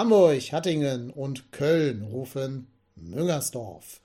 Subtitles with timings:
[0.00, 4.00] Hamburg, Hattingen und Köln rufen Müngersdorf.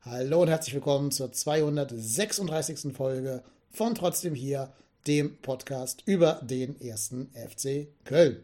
[0.00, 2.92] Hallo und herzlich willkommen zur 236.
[2.92, 4.72] Folge von Trotzdem hier,
[5.06, 8.42] dem Podcast über den ersten FC Köln.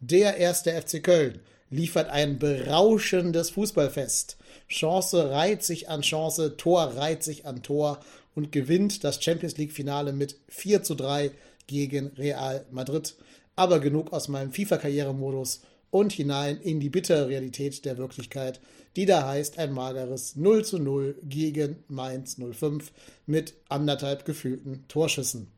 [0.00, 4.38] Der erste FC Köln liefert ein berauschendes Fußballfest.
[4.66, 8.00] Chance reiht sich an Chance, Tor reiht sich an Tor
[8.34, 11.32] und gewinnt das Champions League Finale mit 4 zu 3
[11.66, 13.14] gegen Real Madrid.
[13.56, 15.60] Aber genug aus meinem FIFA-Karrieremodus
[15.94, 18.58] und hinein in die bittere Realität der Wirklichkeit,
[18.96, 22.90] die da heißt ein mageres 0 zu 0 gegen Mainz 05
[23.26, 25.52] mit anderthalb gefühlten Torschüssen.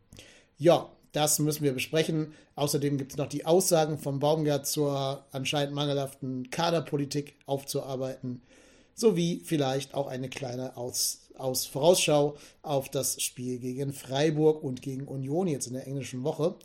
[0.59, 2.35] Ja, das müssen wir besprechen.
[2.55, 8.43] Außerdem gibt es noch die Aussagen von Baumgart zur anscheinend mangelhaften Kaderpolitik aufzuarbeiten,
[8.95, 15.09] sowie vielleicht auch eine kleine Aus, Aus Vorausschau auf das Spiel gegen Freiburg und gegen
[15.09, 16.57] Union jetzt in der englischen Woche.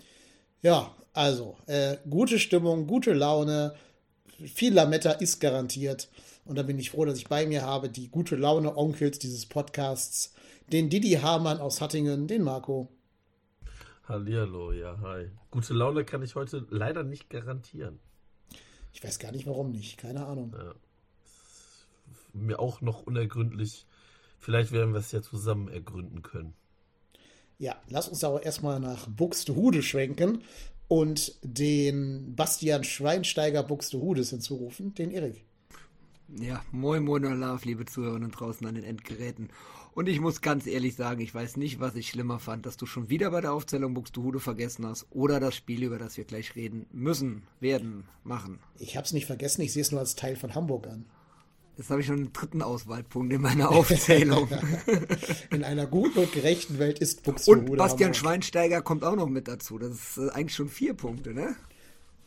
[0.61, 3.75] Ja, also, äh, gute Stimmung, gute Laune,
[4.45, 6.09] viel Lametta ist garantiert.
[6.45, 9.45] Und da bin ich froh, dass ich bei mir habe die gute Laune Onkels dieses
[9.45, 10.33] Podcasts,
[10.71, 12.87] den Didi Hamann aus Hattingen, den Marco.
[14.07, 15.29] Hallihallo, ja, hi.
[15.51, 17.99] Gute Laune kann ich heute leider nicht garantieren.
[18.93, 20.53] Ich weiß gar nicht, warum nicht, keine Ahnung.
[20.57, 20.73] Ja.
[22.33, 23.85] Mir auch noch unergründlich.
[24.39, 26.53] Vielleicht werden wir es ja zusammen ergründen können.
[27.59, 30.41] Ja, lass uns aber erstmal nach Buxtehude schwenken
[30.91, 35.45] und den Bastian Schweinsteiger Buxtehudes hinzurufen, den Erik.
[36.37, 39.51] Ja, moin moin Love, liebe Zuhörerinnen draußen an den Endgeräten.
[39.93, 42.85] Und ich muss ganz ehrlich sagen, ich weiß nicht, was ich schlimmer fand, dass du
[42.85, 46.57] schon wieder bei der Aufzählung Buxtehude vergessen hast oder das Spiel, über das wir gleich
[46.57, 48.59] reden müssen, werden, machen.
[48.77, 51.05] Ich hab's nicht vergessen, ich sehe es nur als Teil von Hamburg an.
[51.81, 54.47] Jetzt habe ich schon einen dritten Auswahlpunkt in meiner Aufzählung.
[55.49, 58.15] In einer guten und gerechten Welt ist Buxtehude Und Bastian Hamburg.
[58.17, 59.79] Schweinsteiger kommt auch noch mit dazu.
[59.79, 61.55] Das ist äh, eigentlich schon vier Punkte, ne?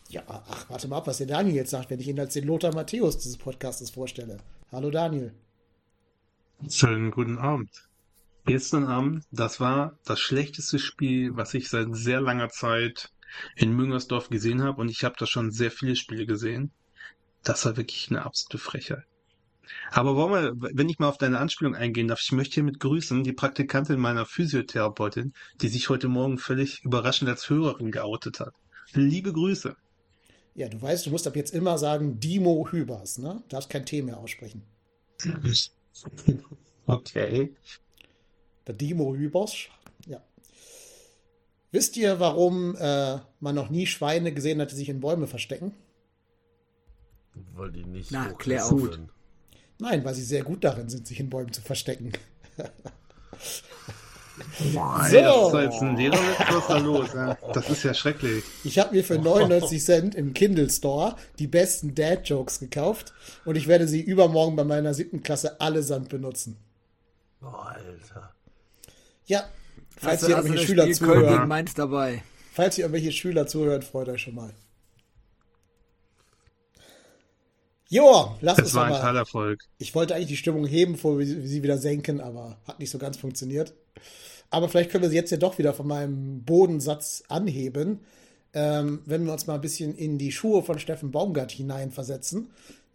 [0.08, 2.48] Ja, ach, warte mal ab, was der Daniel jetzt sagt, wenn ich ihn als den
[2.48, 4.38] Lothar Matthäus dieses Podcastes vorstelle.
[4.72, 5.32] Hallo Daniel.
[6.68, 7.70] Schönen guten Abend.
[8.46, 13.12] Gestern Abend, das war das schlechteste Spiel, was ich seit sehr langer Zeit
[13.54, 16.72] in Müngersdorf gesehen habe und ich habe da schon sehr viele Spiele gesehen.
[17.44, 19.04] Das war wirklich eine absolute Frechheit.
[19.90, 23.24] Aber wollen wir, wenn ich mal auf deine Anspielung eingehen darf, ich möchte hiermit grüßen
[23.24, 28.54] die Praktikantin meiner Physiotherapeutin, die sich heute Morgen völlig überraschend als Hörerin geoutet hat.
[28.92, 29.76] Liebe Grüße.
[30.54, 33.42] Ja, du weißt, du musst ab jetzt immer sagen Dimo Hübers, ne?
[33.42, 34.62] Du darfst kein T mehr aussprechen.
[36.86, 37.54] Okay.
[38.66, 39.54] Der Dimo Hübers.
[40.06, 40.22] Ja.
[41.72, 45.72] Wisst ihr, warum äh, man noch nie Schweine gesehen hat, die sich in Bäume verstecken?
[47.54, 48.80] Weil die nicht Na, so klär auf.
[48.80, 49.08] sind.
[49.78, 52.12] Nein, weil sie sehr gut darin sind, sich in Bäumen zu verstecken.
[54.72, 55.16] Boah, So.
[55.16, 57.08] das ist jetzt ein Lederwitz, was ist da los?
[57.14, 58.44] Ja, das ist ja schrecklich.
[58.64, 63.12] Ich habe mir für 99 Cent im Kindle Store die besten Dad-Jokes gekauft
[63.44, 66.56] und ich werde sie übermorgen bei meiner siebten Klasse allesamt benutzen.
[67.40, 68.32] Boah, Alter.
[69.26, 69.44] Ja,
[69.96, 72.22] falls Hast hier irgendwelche das Schüler Spiel Köln gegen zuhören, Mainz dabei?
[72.52, 74.50] falls hier irgendwelche Schüler zuhören, freut euch schon mal.
[77.88, 79.00] Joa, lass uns Das war ein mal.
[79.00, 79.60] Teilerfolg.
[79.78, 82.98] Ich wollte eigentlich die Stimmung heben, bevor wir sie wieder senken, aber hat nicht so
[82.98, 83.74] ganz funktioniert.
[84.50, 88.00] Aber vielleicht können wir sie jetzt ja doch wieder von meinem Bodensatz anheben,
[88.52, 92.50] ähm, wenn wir uns mal ein bisschen in die Schuhe von Steffen Baumgart hineinversetzen,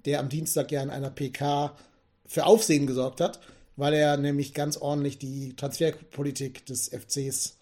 [0.05, 1.75] der am Dienstag ja in einer PK
[2.25, 3.39] für Aufsehen gesorgt hat,
[3.75, 7.57] weil er nämlich ganz ordentlich die Transferpolitik des FCs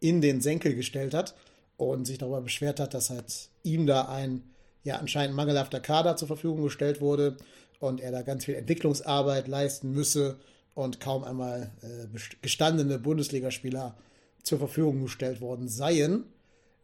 [0.00, 1.34] in den Senkel gestellt hat
[1.76, 4.42] und sich darüber beschwert hat, dass halt ihm da ein
[4.84, 7.36] ja anscheinend mangelhafter Kader zur Verfügung gestellt wurde
[7.80, 10.38] und er da ganz viel Entwicklungsarbeit leisten müsse
[10.74, 13.96] und kaum einmal äh, gestandene Bundesligaspieler
[14.42, 16.24] zur Verfügung gestellt worden seien.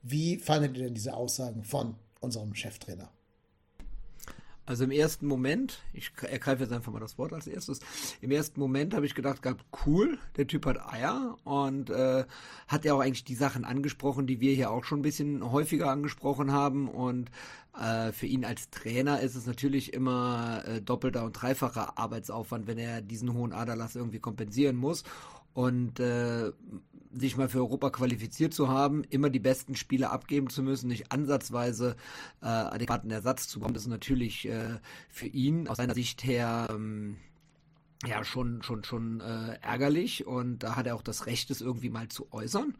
[0.02, 3.10] Wie fandet ihr denn diese Aussagen von unserem Cheftrainer?
[4.68, 7.80] Also im ersten Moment, ich ergreife jetzt einfach mal das Wort als erstes,
[8.20, 12.26] im ersten Moment habe ich gedacht gehabt, cool, der Typ hat Eier und äh,
[12.66, 15.90] hat ja auch eigentlich die Sachen angesprochen, die wir hier auch schon ein bisschen häufiger
[15.90, 17.30] angesprochen haben und
[17.80, 22.76] äh, für ihn als Trainer ist es natürlich immer äh, doppelter und dreifacher Arbeitsaufwand, wenn
[22.76, 25.02] er diesen hohen Aderlass irgendwie kompensieren muss
[25.54, 26.52] und äh,
[27.12, 31.12] sich mal für Europa qualifiziert zu haben, immer die besten Spiele abgeben zu müssen, nicht
[31.12, 31.96] ansatzweise
[32.42, 34.78] äh, adäquaten Ersatz zu bekommen, das ist natürlich äh,
[35.08, 37.16] für ihn aus seiner Sicht her ähm,
[38.06, 41.90] ja schon schon schon äh, ärgerlich und da hat er auch das Recht, es irgendwie
[41.90, 42.74] mal zu äußern.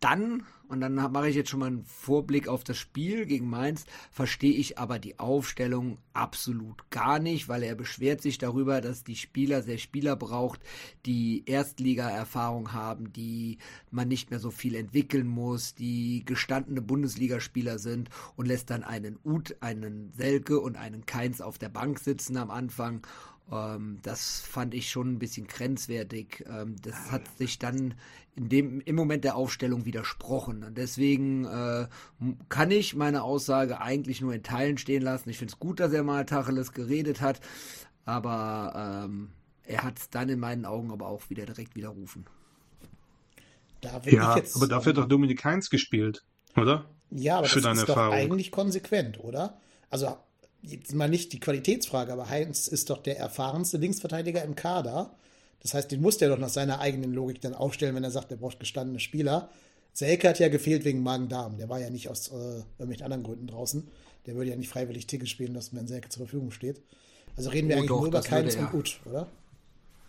[0.00, 3.84] Dann, und dann mache ich jetzt schon mal einen Vorblick auf das Spiel gegen Mainz,
[4.12, 9.16] verstehe ich aber die Aufstellung absolut gar nicht, weil er beschwert sich darüber, dass die
[9.16, 10.60] Spieler sehr Spieler braucht,
[11.04, 13.58] die Erstliga-Erfahrung haben, die
[13.90, 19.18] man nicht mehr so viel entwickeln muss, die gestandene Bundesligaspieler sind und lässt dann einen
[19.24, 23.04] Uth, einen Selke und einen Keins auf der Bank sitzen am Anfang
[23.50, 26.44] ähm, das fand ich schon ein bisschen grenzwertig.
[26.48, 27.94] Ähm, das hat sich dann
[28.36, 30.62] in dem, im Moment der Aufstellung widersprochen.
[30.62, 31.88] Und deswegen äh,
[32.48, 35.28] kann ich meine Aussage eigentlich nur in Teilen stehen lassen.
[35.30, 37.40] Ich finde es gut, dass er mal Tacheles geredet hat,
[38.04, 39.30] aber ähm,
[39.64, 42.26] er hat es dann in meinen Augen aber auch wieder direkt widerrufen.
[43.80, 46.24] Da ja, jetzt, aber dafür hat doch Dominik Heinz gespielt,
[46.56, 46.86] oder?
[47.10, 48.10] Ja, aber Für das ist Erfahrung.
[48.10, 49.60] doch eigentlich konsequent, oder?
[49.90, 50.16] Also
[50.62, 55.16] jetzt mal nicht die Qualitätsfrage, aber Heinz ist doch der erfahrenste Linksverteidiger im Kader.
[55.60, 58.30] Das heißt, den muss der doch nach seiner eigenen Logik dann aufstellen, wenn er sagt,
[58.30, 59.50] er braucht gestandene Spieler.
[59.92, 61.58] Selke hat ja gefehlt wegen Magen-Darm.
[61.58, 63.88] Der war ja nicht aus äh, irgendwelchen anderen Gründen draußen.
[64.26, 66.80] Der würde ja nicht freiwillig Ticket spielen lassen, wenn Selke zur Verfügung steht.
[67.36, 69.26] Also reden wir oh, eigentlich doch, nur über Keins und Ut, oder?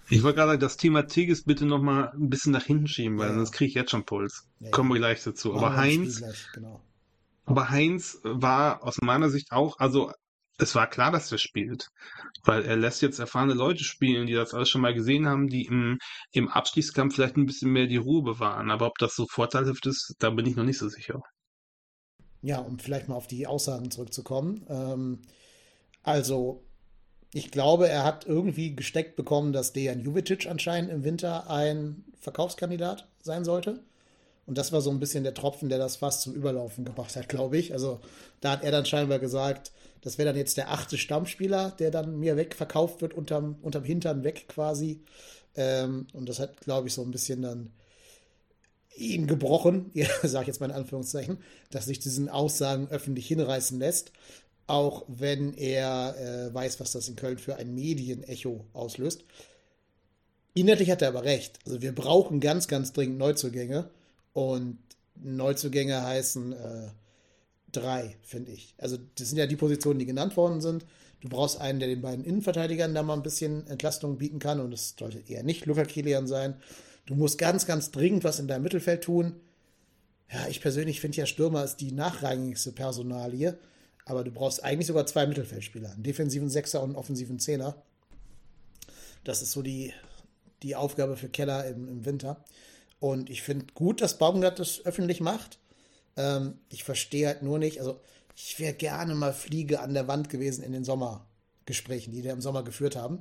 [0.10, 3.30] Ich wollte gerade das Thema Tigges bitte noch mal ein bisschen nach hinten schieben, weil
[3.30, 3.36] ja.
[3.36, 4.48] sonst kriege ich jetzt schon Puls.
[4.60, 5.54] Ja, Kommen wir gleich dazu.
[5.54, 6.81] Aber Heinz, gleich, genau.
[7.46, 10.12] aber Heinz war aus meiner Sicht auch, also
[10.59, 11.89] es war klar, dass er spielt,
[12.44, 15.65] weil er lässt jetzt erfahrene Leute spielen, die das alles schon mal gesehen haben, die
[15.65, 15.97] im,
[16.31, 18.69] im Abstiegskampf vielleicht ein bisschen mehr die Ruhe bewahren.
[18.69, 21.21] Aber ob das so vorteilhaft ist, da bin ich noch nicht so sicher.
[22.41, 24.65] Ja, um vielleicht mal auf die Aussagen zurückzukommen.
[24.69, 25.21] Ähm,
[26.03, 26.63] also,
[27.33, 33.07] ich glaube, er hat irgendwie gesteckt bekommen, dass Dejan Juvicic anscheinend im Winter ein Verkaufskandidat
[33.21, 33.83] sein sollte.
[34.45, 37.29] Und das war so ein bisschen der Tropfen, der das fast zum Überlaufen gebracht hat,
[37.29, 37.71] glaube ich.
[37.71, 38.00] Also
[38.41, 39.71] da hat er dann scheinbar gesagt,
[40.01, 44.24] das wäre dann jetzt der achte Stammspieler, der dann mir wegverkauft wird, unterm, unterm Hintern
[44.24, 45.01] weg quasi.
[45.56, 47.72] Ähm, und das hat, glaube ich, so ein bisschen dann
[48.96, 51.40] ihn gebrochen, ja, sage ich jetzt mal in Anführungszeichen,
[51.72, 54.12] dass sich diesen Aussagen öffentlich hinreißen lässt,
[54.68, 59.24] auch wenn er äh, weiß, was das in Köln für ein Medienecho auslöst.
[60.54, 61.60] Inhaltlich hat er aber recht.
[61.66, 63.90] Also wir brauchen ganz, ganz dringend Neuzugänge
[64.34, 64.78] und
[65.16, 66.88] Neuzugänge heißen äh,
[67.71, 68.74] drei, finde ich.
[68.77, 70.86] Also das sind ja die Positionen, die genannt worden sind.
[71.21, 74.71] Du brauchst einen, der den beiden Innenverteidigern da mal ein bisschen Entlastung bieten kann und
[74.71, 76.56] das sollte eher nicht Luca Kilian sein.
[77.06, 79.36] Du musst ganz, ganz dringend was in deinem Mittelfeld tun.
[80.31, 83.57] Ja, ich persönlich finde ja Stürmer ist die nachrangigste Personalie,
[84.06, 87.81] aber du brauchst eigentlich sogar zwei Mittelfeldspieler, einen defensiven Sechser und einen offensiven Zehner.
[89.24, 89.92] Das ist so die,
[90.63, 92.44] die Aufgabe für Keller im, im Winter.
[93.00, 95.57] Und ich finde gut, dass Baumgart das öffentlich macht.
[96.19, 98.00] Ähm, ich verstehe halt nur nicht, also
[98.36, 102.42] ich wäre gerne mal Fliege an der Wand gewesen in den Sommergesprächen, die wir im
[102.42, 103.19] Sommer geführt haben.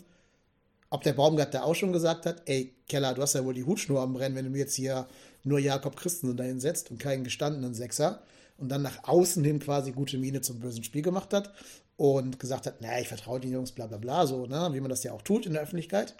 [0.91, 3.65] Ob der Baumgart da auch schon gesagt hat, ey, Keller, du hast ja wohl die
[3.65, 5.07] Hutschnur am Brennen, wenn du mir jetzt hier
[5.45, 8.23] nur Jakob Christensen dahin setzt und keinen gestandenen Sechser
[8.57, 11.53] und dann nach außen hin quasi gute Miene zum bösen Spiel gemacht hat
[11.97, 14.91] und gesagt hat, naja, ich vertraue den Jungs, bla bla bla, so, ne, wie man
[14.91, 16.17] das ja auch tut in der Öffentlichkeit.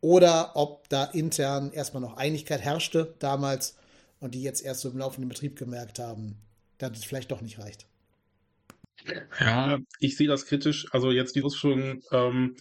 [0.00, 3.76] Oder ob da intern erstmal noch Einigkeit herrschte damals
[4.26, 6.36] und die jetzt erst so im laufenden Betrieb gemerkt haben,
[6.78, 7.86] dass es vielleicht doch nicht reicht.
[9.38, 10.86] Ja, ich sehe das kritisch.
[10.90, 12.56] Also jetzt die Ausführungen, ähm,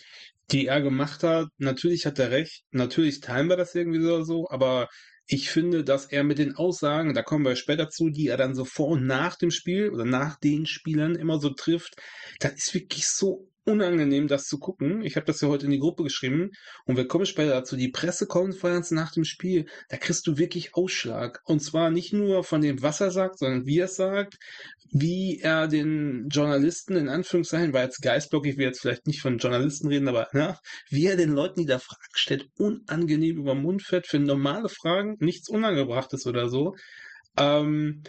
[0.51, 4.47] die er gemacht hat, natürlich hat er recht, natürlich teilen wir das irgendwie so, so
[4.49, 4.89] aber
[5.25, 8.53] ich finde, dass er mit den Aussagen, da kommen wir später zu, die er dann
[8.53, 11.95] so vor und nach dem Spiel oder nach den Spielern immer so trifft,
[12.39, 15.01] das ist wirklich so unangenehm, das zu gucken.
[15.01, 16.51] Ich habe das ja heute in die Gruppe geschrieben
[16.85, 17.75] und wir kommen später dazu.
[17.75, 21.41] Die Pressekonferenz nach dem Spiel, da kriegst du wirklich Ausschlag.
[21.45, 24.37] Und zwar nicht nur von dem, was er sagt, sondern wie er es sagt,
[24.91, 29.39] wie er den Journalisten, in Anführungszeichen, weil jetzt Geistblock, ich will jetzt vielleicht nicht von
[29.39, 30.57] Journalisten reden, aber ne,
[30.89, 35.17] wie er den Leuten, die da Fragen stellt, unangenehm über Mund fährt für normale Fragen,
[35.19, 36.75] nichts Unangebrachtes oder so.
[37.37, 38.03] Ähm,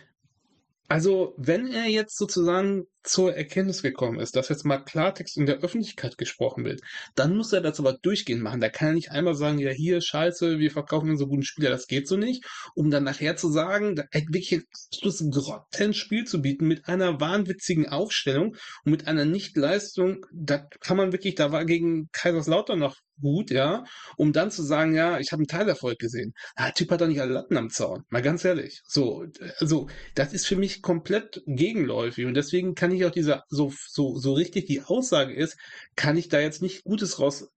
[0.88, 5.58] Also, wenn er jetzt sozusagen zur Erkenntnis gekommen ist, dass jetzt mal Klartext in der
[5.58, 6.80] Öffentlichkeit gesprochen wird,
[7.14, 8.60] dann muss er das aber durchgehend machen.
[8.60, 11.70] Da kann er nicht einmal sagen, ja, hier, scheiße, wir verkaufen einen so guten Spieler,
[11.70, 16.40] das geht so nicht, um dann nachher zu sagen, da wirklich ein absolutes Grottenspiel zu
[16.40, 21.64] bieten mit einer wahnwitzigen Aufstellung und mit einer Nichtleistung, da kann man wirklich, da war
[21.64, 23.84] gegen Kaiserslautern noch gut, ja,
[24.16, 26.34] um dann zu sagen, ja, ich habe einen Teilerfolg gesehen.
[26.54, 28.04] Ah, der Typ hat doch nicht alle Latten am Zaun.
[28.08, 28.82] Mal ganz ehrlich.
[28.86, 29.26] So,
[29.58, 34.18] also, das ist für mich komplett gegenläufig und deswegen kann ich auch diese, so, so,
[34.18, 35.56] so richtig die Aussage ist,
[35.96, 37.48] kann ich da jetzt nicht Gutes raus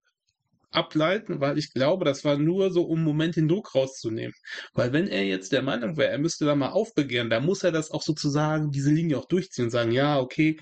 [0.71, 4.33] ableiten, weil ich glaube, das war nur so, um einen Moment den Druck rauszunehmen.
[4.73, 7.71] Weil wenn er jetzt der Meinung wäre, er müsste da mal aufbegehren, da muss er
[7.71, 10.59] das auch sozusagen, diese Linie auch durchziehen und sagen, ja, okay,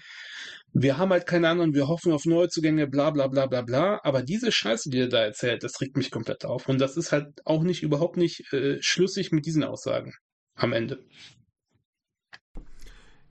[0.73, 3.99] wir haben halt keine anderen, wir hoffen auf Neuzugänge, bla bla bla bla bla.
[4.03, 6.67] Aber diese Scheiße, die er da erzählt, das regt mich komplett auf.
[6.69, 10.13] Und das ist halt auch nicht, überhaupt nicht äh, schlüssig mit diesen Aussagen
[10.55, 11.03] am Ende.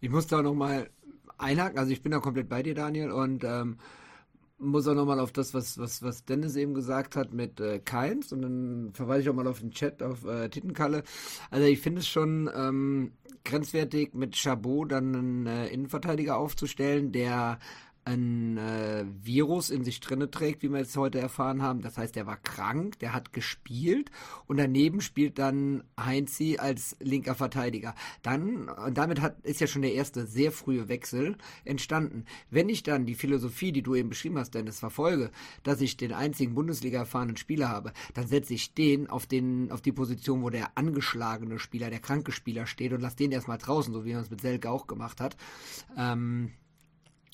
[0.00, 0.90] Ich muss da nochmal
[1.38, 3.78] einhaken, also ich bin da komplett bei dir, Daniel, und ähm,
[4.59, 8.33] muss auch nochmal auf das, was, was, was Dennis eben gesagt hat mit äh, Keins
[8.33, 11.03] und dann verweise ich auch mal auf den Chat, auf äh, Tittenkalle.
[11.51, 13.13] Also ich finde es schon ähm,
[13.45, 17.59] grenzwertig, mit Chabot dann einen äh, Innenverteidiger aufzustellen, der
[18.07, 21.83] ein äh, Virus in sich drinne trägt, wie wir jetzt heute erfahren haben.
[21.83, 24.11] Das heißt, er war krank, der hat gespielt
[24.47, 27.95] und daneben spielt dann Heinzi als linker Verteidiger.
[28.23, 32.25] Dann, und damit hat, ist ja schon der erste sehr frühe Wechsel entstanden.
[32.49, 35.33] Wenn ich dann die Philosophie, die du eben beschrieben hast, Dennis, verfolge,
[35.65, 39.83] dass ich den einzigen Bundesliga erfahrenen Spieler habe, dann setze ich den auf den, auf
[39.83, 43.93] die Position, wo der angeschlagene Spieler, der kranke Spieler steht und lass den erstmal draußen,
[43.93, 45.37] so wie man es mit Selke auch gemacht hat.
[45.99, 46.53] Ähm,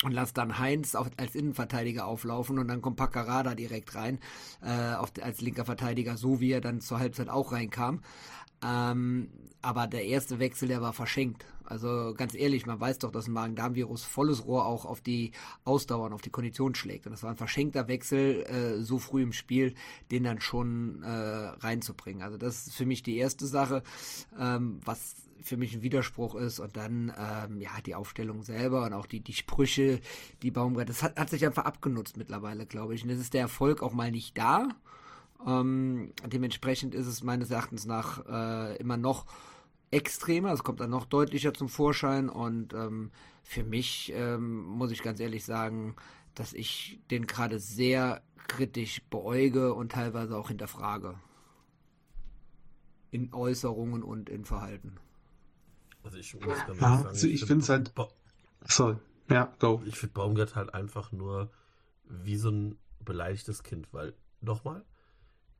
[0.05, 4.19] und lass dann Heinz auf, als Innenverteidiger auflaufen und dann kommt Paccarada direkt rein
[4.61, 8.01] äh, auf, als linker Verteidiger, so wie er dann zur Halbzeit auch reinkam.
[8.63, 9.29] Ähm,
[9.61, 11.45] aber der erste Wechsel, der war verschenkt.
[11.65, 15.31] Also ganz ehrlich, man weiß doch, dass ein Magen-Darm-Virus volles Rohr auch auf die
[15.63, 17.05] Ausdauer und auf die Kondition schlägt.
[17.05, 19.73] Und das war ein verschenkter Wechsel äh, so früh im Spiel,
[20.11, 22.21] den dann schon äh, reinzubringen.
[22.21, 23.83] Also das ist für mich die erste Sache,
[24.37, 28.93] ähm, was für mich ein Widerspruch ist und dann ähm, ja die Aufstellung selber und
[28.93, 29.99] auch die die Sprüche,
[30.41, 33.03] die Baumgart, das hat, hat sich einfach abgenutzt mittlerweile, glaube ich.
[33.03, 34.69] Und jetzt ist der Erfolg auch mal nicht da.
[35.45, 39.25] Ähm, dementsprechend ist es meines Erachtens nach äh, immer noch
[39.91, 43.11] extremer, es kommt dann noch deutlicher zum Vorschein und ähm,
[43.43, 45.95] für mich ähm, muss ich ganz ehrlich sagen,
[46.33, 51.15] dass ich den gerade sehr kritisch beäuge und teilweise auch hinterfrage.
[53.11, 54.97] In Äußerungen und in Verhalten.
[56.03, 57.95] Also ich muss ganz Ja, sagen, also ich finde es halt.
[57.95, 58.09] Ba
[58.65, 58.97] Sorry.
[59.29, 59.81] Ja, go.
[59.85, 61.49] ich finde Baumgart halt einfach nur
[62.05, 64.83] wie so ein beleidigtes Kind, weil nochmal,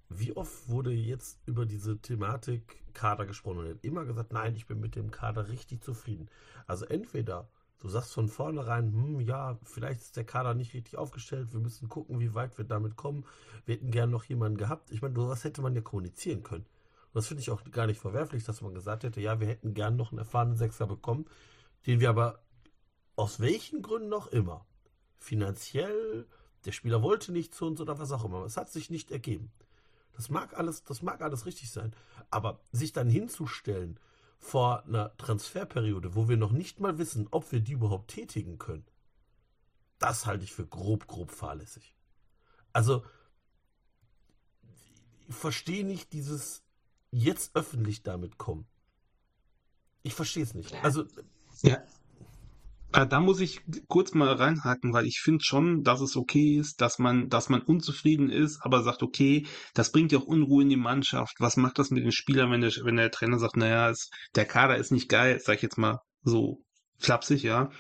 [0.10, 4.56] wie oft wurde jetzt über diese Thematik Kader gesprochen und er hat immer gesagt, nein,
[4.56, 6.30] ich bin mit dem Kader richtig zufrieden.
[6.68, 11.54] Also entweder du sagst von vornherein, hm, ja, vielleicht ist der Kader nicht richtig aufgestellt,
[11.54, 13.26] wir müssen gucken, wie weit wir damit kommen.
[13.66, 14.92] Wir hätten gern noch jemanden gehabt.
[14.92, 16.66] Ich meine, das hätte man ja kommunizieren können.
[17.14, 19.96] Das finde ich auch gar nicht verwerflich, dass man gesagt hätte, ja, wir hätten gern
[19.96, 21.26] noch einen erfahrenen Sechser bekommen,
[21.86, 22.44] den wir aber
[23.16, 24.66] aus welchen Gründen noch immer,
[25.20, 26.28] finanziell,
[26.66, 29.52] der Spieler wollte nicht zu uns oder was auch immer, es hat sich nicht ergeben.
[30.14, 31.96] Das mag alles, das mag alles richtig sein,
[32.30, 34.00] aber sich dann hinzustellen
[34.40, 38.86] vor einer Transferperiode, wo wir noch nicht mal wissen, ob wir die überhaupt tätigen können,
[40.00, 41.96] das halte ich für grob, grob fahrlässig.
[42.74, 43.04] Also,
[45.28, 46.63] ich verstehe nicht dieses
[47.14, 48.66] jetzt öffentlich damit kommen.
[50.02, 50.74] Ich verstehe es nicht.
[50.84, 51.06] Also,
[51.62, 51.84] Ja.
[52.92, 57.00] Da muss ich kurz mal reinhaken, weil ich finde schon, dass es okay ist, dass
[57.00, 60.76] man, dass man unzufrieden ist, aber sagt, okay, das bringt ja auch Unruhe in die
[60.76, 61.34] Mannschaft.
[61.40, 64.46] Was macht das mit den Spielern, wenn der, wenn der Trainer sagt, naja, es, der
[64.46, 66.62] Kader ist nicht geil, sag ich jetzt mal so
[67.00, 67.72] flapsig, ja.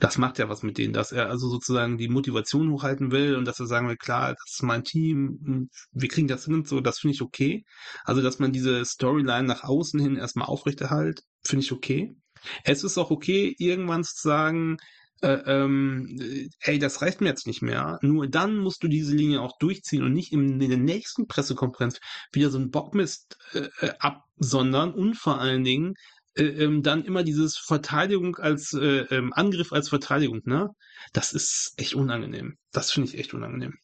[0.00, 3.44] Das macht ja was mit denen, dass er also sozusagen die Motivation hochhalten will und
[3.44, 6.80] dass er sagen will, klar, das ist mein Team, wir kriegen das hin und so,
[6.80, 7.64] das finde ich okay.
[8.04, 12.16] Also, dass man diese Storyline nach außen hin erstmal aufrechterhält, finde ich okay.
[12.64, 14.78] Es ist auch okay, irgendwann zu sagen,
[15.20, 17.98] äh, ähm, äh, ey, das reicht mir jetzt nicht mehr.
[18.02, 21.98] Nur dann musst du diese Linie auch durchziehen und nicht in, in der nächsten Pressekonferenz
[22.32, 25.94] wieder so einen Bockmist äh, äh, absondern und vor allen Dingen
[26.42, 30.70] ähm, dann immer dieses Verteidigung als äh, ähm, Angriff als Verteidigung, ne?
[31.12, 32.56] Das ist echt unangenehm.
[32.72, 33.74] Das finde ich echt unangenehm.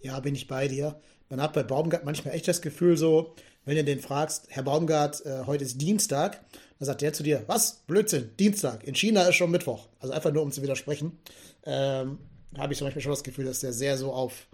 [0.00, 1.00] Ja, bin ich bei dir.
[1.28, 3.34] Man hat bei Baumgart manchmal echt das Gefühl so,
[3.64, 6.40] wenn du den fragst, Herr Baumgart, äh, heute ist Dienstag,
[6.78, 7.82] dann sagt der zu dir, was?
[7.86, 8.84] Blödsinn, Dienstag.
[8.84, 9.88] In China ist schon Mittwoch.
[9.98, 11.18] Also einfach nur, um zu widersprechen.
[11.64, 12.18] Ähm,
[12.56, 14.46] habe ich zum Beispiel schon das Gefühl, dass der sehr so auf,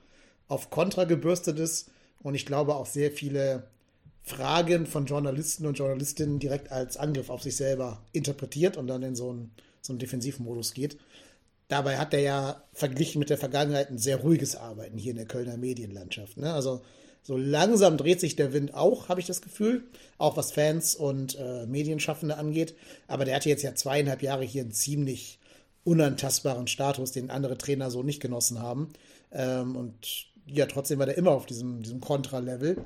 [0.49, 1.91] auf Kontra gebürstet ist
[2.23, 3.69] und ich glaube auch sehr viele
[4.25, 9.15] Fragen von Journalisten und Journalistinnen direkt als Angriff auf sich selber interpretiert und dann in
[9.15, 9.51] so einen,
[9.83, 10.97] so einen Defensivmodus geht.
[11.69, 15.27] Dabei hat er ja verglichen mit der Vergangenheit ein sehr ruhiges Arbeiten hier in der
[15.27, 16.39] Kölner Medienlandschaft.
[16.39, 16.53] Ne?
[16.53, 16.81] Also
[17.23, 19.85] so langsam dreht sich der Wind auch, habe ich das Gefühl,
[20.17, 22.75] auch was Fans und äh, Medienschaffende angeht.
[23.09, 25.39] Aber der hatte jetzt ja zweieinhalb Jahre hier einen ziemlich
[25.85, 28.89] unantastbaren Status, den andere Trainer so nicht genossen haben.
[29.33, 32.77] Ähm, und ja, trotzdem war der immer auf diesem, diesem Kontra-Level,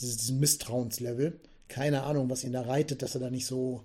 [0.00, 1.40] diesem Misstrauenslevel.
[1.68, 3.82] Keine Ahnung, was ihn da reitet, dass er da nicht so,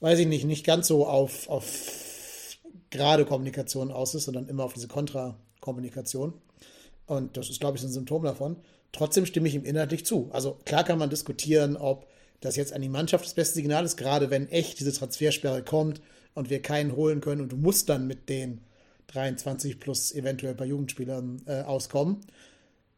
[0.00, 2.56] weiß ich nicht, nicht ganz so auf, auf
[2.90, 6.34] gerade Kommunikation aus ist, sondern immer auf diese Kontra-Kommunikation.
[7.06, 8.56] Und das ist, glaube ich, ein Symptom davon.
[8.92, 10.28] Trotzdem stimme ich ihm inhaltlich zu.
[10.32, 12.06] Also klar kann man diskutieren, ob
[12.40, 16.00] das jetzt an die Mannschaft das beste Signal ist, gerade wenn echt diese Transfersperre kommt
[16.34, 18.60] und wir keinen holen können und du musst dann mit den
[19.08, 22.20] 23 plus eventuell paar Jugendspielern äh, auskommen.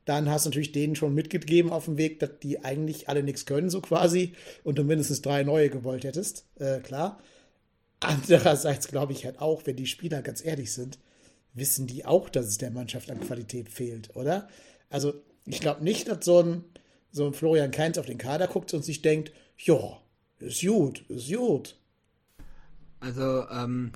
[0.08, 3.44] Dann hast du natürlich denen schon mitgegeben auf dem Weg, dass die eigentlich alle nichts
[3.44, 4.32] können, so quasi,
[4.64, 6.46] und du mindestens drei neue gewollt hättest.
[6.58, 7.18] Äh, klar.
[8.00, 10.98] Andererseits glaube ich halt auch, wenn die Spieler ganz ehrlich sind,
[11.52, 14.48] wissen die auch, dass es der Mannschaft an Qualität fehlt, oder?
[14.88, 15.12] Also
[15.44, 16.64] ich glaube nicht, dass so ein,
[17.12, 20.00] so ein Florian Kainz auf den Kader guckt und sich denkt, ja,
[20.38, 21.76] ist gut, ist gut.
[23.00, 23.92] Also, ähm,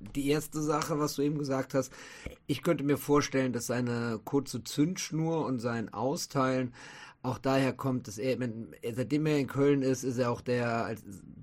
[0.00, 1.92] die erste Sache, was du eben gesagt hast,
[2.46, 6.72] ich könnte mir vorstellen, dass seine kurze Zündschnur und sein Austeilen
[7.22, 8.38] auch daher kommt, dass er,
[8.94, 10.96] seitdem er in Köln ist, ist er auch der,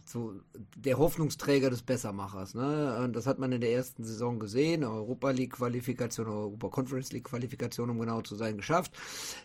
[0.06, 0.34] so,
[0.76, 2.56] der Hoffnungsträger des Bessermachers.
[2.56, 3.00] Ne?
[3.04, 7.26] Und das hat man in der ersten Saison gesehen, Europa League Qualifikation, Europa Conference League
[7.26, 8.94] Qualifikation, um genau zu sein, geschafft.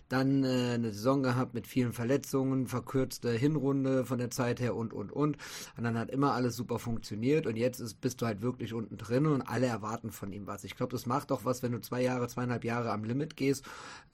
[0.09, 4.93] Dann äh, eine Saison gehabt mit vielen Verletzungen, verkürzte Hinrunde von der Zeit her und,
[4.95, 5.37] und, und.
[5.77, 8.97] Und dann hat immer alles super funktioniert und jetzt ist, bist du halt wirklich unten
[8.97, 10.65] drin und alle erwarten von ihm was.
[10.65, 13.65] Ich glaube, das macht auch was, wenn du zwei Jahre, zweieinhalb Jahre am Limit gehst,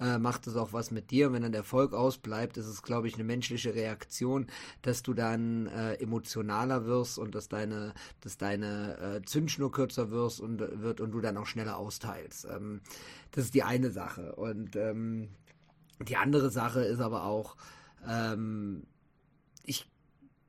[0.01, 1.29] äh, macht es auch was mit dir.
[1.29, 4.47] Und wenn dann der Erfolg aus ausbleibt, ist es, glaube ich, eine menschliche Reaktion,
[4.83, 10.41] dass du dann äh, emotionaler wirst und dass deine, dass deine äh, Zündschnur kürzer wirst
[10.41, 12.47] und wird und du dann auch schneller austeilst.
[12.51, 12.81] Ähm,
[13.33, 14.35] das ist die eine Sache.
[14.37, 15.29] Und ähm,
[16.01, 17.57] die andere Sache ist aber auch,
[18.09, 18.85] ähm,
[19.65, 19.87] ich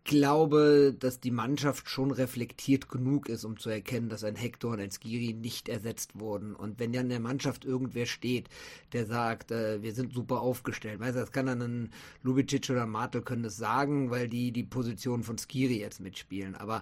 [0.09, 4.79] glaube, dass die Mannschaft schon reflektiert genug ist, um zu erkennen, dass ein Hector und
[4.79, 6.55] ein Skiri nicht ersetzt wurden.
[6.55, 8.49] Und wenn ja in der Mannschaft irgendwer steht,
[8.91, 11.89] der sagt, äh, wir sind super aufgestellt, weißt du, das kann dann ein
[12.23, 16.55] Lubicic oder Mate können das sagen, weil die die Position von Skiri jetzt mitspielen.
[16.55, 16.81] Aber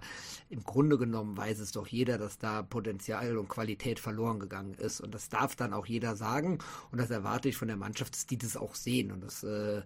[0.50, 5.02] im Grunde genommen weiß es doch jeder, dass da Potenzial und Qualität verloren gegangen ist.
[5.02, 6.60] Und das darf dann auch jeder sagen.
[6.94, 9.12] Und das erwarte ich von der Mannschaft, dass die das auch sehen.
[9.12, 9.82] Und das äh,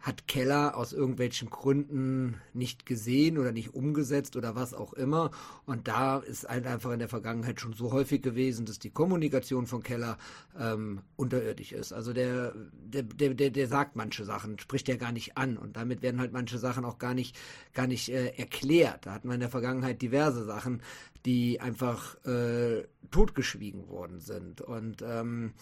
[0.00, 5.30] hat Keller aus irgendwelchen Gründen nicht gesehen oder nicht umgesetzt oder was auch immer.
[5.66, 9.66] Und da ist halt einfach in der Vergangenheit schon so häufig gewesen, dass die Kommunikation
[9.66, 10.16] von Keller
[10.58, 11.92] ähm, unterirdisch ist.
[11.92, 16.00] Also der, der, der, der, sagt manche Sachen, spricht ja gar nicht an und damit
[16.00, 17.38] werden halt manche Sachen auch gar nicht,
[17.74, 19.04] gar nicht äh, erklärt.
[19.04, 20.82] Da hatten wir in der Vergangenheit diverse Sachen,
[21.26, 24.62] die einfach äh, totgeschwiegen worden sind.
[24.62, 25.52] Und ähm,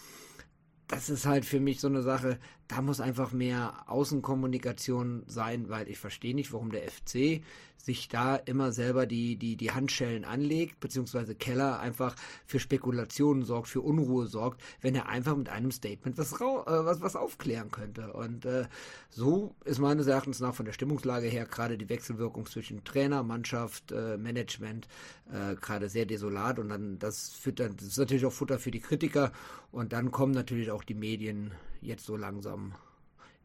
[0.87, 5.89] das ist halt für mich so eine Sache, da muss einfach mehr Außenkommunikation sein, weil
[5.89, 7.41] ich verstehe nicht, warum der FC
[7.77, 13.69] sich da immer selber die, die, die Handschellen anlegt, beziehungsweise Keller einfach für Spekulationen sorgt,
[13.69, 18.13] für Unruhe sorgt, wenn er einfach mit einem Statement was, äh, was, was aufklären könnte.
[18.13, 18.67] Und äh,
[19.09, 23.91] so ist meines Erachtens nach von der Stimmungslage her gerade die Wechselwirkung zwischen Trainer, Mannschaft,
[23.91, 24.87] äh, Management
[25.31, 28.71] äh, gerade sehr desolat und dann das führt dann, das ist natürlich auch Futter für
[28.71, 29.31] die Kritiker
[29.71, 31.51] und dann kommen natürlich auch die Medien
[31.81, 32.75] jetzt so langsam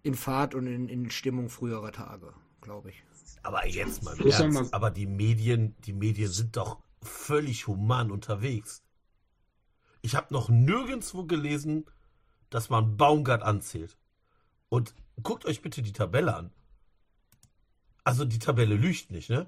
[0.03, 3.03] in Fahrt und in, in Stimmung früherer Tage, glaube ich.
[3.43, 8.83] Aber jetzt mal Ernst, aber die Medien, die Medien sind doch völlig human unterwegs.
[10.03, 11.87] Ich habe noch nirgendwo gelesen,
[12.51, 13.97] dass man Baumgart anzählt.
[14.69, 16.53] Und guckt euch bitte die Tabelle an.
[18.03, 19.47] Also die Tabelle lügt nicht, ne?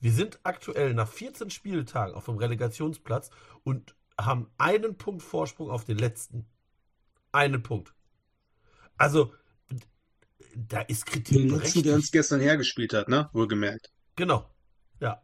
[0.00, 3.30] Wir sind aktuell nach 14 Spieltagen auf dem Relegationsplatz
[3.64, 6.46] und haben einen Punkt Vorsprung auf den letzten.
[7.32, 7.94] Einen Punkt.
[8.96, 9.32] Also,
[10.54, 13.30] da ist Kritik Den letzten, der uns gestern hergespielt hat, ne?
[13.32, 13.92] Wohlgemerkt.
[14.16, 14.48] Genau.
[15.00, 15.22] Ja.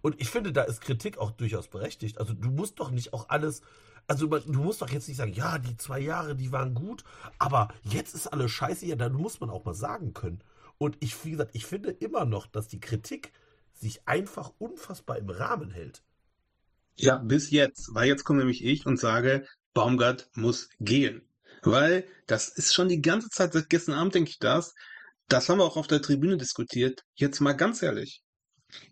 [0.00, 2.18] Und ich finde, da ist Kritik auch durchaus berechtigt.
[2.18, 3.62] Also, du musst doch nicht auch alles.
[4.06, 7.04] Also, du musst doch jetzt nicht sagen, ja, die zwei Jahre, die waren gut,
[7.38, 8.86] aber jetzt ist alles scheiße.
[8.86, 10.42] Ja, da muss man auch mal sagen können.
[10.78, 13.32] Und ich, wie gesagt, ich finde immer noch, dass die Kritik
[13.74, 16.02] sich einfach unfassbar im Rahmen hält.
[16.96, 17.94] Ja, bis jetzt.
[17.94, 21.22] Weil jetzt komme nämlich ich und sage, Baumgart muss gehen.
[21.62, 24.74] Weil das ist schon die ganze Zeit, seit gestern Abend denke ich das,
[25.28, 27.02] das haben wir auch auf der Tribüne diskutiert.
[27.14, 28.22] Jetzt mal ganz ehrlich.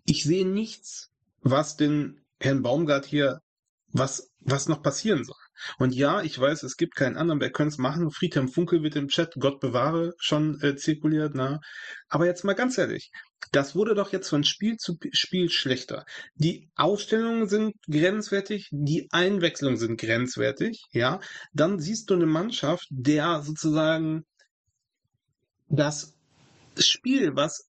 [0.05, 1.09] Ich sehe nichts,
[1.41, 3.39] was den Herrn Baumgart hier,
[3.87, 5.35] was, was noch passieren soll.
[5.77, 8.11] Und ja, ich weiß, es gibt keinen anderen, wer könnte es machen.
[8.11, 11.59] Friedhelm Funkel wird im Chat, Gott bewahre, schon äh, zirkuliert, na.
[12.07, 13.11] Aber jetzt mal ganz ehrlich,
[13.51, 16.05] das wurde doch jetzt von Spiel zu Spiel schlechter.
[16.35, 21.19] Die Aufstellungen sind grenzwertig, die Einwechslungen sind grenzwertig, ja.
[21.53, 24.25] Dann siehst du eine Mannschaft, der sozusagen
[25.67, 26.15] das
[26.77, 27.68] Spiel, was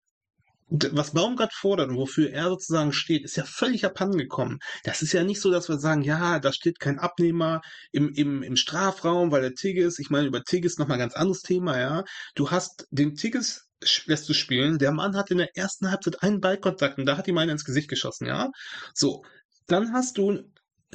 [0.71, 4.61] was Baumgart fordert und wofür er sozusagen steht, ist ja völlig abhandengekommen.
[4.85, 8.43] Das ist ja nicht so, dass wir sagen, ja, da steht kein Abnehmer im, im,
[8.43, 12.05] im Strafraum, weil der Tigges, ich meine, über Tigges nochmal ein ganz anderes Thema, ja.
[12.35, 13.67] Du hast den Tigges
[14.07, 14.79] lässt du spielen.
[14.79, 17.65] Der Mann hat in der ersten Halbzeit einen Ballkontakt und da hat ihm einer ins
[17.65, 18.51] Gesicht geschossen, ja.
[18.95, 19.25] So.
[19.67, 20.43] Dann hast du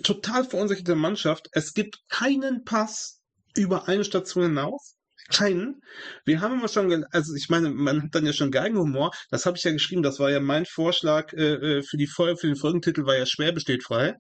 [0.04, 1.48] total verunsicherte Mannschaft.
[1.54, 3.22] Es gibt keinen Pass
[3.56, 4.95] über eine Station hinaus.
[5.30, 5.82] Keinen.
[6.24, 9.12] Wir haben immer schon, also ich meine, man hat dann ja schon Geigenhumor.
[9.30, 10.04] Das habe ich ja geschrieben.
[10.04, 13.60] Das war ja mein Vorschlag äh, äh für die für den Folgentitel war ja Schwäbe
[13.60, 14.16] steht frei.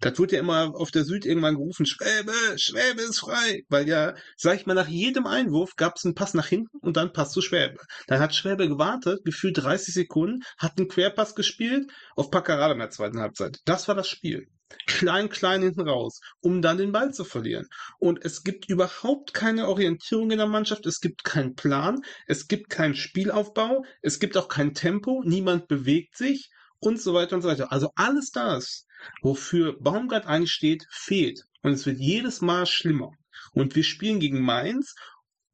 [0.00, 3.62] Das wurde ja immer auf der Süd irgendwann gerufen, Schwäbe, Schwäbe ist frei.
[3.68, 6.96] Weil ja, sag ich mal, nach jedem Einwurf gab es einen Pass nach hinten und
[6.96, 7.78] dann Pass zu Schwäbe.
[8.06, 12.90] Dann hat Schwäbe gewartet, gefühlt 30 Sekunden, hat einen Querpass gespielt auf Packerade in der
[12.90, 13.58] zweiten Halbzeit.
[13.64, 14.46] Das war das Spiel.
[14.86, 17.68] Klein, klein hinten raus, um dann den Ball zu verlieren.
[17.98, 22.70] Und es gibt überhaupt keine Orientierung in der Mannschaft, es gibt keinen Plan, es gibt
[22.70, 26.50] keinen Spielaufbau, es gibt auch kein Tempo, niemand bewegt sich
[26.80, 27.72] und so weiter und so weiter.
[27.72, 28.86] Also alles das,
[29.22, 31.44] wofür Baumgart eigentlich steht, fehlt.
[31.62, 33.10] Und es wird jedes Mal schlimmer.
[33.52, 34.94] Und wir spielen gegen Mainz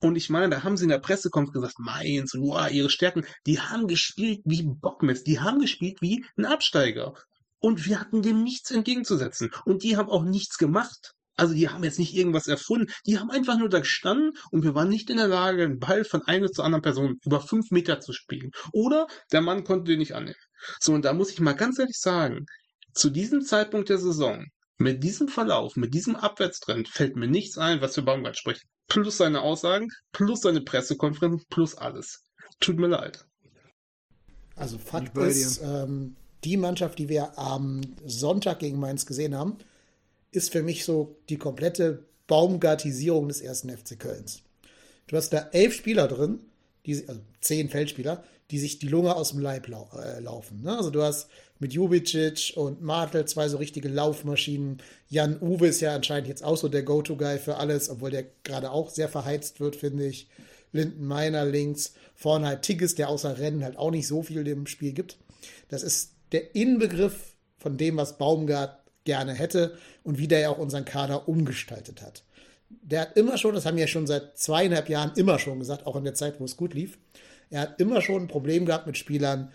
[0.03, 3.61] und ich meine, da haben sie in der Pressekonferenz gesagt, Mainz wow, ihre Stärken, die
[3.61, 7.15] haben gespielt wie Bockmist, die haben gespielt wie ein Absteiger.
[7.63, 9.51] Und wir hatten dem nichts entgegenzusetzen.
[9.65, 11.15] Und die haben auch nichts gemacht.
[11.37, 12.93] Also die haben jetzt nicht irgendwas erfunden.
[13.07, 16.05] Die haben einfach nur da gestanden und wir waren nicht in der Lage, den Ball
[16.05, 18.51] von einer zur anderen Person über fünf Meter zu spielen.
[18.73, 20.37] Oder der Mann konnte den nicht annehmen.
[20.81, 22.47] So, und da muss ich mal ganz ehrlich sagen,
[22.95, 24.45] zu diesem Zeitpunkt der Saison,
[24.77, 28.63] mit diesem Verlauf, mit diesem Abwärtstrend, fällt mir nichts ein, was für Baumgart spricht.
[28.89, 32.25] Plus seine Aussagen, plus seine Pressekonferenz, plus alles.
[32.61, 33.25] Tut mir leid.
[34.57, 39.59] Also Fakt ist, ähm, die Mannschaft, die wir am Sonntag gegen Mainz gesehen haben,
[40.31, 44.43] ist für mich so die komplette Baumgartisierung des ersten FC Kölns.
[45.07, 46.41] Du hast da elf Spieler drin,
[46.87, 50.63] die, also zehn Feldspieler, die sich die Lunge aus dem Leib lau äh, laufen.
[50.63, 50.77] Ne?
[50.77, 51.29] Also du hast
[51.59, 54.79] mit Jubicic und Martel zwei so richtige Laufmaschinen.
[55.09, 58.71] Jan Uwe ist ja anscheinend jetzt auch so der Go-To-Guy für alles, obwohl der gerade
[58.71, 60.29] auch sehr verheizt wird, finde ich.
[60.73, 64.67] Linden Meiner links, vorne halt Tigges, der außer Rennen halt auch nicht so viel im
[64.67, 65.19] Spiel gibt.
[65.69, 70.59] Das ist der Inbegriff von dem, was Baumgart gerne hätte und wie der ja auch
[70.59, 72.25] unseren Kader umgestaltet hat.
[72.69, 75.87] Der hat immer schon, das haben wir ja schon seit zweieinhalb Jahren immer schon gesagt,
[75.87, 76.99] auch in der Zeit, wo es gut lief,
[77.51, 79.53] er hat immer schon ein Problem gehabt mit Spielern,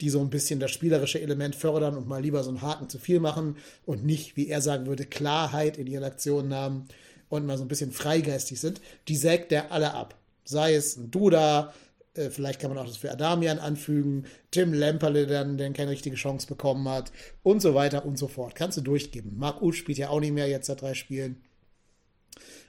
[0.00, 2.98] die so ein bisschen das spielerische Element fördern und mal lieber so einen Haken zu
[2.98, 6.88] viel machen und nicht, wie er sagen würde, Klarheit in ihren Aktionen haben
[7.28, 8.80] und mal so ein bisschen freigeistig sind.
[9.08, 10.16] Die sägt der alle ab.
[10.44, 11.72] Sei es ein Duda,
[12.16, 16.16] äh, vielleicht kann man auch das für Adamian anfügen, Tim Lemperle dann, der keine richtige
[16.16, 18.54] Chance bekommen hat und so weiter und so fort.
[18.54, 19.36] Kannst du durchgeben.
[19.36, 21.42] Marc Uth spielt ja auch nicht mehr jetzt seit drei Spielen.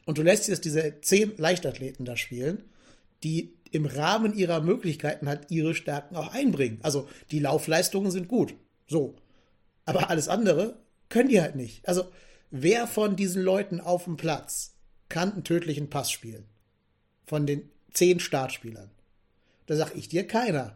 [0.05, 2.63] Und du lässt jetzt diese zehn Leichtathleten da spielen,
[3.23, 6.79] die im Rahmen ihrer Möglichkeiten halt ihre Stärken auch einbringen.
[6.81, 8.53] Also die Laufleistungen sind gut.
[8.87, 9.15] So.
[9.85, 10.79] Aber alles andere
[11.09, 11.87] können die halt nicht.
[11.87, 12.05] Also
[12.51, 14.75] wer von diesen Leuten auf dem Platz
[15.09, 16.45] kann einen tödlichen Pass spielen?
[17.25, 18.91] Von den zehn Startspielern.
[19.67, 20.75] Da sag ich dir keiner.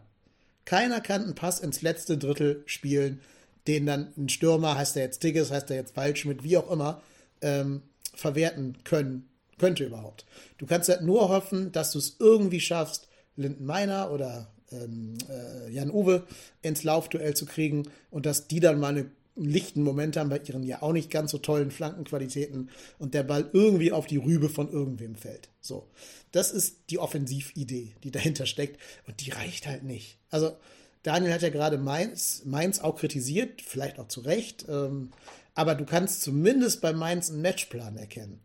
[0.64, 3.20] Keiner kann einen Pass ins letzte Drittel spielen,
[3.66, 7.02] den dann ein Stürmer, heißt er jetzt Tigges, heißt er jetzt Waldschmidt, wie auch immer,
[7.40, 7.82] ähm,
[8.14, 9.28] verwerten können,
[9.58, 10.24] könnte überhaupt.
[10.58, 15.70] Du kannst halt nur hoffen, dass du es irgendwie schaffst, Linden Meiner oder ähm, äh,
[15.70, 16.24] Jan Uwe
[16.60, 20.62] ins Laufduell zu kriegen und dass die dann mal eine lichten Moment haben bei ihren
[20.62, 24.70] ja auch nicht ganz so tollen Flankenqualitäten und der Ball irgendwie auf die Rübe von
[24.70, 25.48] irgendwem fällt.
[25.60, 25.88] So.
[26.32, 30.18] Das ist die Offensividee, die dahinter steckt und die reicht halt nicht.
[30.30, 30.56] Also
[31.02, 35.10] Daniel hat ja gerade Mainz, Mainz auch kritisiert, vielleicht auch zu Recht, ähm,
[35.54, 38.40] aber du kannst zumindest bei Mainz einen Matchplan erkennen.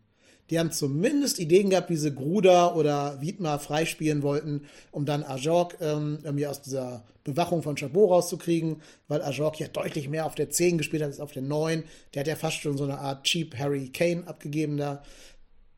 [0.50, 5.76] Die haben zumindest Ideen gehabt, wie sie Gruder oder Wiedmar freispielen wollten, um dann Ajork
[5.80, 10.48] ähm, irgendwie aus dieser Bewachung von Chabot rauszukriegen, weil Ajork ja deutlich mehr auf der
[10.48, 11.84] 10 gespielt hat als auf der 9.
[12.14, 15.02] Der hat ja fast schon so eine Art Cheap Harry Kane abgegeben da.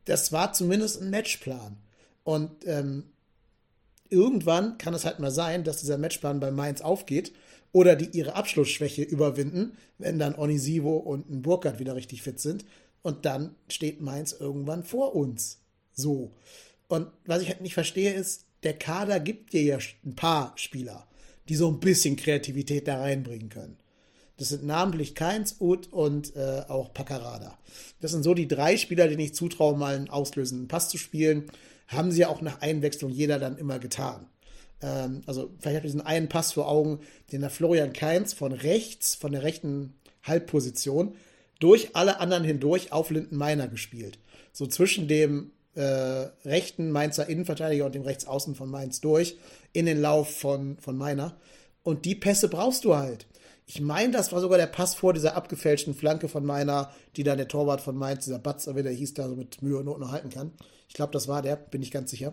[0.04, 1.76] Das war zumindest ein Matchplan.
[2.22, 3.04] Und ähm,
[4.08, 7.32] irgendwann kann es halt mal sein, dass dieser Matchplan bei Mainz aufgeht
[7.72, 12.64] oder die ihre Abschlussschwäche überwinden, wenn dann Onisivo und ein Burkhardt wieder richtig fit sind
[13.02, 15.58] und dann steht Mainz irgendwann vor uns.
[15.92, 16.32] So.
[16.88, 21.06] Und was ich halt nicht verstehe, ist, der Kader gibt dir ja ein paar Spieler,
[21.48, 23.76] die so ein bisschen Kreativität da reinbringen können.
[24.36, 27.58] Das sind namentlich Keins, Ud und äh, auch Paccarada.
[28.00, 31.50] Das sind so die drei Spieler, denen ich zutraue, mal einen auslösenden Pass zu spielen.
[31.88, 34.26] Haben sie ja auch nach Einwechslung jeder dann immer getan.
[34.80, 37.00] Ähm, also vielleicht habe ich diesen einen Pass vor Augen,
[37.32, 41.14] den der Florian Keins von rechts, von der rechten Halbposition,
[41.60, 44.18] durch alle anderen hindurch auf Linden Meiner gespielt.
[44.52, 45.82] So zwischen dem äh,
[46.44, 49.38] rechten Mainzer Innenverteidiger und dem Rechtsaußen von Mainz durch
[49.72, 51.36] in den Lauf von, von Meiner.
[51.82, 53.26] Und die Pässe brauchst du halt.
[53.66, 57.38] Ich meine, das war sogar der Pass vor dieser abgefälschten Flanke von Meiner, die dann
[57.38, 60.00] der Torwart von Mainz, dieser Batzer, wie der hieß, da so mit Mühe und Not
[60.00, 60.52] noch halten kann.
[60.88, 62.32] Ich glaube, das war der, bin ich ganz sicher.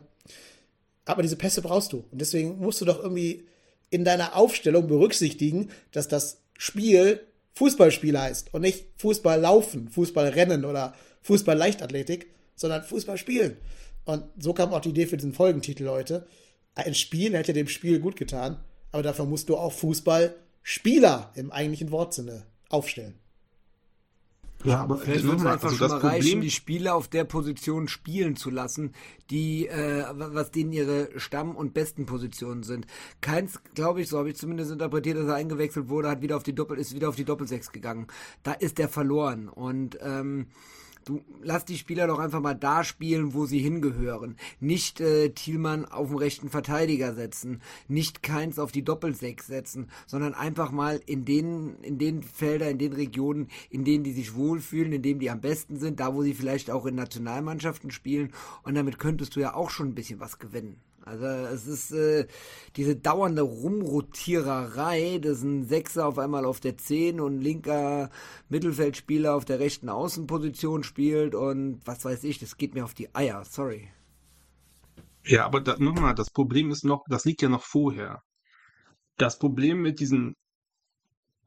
[1.05, 2.03] Aber diese Pässe brauchst du.
[2.11, 3.45] Und deswegen musst du doch irgendwie
[3.91, 7.21] in deiner Aufstellung berücksichtigen, dass das Spiel
[7.57, 10.93] Fußballspiel heißt und nicht Fußball laufen, Fußball rennen oder
[11.23, 13.57] Fußball Leichtathletik, sondern Fußball spielen.
[14.05, 16.27] Und so kam auch die Idee für diesen Folgentitel heute.
[16.75, 18.59] Ein Spiel hätte dem Spiel gut getan,
[18.91, 23.15] aber dafür musst du auch Fußballspieler im eigentlichen Wortsinne aufstellen.
[24.63, 26.21] Ja, aber vielleicht würde es einfach also schon mal Problem...
[26.23, 28.93] reichen, die Spieler auf der Position spielen zu lassen,
[29.29, 32.87] die, äh, was denen ihre Stamm- und besten Positionen sind.
[33.21, 36.43] Keins, glaube ich, so habe ich zumindest interpretiert, dass er eingewechselt wurde, hat wieder auf
[36.43, 38.07] die Doppel, ist wieder auf die Doppelsechs gegangen.
[38.43, 39.47] Da ist der verloren.
[39.47, 40.47] Und ähm,
[41.07, 44.35] Du lass die Spieler doch einfach mal da spielen, wo sie hingehören.
[44.59, 50.33] Nicht äh, Thielmann auf den rechten Verteidiger setzen, nicht Keins auf die Doppelsechs setzen, sondern
[50.33, 54.91] einfach mal in den, in den Felder, in den Regionen, in denen die sich wohlfühlen,
[54.91, 58.33] in denen die am besten sind, da wo sie vielleicht auch in Nationalmannschaften spielen.
[58.63, 60.81] Und damit könntest du ja auch schon ein bisschen was gewinnen.
[61.07, 62.27] Also es ist äh,
[62.75, 68.09] diese dauernde Rumrotiererei, dass ein Sechser auf einmal auf der 10 und linker
[68.49, 73.15] Mittelfeldspieler auf der rechten Außenposition spielt und was weiß ich, das geht mir auf die
[73.15, 73.89] Eier, sorry.
[75.25, 78.21] Ja, aber nochmal, das Problem ist noch, das liegt ja noch vorher.
[79.17, 80.35] Das Problem mit diesen,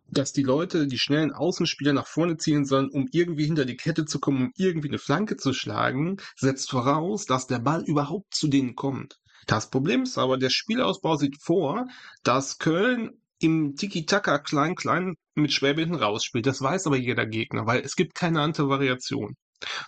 [0.09, 4.05] dass die Leute die schnellen Außenspieler nach vorne ziehen sollen, um irgendwie hinter die Kette
[4.07, 8.49] zu kommen, um irgendwie eine Flanke zu schlagen, setzt voraus, dass der Ball überhaupt zu
[8.49, 9.20] denen kommt.
[9.47, 11.87] Das Problem ist aber, der Spielausbau sieht vor,
[12.23, 16.47] dass Köln im Tiki-Taka klein-klein mit Schwäbe hinten rausspielt.
[16.47, 19.35] Das weiß aber jeder Gegner, weil es gibt keine andere Variation.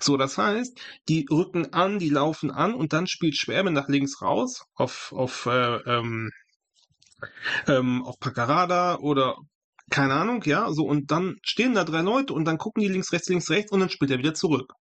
[0.01, 4.21] So, das heißt, die rücken an, die laufen an und dann spielt Schwäbe nach links
[4.21, 6.31] raus auf, auf, äh, ähm,
[7.69, 9.37] ähm, auf Paccarada oder
[9.91, 13.12] keine Ahnung, ja, so und dann stehen da drei Leute und dann gucken die links,
[13.12, 14.73] rechts, links, rechts und dann spielt er wieder zurück.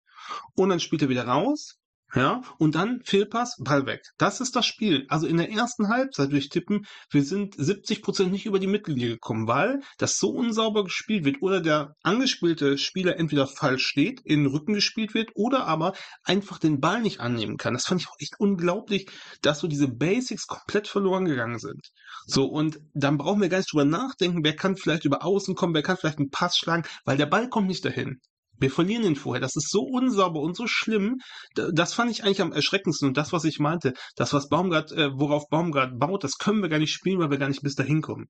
[0.56, 1.81] Und dann spielt er wieder raus
[2.14, 4.02] ja, und dann Fehlpass, Ball weg.
[4.18, 5.06] Das ist das Spiel.
[5.08, 9.12] Also in der ersten Halbzeit durch Tippen, wir sind 70 Prozent nicht über die Mittellinie
[9.12, 14.44] gekommen, weil das so unsauber gespielt wird oder der angespielte Spieler entweder falsch steht, in
[14.44, 15.94] den Rücken gespielt wird oder aber
[16.24, 17.74] einfach den Ball nicht annehmen kann.
[17.74, 19.08] Das fand ich auch echt unglaublich,
[19.42, 21.92] dass so diese Basics komplett verloren gegangen sind.
[22.26, 25.74] So, und dann brauchen wir gar nicht drüber nachdenken, wer kann vielleicht über Außen kommen,
[25.74, 28.20] wer kann vielleicht einen Pass schlagen, weil der Ball kommt nicht dahin.
[28.62, 29.42] Wir verlieren ihn vorher.
[29.42, 31.20] Das ist so unsauber und so schlimm.
[31.56, 33.08] Das fand ich eigentlich am erschreckendsten.
[33.08, 36.70] Und das, was ich meinte, das, was Baumgart, äh, worauf Baumgart baut, das können wir
[36.70, 38.30] gar nicht spielen, weil wir gar nicht bis dahin kommen.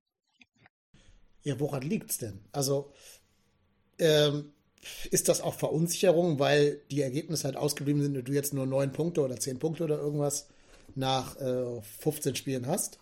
[1.43, 2.39] Ja, woran liegt's denn?
[2.53, 2.93] Also,
[3.99, 4.53] ähm,
[5.11, 8.93] ist das auch Verunsicherung, weil die Ergebnisse halt ausgeblieben sind und du jetzt nur neun
[8.93, 10.47] Punkte oder zehn Punkte oder irgendwas
[10.95, 12.99] nach äh, 15 Spielen hast?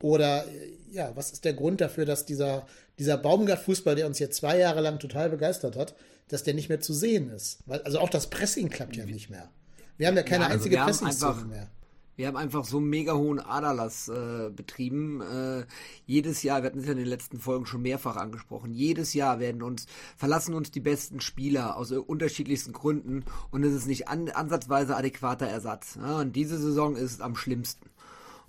[0.00, 0.44] Oder
[0.92, 2.66] ja, was ist der Grund dafür, dass dieser,
[3.00, 5.94] dieser Baumgart-Fußball, der uns jetzt zwei Jahre lang total begeistert hat,
[6.28, 7.58] dass der nicht mehr zu sehen ist?
[7.66, 9.50] Weil, also auch das Pressing klappt ja nicht mehr.
[9.96, 11.70] Wir haben ja keine ja, also einzige Pressing-Szene mehr.
[12.16, 15.20] Wir haben einfach so einen mega hohen Aderlass äh, betrieben.
[15.20, 15.66] Äh,
[16.06, 19.40] jedes Jahr, wir hatten es ja in den letzten Folgen schon mehrfach angesprochen, jedes Jahr
[19.40, 24.28] werden uns, verlassen uns die besten Spieler aus unterschiedlichsten Gründen und es ist nicht an,
[24.28, 25.96] ansatzweise adäquater Ersatz.
[26.00, 27.90] Ja, und diese Saison ist am schlimmsten.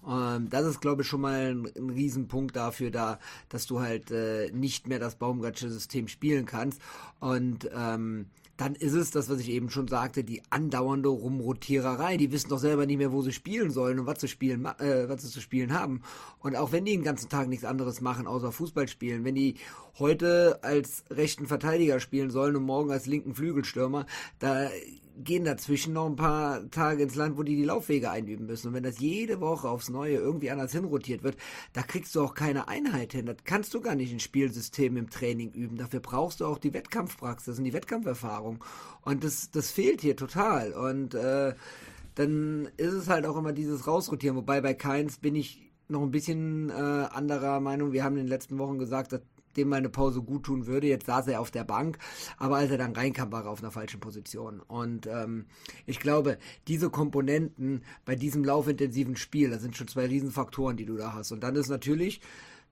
[0.07, 4.11] Ähm, das ist, glaube ich, schon mal ein, ein Riesenpunkt dafür, da, dass du halt
[4.11, 6.81] äh, nicht mehr das Baumgartsche System spielen kannst.
[7.19, 12.15] Und ähm, dann ist es das, was ich eben schon sagte, die andauernde Rumrotiererei.
[12.15, 15.09] Die wissen doch selber nicht mehr, wo sie spielen sollen und was zu spielen, äh,
[15.09, 16.01] was sie zu spielen haben.
[16.39, 19.55] Und auch wenn die den ganzen Tag nichts anderes machen, außer Fußball spielen, wenn die
[19.99, 24.05] heute als rechten Verteidiger spielen sollen und morgen als linken Flügelstürmer,
[24.39, 24.69] da
[25.17, 28.69] gehen dazwischen noch ein paar Tage ins Land, wo die die Laufwege einüben müssen.
[28.69, 31.37] Und wenn das jede Woche aufs Neue irgendwie anders hinrotiert wird,
[31.73, 33.25] da kriegst du auch keine Einheit hin.
[33.25, 35.77] Das kannst du gar nicht ein Spielsystem im Training üben.
[35.77, 38.63] Dafür brauchst du auch die Wettkampfpraxis und die Wettkampferfahrung.
[39.01, 40.73] Und das, das fehlt hier total.
[40.73, 41.53] Und äh,
[42.15, 44.35] dann ist es halt auch immer dieses Rausrotieren.
[44.37, 47.91] Wobei bei Keins bin ich noch ein bisschen äh, anderer Meinung.
[47.91, 49.21] Wir haben in den letzten Wochen gesagt, dass
[49.57, 50.87] dem mal eine Pause gut tun würde.
[50.87, 51.97] Jetzt saß er auf der Bank,
[52.37, 54.59] aber als er dann reinkam, war er auf einer falschen Position.
[54.59, 55.45] Und ähm,
[55.85, 56.37] ich glaube,
[56.67, 61.31] diese Komponenten bei diesem laufintensiven Spiel, das sind schon zwei Riesenfaktoren, die du da hast.
[61.31, 62.21] Und dann ist natürlich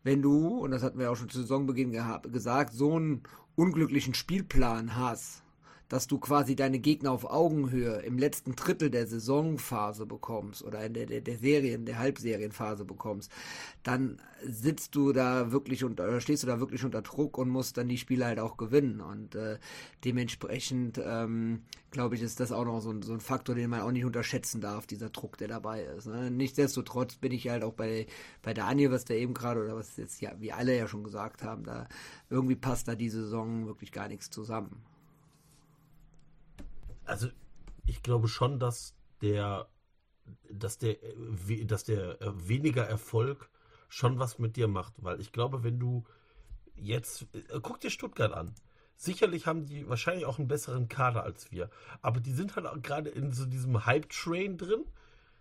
[0.03, 1.97] wenn du, und das hatten wir auch schon zu Saisonbeginn
[2.31, 3.23] gesagt, so einen
[3.55, 5.43] unglücklichen Spielplan hast,
[5.93, 10.95] dass du quasi deine Gegner auf Augenhöhe im letzten Drittel der Saisonphase bekommst oder in
[10.95, 13.31] der, der, der Serien, der Halbserienphase bekommst,
[13.83, 17.89] dann sitzt du da wirklich unter, stehst du da wirklich unter Druck und musst dann
[17.89, 19.01] die Spiele halt auch gewinnen.
[19.01, 19.59] Und äh,
[20.03, 23.81] dementsprechend, ähm, glaube ich, ist das auch noch so ein, so ein Faktor, den man
[23.81, 26.07] auch nicht unterschätzen darf, dieser Druck, der dabei ist.
[26.07, 26.31] Ne?
[26.31, 28.07] Nichtsdestotrotz bin ich halt auch bei,
[28.41, 31.43] bei Daniel, was der eben gerade, oder was jetzt ja, wie alle ja schon gesagt
[31.43, 31.87] haben, da
[32.31, 34.81] irgendwie passt da die Saison wirklich gar nichts zusammen
[37.05, 37.27] also
[37.85, 39.67] ich glaube schon, dass der,
[40.49, 40.97] dass der,
[41.65, 43.49] dass der äh, weniger Erfolg
[43.89, 46.03] schon was mit dir macht, weil ich glaube, wenn du
[46.75, 48.53] jetzt, äh, guck dir Stuttgart an.
[48.95, 51.69] Sicherlich haben die wahrscheinlich auch einen besseren Kader als wir,
[52.01, 54.85] aber die sind halt auch gerade in so diesem Hype-Train drin.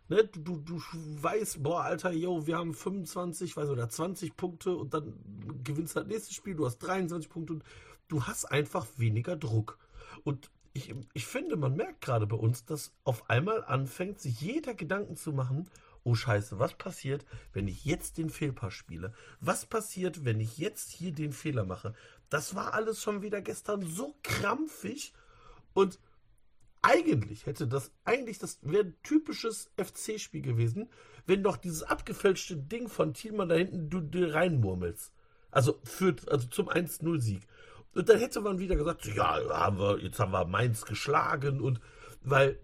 [0.09, 0.25] Ne?
[0.25, 0.83] Du, du, du
[1.23, 5.15] weißt, boah, Alter, yo, wir haben 25, weiß oder 20 Punkte und dann
[5.63, 7.65] gewinnst du das nächste Spiel, du hast 23 Punkte und
[8.09, 9.79] du hast einfach weniger Druck.
[10.25, 14.75] Und ich, ich finde, man merkt gerade bei uns, dass auf einmal anfängt, sich jeder
[14.75, 15.69] Gedanken zu machen,
[16.05, 19.13] oh scheiße, was passiert, wenn ich jetzt den Fehlpass spiele?
[19.41, 21.95] Was passiert, wenn ich jetzt hier den Fehler mache?
[22.29, 25.13] Das war alles schon wieder gestern so krampfig
[25.75, 25.99] und
[26.83, 30.91] eigentlich hätte das, eigentlich das wäre ein typisches FC-Spiel gewesen,
[31.27, 35.13] wenn doch dieses abgefälschte Ding von Thielmann da hinten du, du reinmurmelst.
[35.53, 37.47] Also führt, also zum 1-0-Sieg.
[37.95, 41.81] Und dann hätte man wieder gesagt, ja, haben wir, jetzt haben wir Mainz geschlagen und
[42.23, 42.59] weil,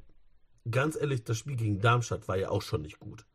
[0.70, 3.26] ganz ehrlich, das Spiel gegen Darmstadt war ja auch schon nicht gut.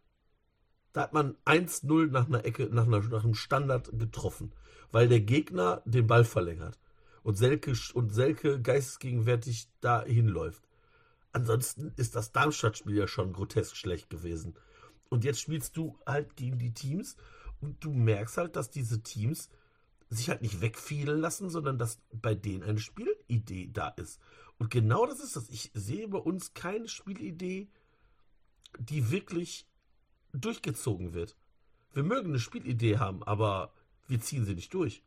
[0.93, 4.53] Da hat man 1-0 nach einer Ecke, nach, einer, nach einem Standard getroffen,
[4.91, 6.79] weil der Gegner den Ball verlängert
[7.23, 10.63] und Selke, und Selke geistesgegenwärtig da hinläuft.
[11.31, 14.55] Ansonsten ist das Darmstadt-Spiel ja schon grotesk schlecht gewesen.
[15.09, 17.17] Und jetzt spielst du halt gegen die Teams
[17.59, 19.49] und du merkst halt, dass diese Teams
[20.13, 24.19] sich halt nicht wegfielen lassen, sondern dass bei denen eine Spielidee da ist.
[24.57, 25.49] Und genau das ist das.
[25.49, 27.69] Ich sehe bei uns keine Spielidee,
[28.79, 29.67] die wirklich
[30.33, 31.35] durchgezogen wird.
[31.93, 33.73] Wir mögen eine Spielidee haben, aber
[34.07, 35.03] wir ziehen sie nicht durch.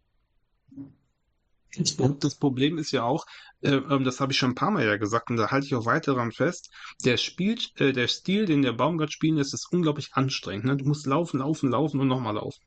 [2.19, 3.27] Das Problem ist ja auch,
[3.61, 5.75] äh, ähm, das habe ich schon ein paar Mal ja gesagt und da halte ich
[5.75, 6.71] auch weiter daran fest,
[7.05, 10.65] der, Spiel, äh, der Stil, den der Baumgart spielen lässt, ist unglaublich anstrengend.
[10.65, 10.77] Ne?
[10.77, 12.63] Du musst laufen, laufen, laufen und nochmal laufen.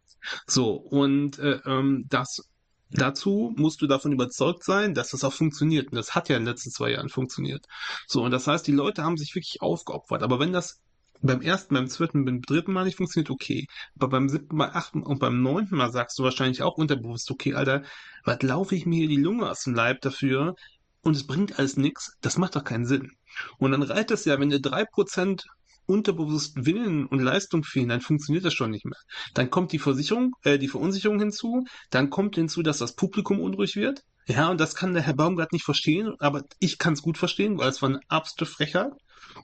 [0.47, 2.49] So, und äh, ähm, das
[2.91, 5.89] Dazu musst du davon überzeugt sein, dass das auch funktioniert.
[5.89, 7.65] Und das hat ja in den letzten zwei Jahren funktioniert.
[8.07, 10.23] So, und das heißt, die Leute haben sich wirklich aufgeopfert.
[10.23, 10.79] Aber wenn das
[11.21, 13.67] beim ersten, beim zweiten, beim dritten Mal nicht funktioniert, okay.
[13.95, 17.53] Aber beim siebten Mal, achten und beim neunten Mal sagst du wahrscheinlich auch unterbewusst, okay,
[17.53, 17.83] Alter,
[18.23, 20.55] was laufe ich mir hier die Lunge aus dem Leib dafür?
[21.01, 22.17] Und es bringt alles nichts.
[22.21, 23.11] Das macht doch keinen Sinn.
[23.59, 25.45] Und dann reicht es ja, wenn du drei Prozent
[25.89, 28.99] unterbewusst Willen und Leistung fehlen, dann funktioniert das schon nicht mehr.
[29.33, 33.75] Dann kommt die Versicherung, äh, die Verunsicherung hinzu, dann kommt hinzu, dass das Publikum unruhig
[33.75, 34.03] wird.
[34.27, 37.57] Ja, und das kann der Herr Baumgart nicht verstehen, aber ich kann es gut verstehen,
[37.57, 38.91] weil es war eine absolute Frechheit.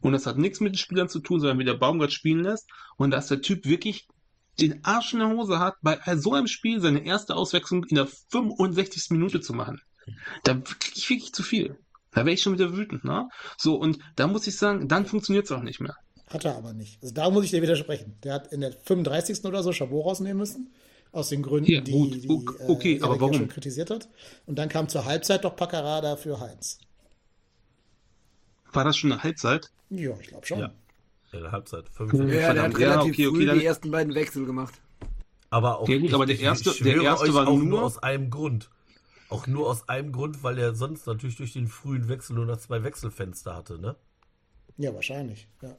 [0.02, 2.70] Und das hat nichts mit den Spielern zu tun, sondern wie der Baumgart spielen lässt.
[2.98, 4.08] Und dass der Typ wirklich
[4.60, 8.08] den Arsch in der Hose hat, bei so einem Spiel seine erste Auswechslung in der
[8.30, 9.10] 65.
[9.10, 9.82] Minute zu machen.
[10.44, 11.78] Da kriege ich wirklich zu viel.
[12.12, 13.28] Da wäre ich schon wieder wütend, ne?
[13.58, 15.96] So, und da muss ich sagen, dann funktioniert es auch nicht mehr.
[16.28, 17.02] Hat er aber nicht.
[17.02, 18.18] Also da muss ich dir widersprechen.
[18.24, 19.46] Der hat in der 35.
[19.46, 20.74] oder so Chabot rausnehmen müssen.
[21.12, 22.30] Aus den Gründen, ja, die, die
[22.68, 23.34] okay, äh, aber warum?
[23.36, 24.10] schon kritisiert hat.
[24.46, 26.80] Und dann kam zur Halbzeit doch Paccarada für Heinz.
[28.74, 29.72] War das schon eine Halbzeit?
[29.90, 30.60] Ja, ich glaube schon.
[30.60, 30.74] Ja.
[31.32, 31.88] In der Halbzeit.
[31.90, 33.60] Fünf ja, der hat relativ ja, okay, okay, früh dann...
[33.60, 34.74] die ersten beiden Wechsel gemacht.
[35.50, 37.66] Aber auch ja, gut, aber der erste, ich, ich der erste war auch nur...
[37.66, 38.70] nur aus einem Grund.
[39.30, 42.58] Auch nur aus einem Grund, weil er sonst natürlich durch den frühen Wechsel nur noch
[42.58, 43.96] zwei Wechselfenster hatte, ne?
[44.78, 45.78] Ja, wahrscheinlich, ja.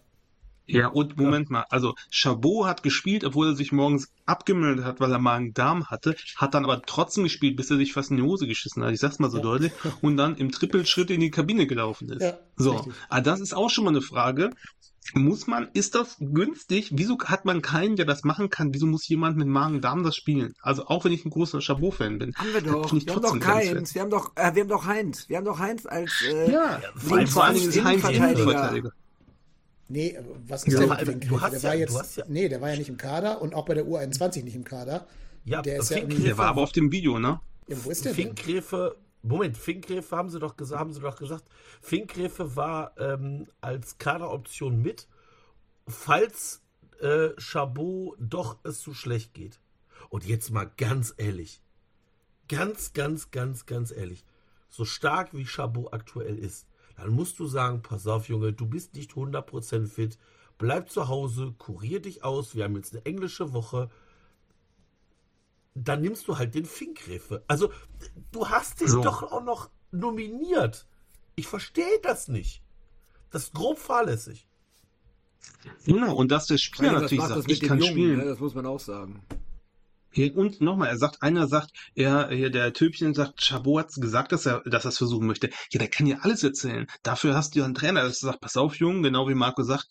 [0.66, 1.52] Ja, und Moment ja.
[1.52, 6.16] mal, also Chabot hat gespielt, obwohl er sich morgens abgemeldet hat, weil er Magen-Darm hatte,
[6.36, 9.00] hat dann aber trotzdem gespielt, bis er sich fast in die Hose geschissen hat, ich
[9.00, 9.42] sag's mal so ja.
[9.42, 12.22] deutlich, und dann im Trippelschritt in die Kabine gelaufen ist.
[12.22, 12.92] Ja, so, richtig.
[13.08, 14.50] aber das ist auch schon mal eine Frage.
[15.14, 16.90] Muss man, ist das günstig?
[16.92, 18.74] Wieso hat man keinen, der das machen kann?
[18.74, 20.54] Wieso muss jemand mit Magen-Darm das spielen?
[20.60, 22.34] Also auch wenn ich ein großer Chabot-Fan bin.
[22.34, 22.92] Haben wir doch.
[22.92, 23.94] Wir haben doch Heinz.
[23.94, 25.28] Wir haben doch, äh, wir haben doch Heinz.
[25.28, 28.90] Wir haben doch Heinz als äh, ja, vor, vor allen Dingen ist Heinz Innenverteidiger.
[29.88, 32.70] Nee, was ist ja, denn du hast der ja, war jetzt, ja, Nee, der war
[32.70, 35.06] ja nicht im Kader und auch bei der U21 nicht im Kader.
[35.44, 37.40] Ja, der, ist ja der war aber auf dem Video, ne?
[37.68, 41.44] Ja, wo ist der Finkgräfe, Moment, Finkgräfe haben sie doch gesagt, haben sie doch gesagt,
[41.80, 45.06] Finkgräfe war ähm, als Kaderoption mit,
[45.86, 46.62] falls
[47.00, 49.60] äh, Chabot doch es zu schlecht geht.
[50.08, 51.62] Und jetzt mal ganz ehrlich,
[52.48, 54.24] ganz, ganz, ganz, ganz ehrlich,
[54.68, 56.65] so stark wie Chabot aktuell ist,
[56.96, 60.18] dann musst du sagen, pass auf, Junge, du bist nicht 100% fit,
[60.58, 63.90] bleib zu Hause, kurier dich aus, wir haben jetzt eine englische Woche.
[65.78, 67.44] dann nimmst du halt den Finkgräfe.
[67.48, 67.70] Also,
[68.32, 69.02] du hast dich So.
[69.02, 70.86] doch auch noch nominiert.
[71.34, 72.62] Ich verstehe das nicht.
[73.30, 74.48] Das ist grob fahrlässig.
[75.84, 78.18] Genau, und dass der Spieler natürlich macht das sagt, mit ich dem kann Jungen, spielen.
[78.18, 78.24] Ne?
[78.24, 79.22] Das muss man auch sagen.
[80.34, 84.62] Und nochmal, er sagt, einer sagt, er, der Typchen sagt, Chabot hat gesagt, dass er,
[84.64, 85.50] dass er es versuchen möchte.
[85.70, 86.86] Ja, der kann ja alles erzählen.
[87.02, 89.86] Dafür hast du ja einen Trainer, der sagt, pass auf, Jungen, genau wie Marco sagt,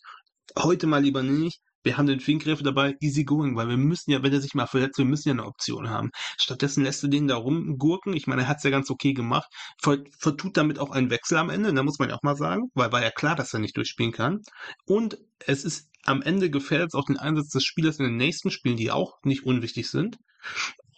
[0.58, 1.60] heute mal lieber nicht.
[1.82, 4.66] Wir haben den Finkgräfe dabei, easy going, weil wir müssen ja, wenn er sich mal
[4.66, 6.10] verletzt, wir müssen ja eine Option haben.
[6.36, 8.12] Stattdessen lässt du den da rumgurken.
[8.14, 9.46] Ich meine, er hat es ja ganz okay gemacht.
[9.80, 12.72] Ver vertut damit auch einen Wechsel am Ende, da muss man ja auch mal sagen,
[12.74, 14.40] weil war ja klar, dass er nicht durchspielen kann.
[14.84, 18.50] Und es ist am Ende gefährdet es auch den Einsatz des Spielers in den nächsten
[18.50, 20.18] Spielen, die auch nicht unwichtig sind.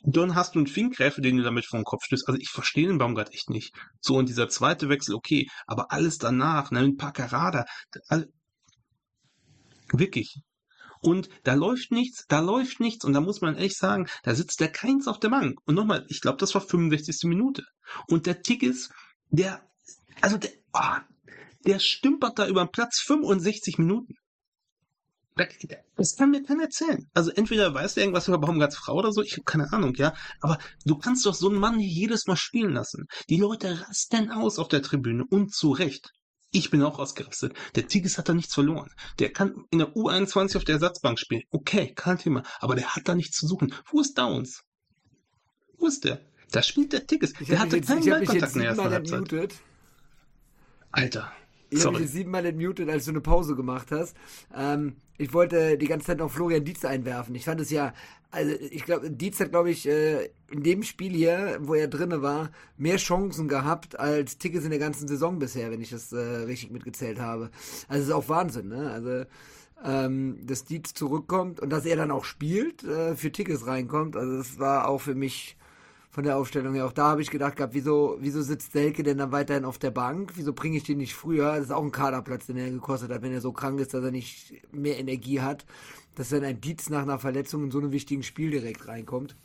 [0.03, 2.29] Dann hast du einen Finkgräfe, den du damit vor den Kopf stößt.
[2.29, 3.75] Also ich verstehe den Baumgart echt nicht.
[4.01, 7.65] So, und dieser zweite Wechsel, okay, aber alles danach, ne, mit Paccarada,
[8.07, 8.27] also,
[9.93, 10.41] wirklich.
[11.01, 13.05] Und da läuft nichts, da läuft nichts.
[13.05, 15.59] Und da muss man echt sagen, da sitzt der Keins auf der Bank.
[15.65, 17.25] Und nochmal, ich glaube, das war 65.
[17.25, 17.65] Minute.
[18.09, 18.91] Und der Tickes,
[19.31, 19.63] der,
[20.21, 21.01] also der, ah,
[21.67, 24.15] der stümpert da über den Platz 65 Minuten.
[25.39, 27.09] Da- Das kann mir keiner erzählen.
[27.15, 30.13] Also entweder weiß er irgendwas über Baumgarts Frau oder so, ich habe keine Ahnung, ja.
[30.41, 33.07] Aber du kannst doch so einen Mann hier jedes Mal spielen lassen.
[33.31, 36.13] Die Leute rasten aus auf der Tribüne und zu Recht.
[36.51, 37.53] Ich bin auch ausgerastet.
[37.75, 38.91] Der Tigges hat da nichts verloren.
[39.19, 41.43] Der kann in der U21 auf der Ersatzbank spielen.
[41.51, 42.43] Okay, kein Thema.
[42.61, 43.75] Aber der hat da nichts zu suchen.
[43.91, 44.63] Wo ist Downs?
[45.77, 46.21] Wo ist der?
[46.51, 47.35] Da spielt der Tigges.
[47.35, 49.13] Der hatte jetzt- keinen Ballkontakt in der ersten Halbzeit.
[49.19, 49.55] entmutet.
[50.91, 51.31] Alter.
[51.71, 54.17] Ich habe mich jetzt siebenmal entmutet, als du eine Pause gemacht hast.
[54.55, 57.35] Ähm, ich wollte die ganze Zeit noch Florian Dietz einwerfen.
[57.35, 57.93] Ich fand es ja,
[58.31, 62.23] also ich glaube, Dietz hat, glaube ich, äh, in dem Spiel hier, wo er drinne
[62.23, 66.19] war, mehr Chancen gehabt als Tickets in der ganzen Saison bisher, wenn ich das äh,
[66.19, 67.51] richtig mitgezählt habe.
[67.89, 68.91] Also es ist auch Wahnsinn, ne?
[68.91, 69.25] Also
[69.85, 74.17] ähm, dass Dietz zurückkommt und dass er dann auch spielt, äh, für Tickets reinkommt.
[74.17, 75.57] Also das war auch für mich
[76.19, 76.85] von der Aufstellung her.
[76.85, 79.93] Auch da habe ich gedacht gehabt, wieso, wieso sitzt Selke denn dann weiterhin auf der
[79.93, 80.33] Bank?
[80.35, 81.53] Wieso bringe ich den nicht früher?
[81.55, 84.03] Das ist auch ein Kaderplatz, den er gekostet hat, wenn er so krank ist, dass
[84.03, 85.65] er nicht mehr Energie hat.
[86.17, 89.37] Dass dann ein Dietz nach einer Verletzung in so einem wichtigen Spiel direkt reinkommt.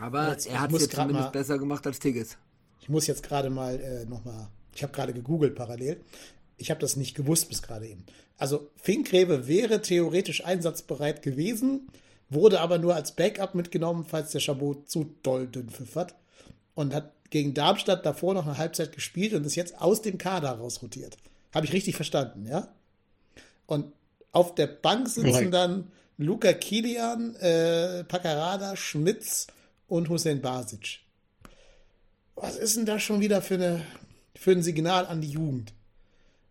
[0.00, 2.38] Aber Jetzt- er hat es jetzt zumindest mal- besser gemacht als Tigges.
[2.80, 6.00] Ich muss jetzt gerade mal äh, nochmal, ich habe gerade gegoogelt parallel.
[6.58, 8.04] Ich habe das nicht gewusst bis gerade eben.
[8.38, 11.88] Also Finkgräbe wäre theoretisch einsatzbereit gewesen,
[12.32, 16.14] wurde aber nur als Backup mitgenommen, falls der Chabot zu doll dünn pfiffert.
[16.74, 20.50] Und hat gegen Darmstadt davor noch eine Halbzeit gespielt und ist jetzt aus dem Kader
[20.52, 21.16] rausrotiert.
[21.54, 22.68] Habe ich richtig verstanden, ja?
[23.66, 23.92] Und
[24.32, 29.46] auf der Bank sitzen dann Luca Kilian, äh, Paccarada, Schmitz
[29.88, 31.00] und Hussein Basic.
[32.34, 33.82] Was ist denn das schon wieder für, eine,
[34.34, 35.72] für ein Signal an die Jugend?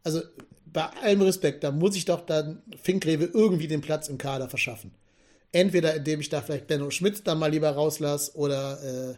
[0.03, 0.21] Also
[0.65, 4.91] bei allem Respekt, da muss ich doch dann Finkgräve irgendwie den Platz im Kader verschaffen.
[5.51, 9.15] Entweder indem ich da vielleicht Benno Schmitz dann mal lieber rauslasse oder äh,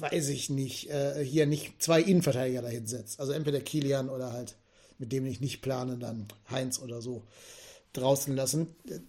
[0.00, 3.18] weiß ich nicht, äh, hier nicht zwei Innenverteidiger dahin setze.
[3.18, 4.56] Also entweder Kilian oder halt,
[4.98, 7.24] mit dem ich nicht plane, dann Heinz oder so
[7.92, 8.68] draußen lassen.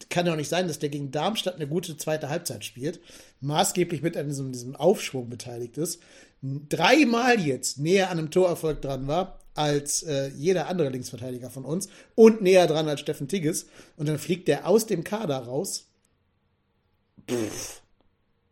[0.10, 3.00] Kann ja auch nicht sein, dass der gegen Darmstadt eine gute zweite Halbzeit spielt,
[3.40, 6.02] maßgeblich mit an diesem, diesem Aufschwung beteiligt ist,
[6.42, 11.90] dreimal jetzt näher an einem Torerfolg dran war als äh, jeder andere Linksverteidiger von uns
[12.16, 13.68] und näher dran als Steffen Tigges
[13.98, 15.91] und dann fliegt der aus dem Kader raus.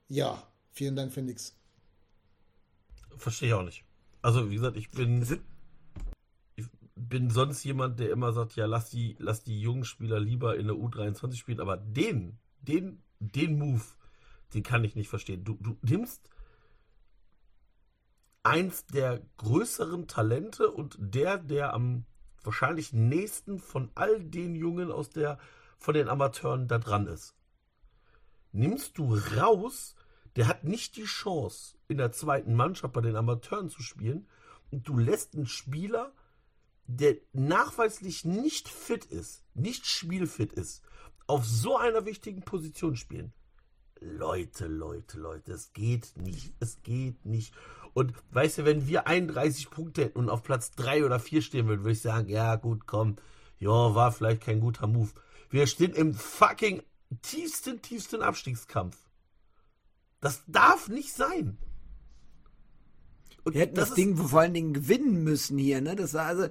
[0.07, 1.55] Ja, vielen Dank für nix.
[3.17, 3.83] Verstehe ich auch nicht.
[4.21, 5.21] Also, wie gesagt, ich bin,
[6.55, 6.65] ich
[6.95, 10.67] bin sonst jemand, der immer sagt, ja, lass die, lass die jungen Spieler lieber in
[10.67, 13.83] der U23 spielen, aber den, den, den Move,
[14.53, 15.43] den kann ich nicht verstehen.
[15.43, 16.29] Du, du nimmst
[18.43, 22.05] eins der größeren Talente und der, der am
[22.43, 25.37] wahrscheinlich nächsten von all den Jungen aus der,
[25.77, 27.35] von den Amateuren da dran ist.
[28.51, 29.95] Nimmst du raus,
[30.35, 34.27] der hat nicht die Chance, in der zweiten Mannschaft bei den Amateuren zu spielen
[34.71, 36.13] und du lässt einen Spieler,
[36.87, 40.81] der nachweislich nicht fit ist, nicht spielfit ist,
[41.27, 43.33] auf so einer wichtigen Position spielen.
[44.01, 47.53] Leute, Leute, Leute, es geht nicht, es geht nicht.
[47.93, 51.67] Und weißt du, wenn wir 31 Punkte hätten und auf Platz 3 oder 4 stehen
[51.67, 53.17] würden, würde ich sagen, ja gut, komm,
[53.59, 55.11] ja, war vielleicht kein guter Move.
[55.49, 56.81] Wir stehen im fucking
[57.21, 58.97] tiefsten, tiefsten Abstiegskampf.
[60.21, 61.57] Das darf nicht sein.
[63.49, 65.95] Und Wir hätten das, ist- Ding vor allen Dingen gewinnen müssen hier, ne?
[65.95, 66.47] Das war also,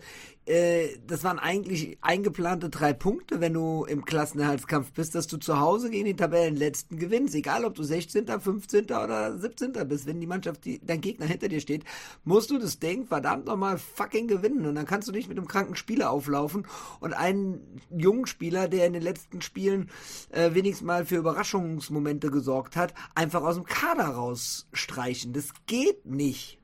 [0.46, 5.60] äh, das waren eigentlich eingeplante drei Punkte, wenn du im Klassenerhaltskampf bist, dass du zu
[5.60, 7.34] Hause gegen den Tabellenletzten gewinnst.
[7.34, 8.84] Egal, ob du 16., 15.
[8.86, 9.72] oder 17.
[9.88, 10.06] bist.
[10.06, 11.84] Wenn die Mannschaft, die, dein Gegner hinter dir steht,
[12.24, 14.66] musst du das Ding verdammt nochmal fucking gewinnen.
[14.66, 16.66] Und dann kannst du nicht mit einem kranken Spieler auflaufen
[17.00, 19.90] und einen jungen Spieler, der in den letzten Spielen
[20.30, 25.32] äh, wenigstens mal für Überraschungsmomente gesorgt hat, einfach aus dem Kader rausstreichen.
[25.32, 26.57] Das geht nicht.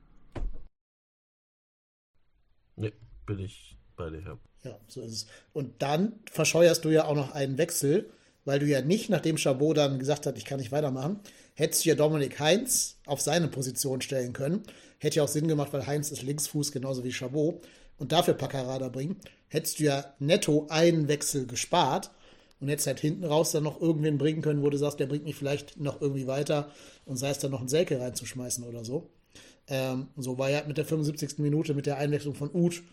[2.75, 2.93] Nee,
[3.25, 4.21] bin ich bei dir.
[4.21, 4.37] ja.
[4.63, 5.25] Ja, so ist es.
[5.53, 8.09] Und dann verscheuerst du ja auch noch einen Wechsel,
[8.45, 11.19] weil du ja nicht, nachdem Chabot dann gesagt hat, ich kann nicht weitermachen,
[11.53, 14.63] hättest du ja Dominik Heinz auf seine Position stellen können.
[14.99, 17.63] Hätte ja auch Sinn gemacht, weil Heinz ist Linksfuß, genauso wie Chabot.
[17.97, 19.17] Und dafür Paccarada bringen.
[19.47, 22.11] Hättest du ja netto einen Wechsel gespart
[22.59, 25.23] und hättest halt hinten raus dann noch irgendwen bringen können, wo du sagst, der bringt
[25.23, 26.71] mich vielleicht noch irgendwie weiter
[27.05, 29.09] und sei es dann noch einen Selke reinzuschmeißen oder so.
[29.67, 31.39] Ähm, so war ja mit der 75.
[31.39, 32.83] Minute mit der Einwechslung von Uth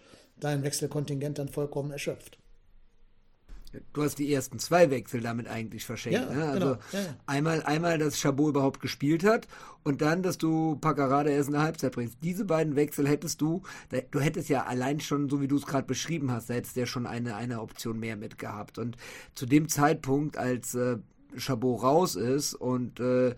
[0.41, 2.39] dein Wechselkontingent dann vollkommen erschöpft.
[3.95, 6.21] Du hast die ersten zwei Wechsel damit eigentlich verschenkt.
[6.21, 6.45] Ja, ne?
[6.45, 7.17] Also genau, ja, ja.
[7.27, 9.49] einmal, einmal, dass Chabot überhaupt gespielt hat
[9.83, 12.19] und dann, dass du Paccarada erst in der Halbzeit bringst.
[12.23, 13.63] Diese beiden Wechsel hättest du,
[14.11, 16.81] du hättest ja allein schon, so wie du es gerade beschrieben hast, da hättest du
[16.81, 18.77] ja schon eine, eine Option mehr mitgehabt.
[18.77, 18.97] Und
[19.35, 20.99] zu dem Zeitpunkt, als äh,
[21.39, 23.35] Chabot raus ist und äh,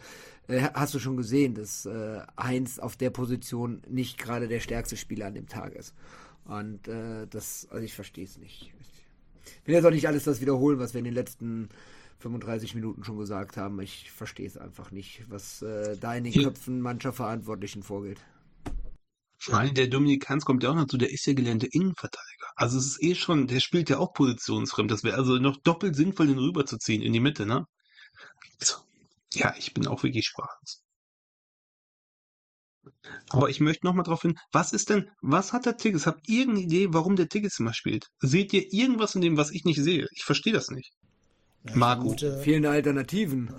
[0.49, 5.27] hast du schon gesehen, dass äh, Heinz auf der Position nicht gerade der stärkste Spieler
[5.27, 5.95] an dem Tag ist.
[6.45, 8.73] Und äh, das, also ich verstehe es nicht.
[9.63, 11.69] Ich will jetzt auch nicht alles das wiederholen, was wir in den letzten
[12.19, 13.81] 35 Minuten schon gesagt haben.
[13.81, 18.19] Ich verstehe es einfach nicht, was äh, da in den Köpfen mancher Verantwortlichen vorgeht.
[19.39, 22.47] Vor allem der Dominik Heinz kommt ja auch noch zu, der ist ja gelernte Innenverteidiger.
[22.57, 24.91] Also es ist eh schon, der spielt ja auch positionsfremd.
[24.91, 27.67] Das wäre also noch doppelt sinnvoll, den rüberzuziehen in die Mitte, ne?
[28.61, 28.77] Also,
[29.35, 30.83] ja, ich bin auch wirklich sprachlos.
[33.29, 36.07] Aber ich möchte noch mal drauf hin, was ist denn, was hat der Tigges?
[36.07, 38.07] Habt ihr irgendeine Idee, warum der Tigges immer spielt?
[38.21, 40.09] Seht ihr irgendwas in dem, was ich nicht sehe?
[40.13, 40.93] Ich verstehe das nicht.
[41.65, 42.03] Ja, ich Marco.
[42.05, 43.55] vermute, Fehlende Alternativen.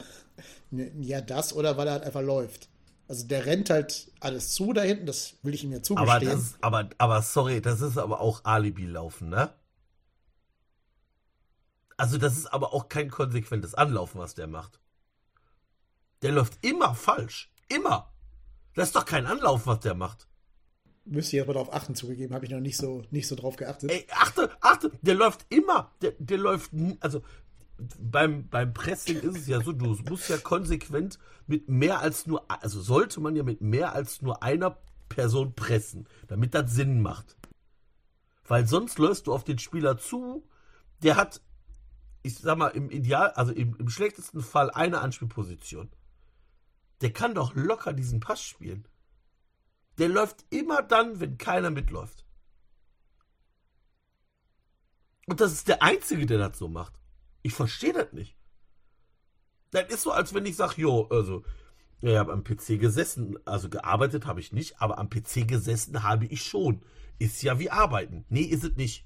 [0.72, 2.70] ne, ja, das oder weil er halt einfach läuft.
[3.08, 6.32] Also der rennt halt alles zu da hinten, das will ich ihm ja Aber, zugestehen.
[6.32, 9.54] das, aber, aber sorry, das ist aber auch Alibi-Laufen, ne?
[11.98, 14.80] Also das ist aber auch kein konsequentes Anlaufen, was der macht.
[16.22, 17.52] Der läuft immer falsch.
[17.68, 18.12] Immer.
[18.74, 20.28] Das ist doch kein Anlauf, was der macht.
[21.06, 23.58] Müsste ich jetzt mal darauf achten, zugegeben, habe ich noch nicht so, nicht so drauf
[23.58, 23.92] geachtet.
[23.92, 25.92] Ey, achte, achte, der läuft immer.
[26.02, 27.22] Der, der läuft, also
[28.00, 32.50] beim, beim Pressing ist es ja so, du musst ja konsequent mit mehr als nur,
[32.50, 34.78] also sollte man ja mit mehr als nur einer
[35.10, 37.38] Person pressen, damit das Sinn macht.
[38.48, 40.48] Weil sonst läufst du auf den Spieler zu,
[41.04, 41.42] der hat,
[42.24, 45.90] ich sag mal, im Ideal, also im, im schlechtesten Fall eine Anspielposition.
[47.02, 48.88] Der kann doch locker diesen Pass spielen.
[49.98, 52.26] Der läuft immer dann, wenn keiner mitläuft.
[55.28, 56.94] Und das ist der Einzige, der das so macht.
[57.42, 58.36] Ich verstehe das nicht.
[59.72, 61.44] Das ist so, als wenn ich sage, jo, also,
[62.02, 66.26] ich habe am PC gesessen, also gearbeitet habe ich nicht, aber am PC gesessen habe
[66.26, 66.82] ich schon.
[67.18, 68.26] Ist ja wie arbeiten.
[68.30, 69.06] Nee, ist es nicht.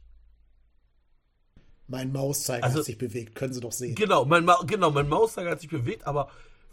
[1.88, 3.96] Mein Mauszeiger Also- hat sich bewegt, können Sie doch sehen.
[3.96, 6.30] Genau, mein, Ma genau, mein Mauszeiger hat sich bewegt, aber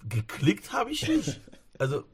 [0.08, 1.40] geklickt habe ich nicht.
[1.78, 2.04] Also,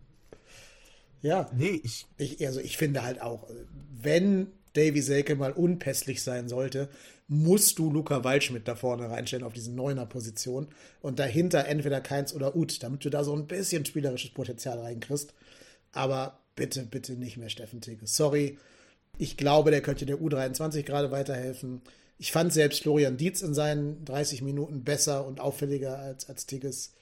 [1.21, 3.49] Ja, nee, ich, ich, also ich finde halt auch,
[3.93, 6.89] wenn Davy Selke mal unpässlich sein sollte,
[7.29, 10.69] musst du Luca Waldschmidt da vorne reinstellen auf diese Neuner-Position
[11.01, 15.33] und dahinter entweder Keins oder Ut, damit du da so ein bisschen spielerisches Potenzial reinkriegst.
[15.93, 18.07] Aber bitte, bitte nicht mehr Steffen Tigge.
[18.07, 18.59] Sorry,
[19.19, 21.83] ich glaube, der könnte der U23 gerade weiterhelfen.
[22.19, 26.93] Ich fand selbst Florian Dietz in seinen 30 Minuten besser und auffälliger als, als Tigges.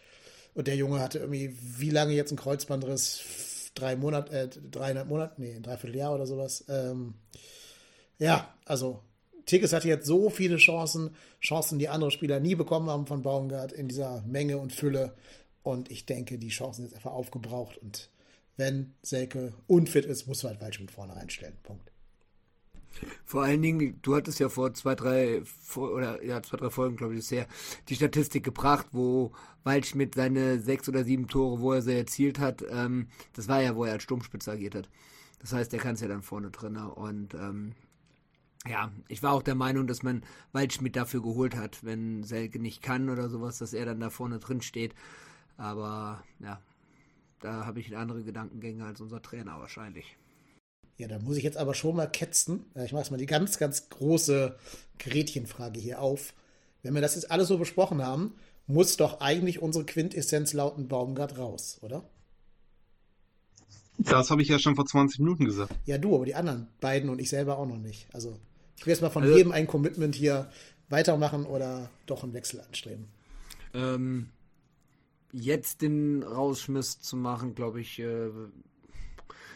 [0.55, 3.71] Und der Junge hatte irgendwie, wie lange jetzt ein Kreuzbandriss?
[3.75, 6.65] Drei Monate, äh, dreieinhalb Monate, nee, ein Dreivierteljahr oder sowas.
[6.69, 7.15] Ähm,
[8.19, 9.01] ja, also
[9.47, 13.73] Tigges hatte jetzt so viele Chancen, Chancen, die andere Spieler nie bekommen haben von Baumgart
[13.73, 15.15] in dieser Menge und Fülle.
[15.63, 17.79] Und ich denke, die Chancen sind einfach aufgebraucht.
[17.79, 18.11] Und
[18.57, 21.57] wenn Selke unfit ist, muss man halt Waldschmidt vorne reinstellen.
[21.63, 21.90] Punkt.
[23.25, 25.43] Vor allen Dingen, du hattest ja vor zwei, drei,
[25.77, 27.47] oder ja, zwei, drei Folgen, glaube ich, ist
[27.89, 29.33] die Statistik gebracht, wo
[29.65, 33.77] Waldschmidt seine sechs oder sieben Tore, wo er sie erzielt hat, ähm, das war ja,
[33.77, 34.89] wo er als Sturmspitze agiert hat.
[35.41, 36.77] Das heißt, der kann es ja dann vorne drin.
[36.77, 37.73] Und ähm,
[38.67, 40.23] ja, ich war auch der Meinung, dass man
[40.53, 44.39] Waldschmidt dafür geholt hat, wenn Selke nicht kann oder sowas, dass er dann da vorne
[44.39, 44.95] drin steht.
[45.57, 46.61] Aber ja,
[47.41, 50.17] da habe ich andere Gedankengänge als unser Trainer wahrscheinlich.
[51.01, 52.67] Ja, da muss ich jetzt aber schon mal ketzen.
[52.75, 54.55] Äh, Ich mache jetzt mal die ganz, ganz große
[54.99, 56.35] Gretchenfrage hier auf.
[56.83, 58.35] Wenn wir das jetzt alles so besprochen haben,
[58.67, 62.05] muss doch eigentlich unsere Quintessenz lauten Baumgart raus, oder?
[63.97, 65.75] Das habe ich ja schon vor 20 Minuten gesagt.
[65.87, 68.07] Ja, du, aber die anderen beiden und ich selber auch noch nicht.
[68.15, 68.39] Also,
[68.77, 70.51] ich will jetzt mal von Also- jedem ein Commitment hier
[70.91, 73.09] weitermachen oder doch einen Wechsel anstreben.
[73.73, 74.29] Ähm,
[75.33, 78.29] jetzt den Rausschmiss zu machen, glaube ich, äh,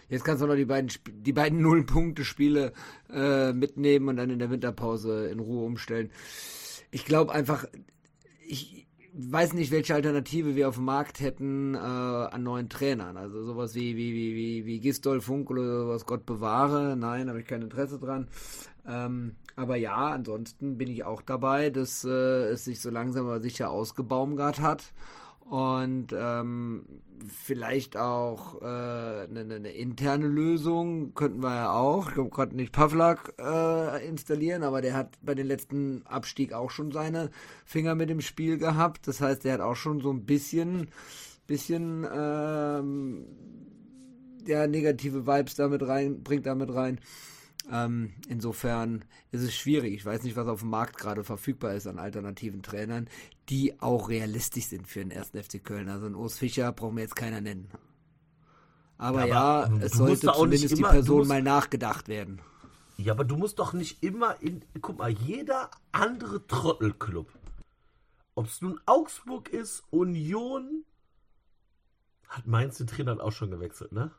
[0.08, 2.72] jetzt kannst du noch die beiden, die beiden Null-Punkte-Spiele
[3.12, 6.10] äh, mitnehmen und dann in der Winterpause in Ruhe umstellen.
[6.90, 7.66] Ich glaube einfach,
[8.46, 13.16] ich weiß nicht, welche Alternative wir auf dem Markt hätten äh, an neuen Trainern.
[13.16, 16.96] Also sowas wie, wie, wie, wie, wie Gistol, Funk oder sowas, Gott bewahre.
[16.96, 18.28] Nein, habe ich kein Interesse dran.
[18.86, 23.40] Ähm, aber ja, ansonsten bin ich auch dabei, dass äh, es sich so langsam aber
[23.40, 24.92] sicher ausgebaumgart hat.
[25.44, 26.86] Und ähm,
[27.28, 32.10] vielleicht auch äh, eine, eine, eine interne Lösung könnten wir ja auch.
[32.16, 36.92] Ich konnte nicht Pavlak äh, installieren, aber der hat bei den letzten Abstieg auch schon
[36.92, 37.30] seine
[37.64, 39.06] Finger mit dem Spiel gehabt.
[39.06, 40.88] Das heißt, der hat auch schon so ein bisschen,
[41.46, 43.26] bisschen ähm,
[44.46, 47.00] ja, negative Vibes damit rein, bringt damit rein.
[47.70, 49.94] Ähm, insofern ist es schwierig.
[49.94, 53.08] Ich weiß nicht, was auf dem Markt gerade verfügbar ist an alternativen Trainern,
[53.48, 55.88] die auch realistisch sind für den ersten FC Köln.
[55.88, 57.70] Also ein Urs Fischer braucht mir jetzt keiner nennen.
[58.98, 61.42] Aber Ja, ja, aber es du musst sollte zumindest die immer- du Person musst- mal
[61.42, 62.40] nachgedacht werden.
[62.96, 64.62] Ja, aber du musst doch nicht immer in.
[64.80, 67.32] Guck mal, jeder andere Trottelclub,
[68.36, 70.84] ob es nun Augsburg ist, Union,
[72.28, 74.12] hat Mainz den Trainer auch schon gewechselt, ne?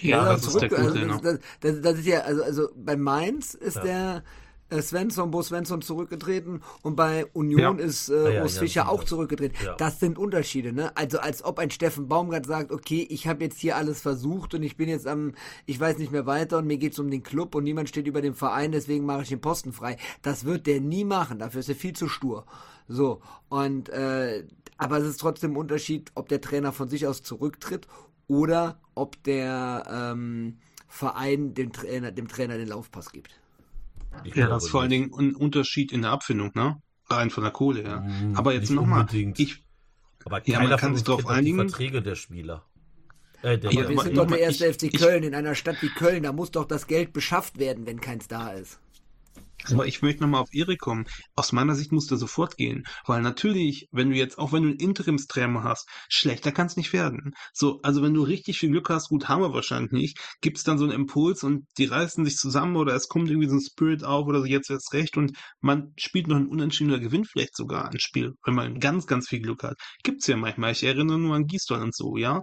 [0.00, 1.38] Ja, Ja, das ist der zurück, also gute, das, ne?
[1.60, 3.82] das, das, das ist ja, also, also bei Mainz ist Ja.
[3.82, 4.24] der
[4.72, 7.84] äh, Svensson, Bo Svensson zurückgetreten und bei Union Ja.
[7.84, 9.56] ist äh, Ah, ja, Urs Fischer auch zurückgetreten.
[9.78, 10.96] Das sind Unterschiede, ne?
[10.96, 14.62] Also als ob ein Steffen Baumgart sagt, okay, ich habe jetzt hier alles versucht und
[14.62, 15.32] ich bin jetzt am,
[15.66, 18.22] ich weiß nicht mehr weiter und mir geht's um den Club und niemand steht über
[18.22, 19.96] dem Verein, deswegen mache ich den Posten frei.
[20.22, 22.46] Das wird der nie machen, dafür ist er viel zu stur.
[22.86, 24.44] So, und äh,
[24.78, 27.88] aber es ist trotzdem ein Unterschied, ob der Trainer von sich aus zurücktritt
[28.30, 33.32] oder ob der ähm, Verein dem Trainer, dem Trainer den Laufpass gibt.
[34.24, 34.90] Ich Ja, glaube das ist vor allen.
[34.90, 36.80] Dingen ein Unterschied in der Abfindung, ne?
[37.08, 38.00] Rein von der Kohle her.
[38.02, 39.06] Mm, Aber jetzt nochmal,
[39.36, 39.64] ich,
[40.24, 41.58] Aber Ja, keiner man kann von sich uns drauf einigen.
[41.58, 42.64] Die Verträge der Spieler.
[43.42, 45.54] Äh, der Ja, Aber wir sind doch der erste ich- FC ich- Köln in einer
[45.56, 48.78] Stadt wie Köln, da muss doch das Geld beschafft werden, wenn keins da ist.
[49.70, 51.06] Aber ich möchte nochmal auf Erik kommen.
[51.34, 52.84] Aus meiner Sicht muss der sofort gehen.
[53.06, 56.92] Weil natürlich, wenn du jetzt, auch wenn du einen Interimstrainer hast, schlechter kann es nicht
[56.92, 57.32] werden.
[57.52, 60.64] So, also wenn du richtig viel Glück hast, gut, haben wir wahrscheinlich nicht, gibt es
[60.64, 63.60] dann so einen Impuls und die reißen sich zusammen oder es kommt irgendwie so ein
[63.60, 67.28] Spirit auf oder so, jetzt wird's recht und man spielt noch ein Unentschieden oder gewinnt
[67.28, 69.76] vielleicht sogar ein Spiel, wenn man ganz, ganz viel Glück hat.
[70.02, 70.72] Gibt's ja manchmal.
[70.72, 72.42] Ich erinnere nur an Gießdorn und so, ja.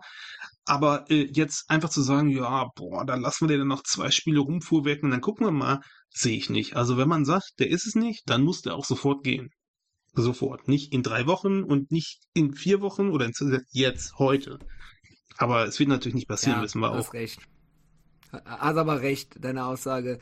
[0.67, 4.11] Aber äh, jetzt einfach zu sagen, ja, boah, dann lassen wir den dann noch zwei
[4.11, 6.75] Spiele rumfuhrwerken und dann gucken wir mal, sehe ich nicht.
[6.75, 9.49] Also wenn man sagt, der ist es nicht, dann muss der auch sofort gehen.
[10.13, 10.67] Sofort.
[10.67, 13.33] Nicht in drei Wochen und nicht in vier Wochen oder in,
[13.71, 14.59] jetzt, heute.
[15.37, 17.13] Aber es wird natürlich nicht passieren, wissen wir hast auch.
[17.13, 17.39] recht.
[18.31, 20.19] Hast aber recht, deine Aussage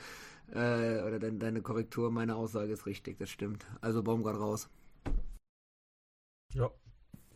[0.51, 3.65] äh, oder deine, deine Korrektur, meine Aussage ist richtig, das stimmt.
[3.81, 4.69] Also Baumgart raus.
[6.53, 6.69] Ja.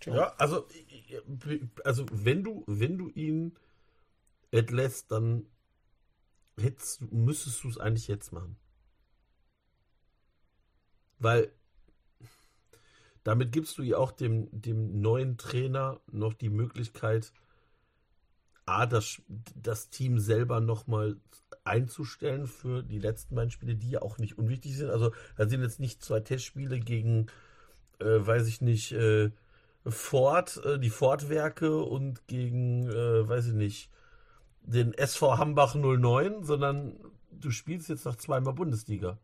[0.06, 0.66] Ja, also,
[1.84, 3.58] also wenn du, wenn du ihn
[4.52, 5.46] entlässt, dann
[6.60, 8.58] hättest, müsstest du es eigentlich jetzt machen.
[11.20, 11.52] Weil
[13.24, 17.34] damit gibst du ja auch dem, dem neuen Trainer noch die Möglichkeit,
[18.66, 19.22] A, das,
[19.56, 21.18] das Team selber nochmal
[21.64, 24.90] einzustellen für die letzten beiden Spiele, die ja auch nicht unwichtig sind.
[24.90, 27.28] Also da sind jetzt nicht zwei Testspiele gegen,
[28.00, 29.32] äh, weiß ich nicht, äh,
[29.92, 33.90] Ford, äh, die Ford-Werke und gegen, äh, weiß ich nicht,
[34.62, 36.96] den SV Hambach 09, sondern
[37.32, 39.18] du spielst jetzt noch zweimal Bundesliga.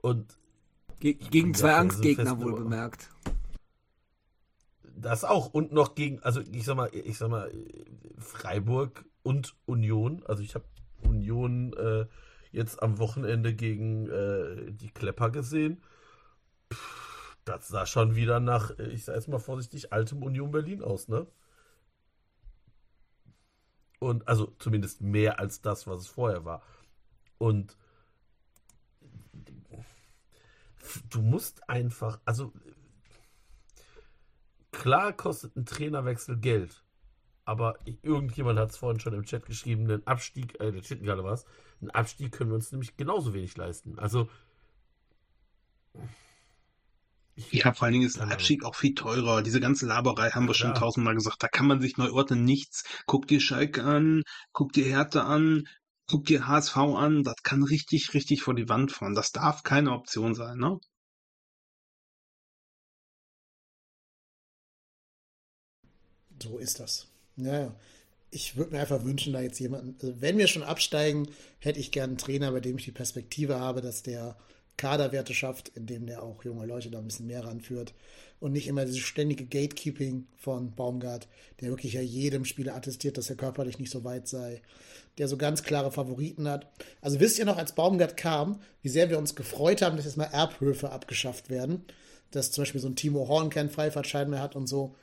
[0.00, 0.38] Und
[1.00, 3.10] Ge gegen zwei also Angstgegner wohl bemerkt.
[4.96, 5.52] das auch.
[5.52, 7.52] Und noch gegen, also ich sag mal, ich sag mal,
[8.18, 10.22] Freiburg und Union.
[10.26, 10.64] Also ich habe
[11.02, 12.06] Union äh,
[12.50, 15.82] jetzt am Wochenende gegen äh, die Klepper gesehen.
[17.48, 21.08] Das sah schon wieder nach, äh, ich sag jetzt mal vorsichtig, altem Union Berlin aus,
[21.08, 21.26] ne?
[24.00, 26.62] Und also zumindest mehr als das, was es vorher war.
[27.38, 27.76] Und
[31.10, 32.52] du musst einfach, also
[34.70, 36.84] klar kostet ein Trainerwechsel Geld,
[37.44, 41.24] aber irgendjemand hat es vorhin schon im Chat geschrieben, einen Abstieg, äh, der Chat gerade
[41.24, 41.46] war es,
[41.80, 43.98] einen Abstieg können wir uns nämlich genauso wenig leisten.
[43.98, 44.28] Also
[47.52, 48.32] Ja, vor allen Dingen ist der Ahnung.
[48.34, 49.42] Abstieg auch viel teurer.
[49.42, 50.80] Diese ganze Laberei haben wir schon klar.
[50.80, 51.42] tausendmal gesagt.
[51.42, 52.44] Da kann man sich neu ordnen.
[52.44, 52.82] Nichts.
[53.06, 54.22] Guck dir Schalke an,
[54.52, 55.64] guck dir Hertha an,
[56.08, 57.22] guck dir HSV an.
[57.22, 59.14] Das kann richtig, richtig vor die Wand fahren.
[59.14, 60.78] Das darf keine Option sein, ne?
[66.42, 67.06] So ist das.
[67.36, 67.74] Ja,
[68.30, 71.28] ich würde mir einfach wünschen, da jetzt jemanden, also wenn wir schon absteigen,
[71.60, 74.36] hätte ich gerne einen Trainer, bei dem ich die Perspektive habe, dass der
[74.78, 77.92] Kaderwerte schafft, indem der auch junge Leute da ein bisschen mehr ranführt
[78.40, 81.28] und nicht immer dieses ständige Gatekeeping von Baumgart,
[81.60, 84.62] der wirklich ja jedem Spieler attestiert, dass er körperlich nicht so weit sei,
[85.18, 86.70] der so ganz klare Favoriten hat.
[87.02, 90.16] Also wisst ihr noch, als Baumgart kam, wie sehr wir uns gefreut haben, dass jetzt
[90.16, 91.84] mal Erbhöfe abgeschafft werden,
[92.30, 94.94] dass zum Beispiel so ein Timo Horn keinen Freifahrtschein mehr hat und so.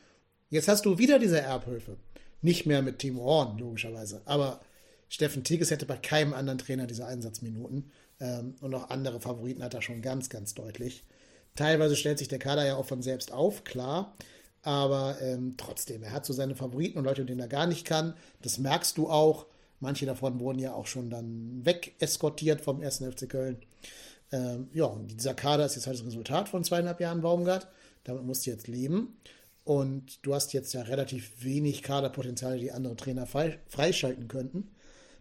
[0.49, 1.97] Jetzt hast du wieder diese Erbhöfe.
[2.41, 4.21] Nicht mehr mit Timo Horn, logischerweise.
[4.25, 4.61] Aber
[5.09, 7.91] Steffen Tigges hätte bei keinem anderen Trainer diese Einsatzminuten.
[8.19, 11.03] Ähm, und auch andere Favoriten hat er schon ganz, ganz deutlich.
[11.55, 14.15] Teilweise stellt sich der Kader ja auch von selbst auf, klar.
[14.61, 18.15] Aber ähm, trotzdem, er hat so seine Favoriten und Leute, denen er gar nicht kann.
[18.41, 19.45] Das merkst du auch.
[19.79, 22.97] Manche davon wurden ja auch schon dann wegeskortiert vom 1.
[22.97, 23.57] FC Köln.
[24.31, 27.67] Ähm, ja, und dieser Kader ist jetzt halt das Resultat von zweieinhalb Jahren Baumgart.
[28.03, 29.17] Damit musst du jetzt leben.
[29.63, 34.69] Und du hast jetzt ja relativ wenig Kaderpotenzial, die andere Trainer freischalten könnten.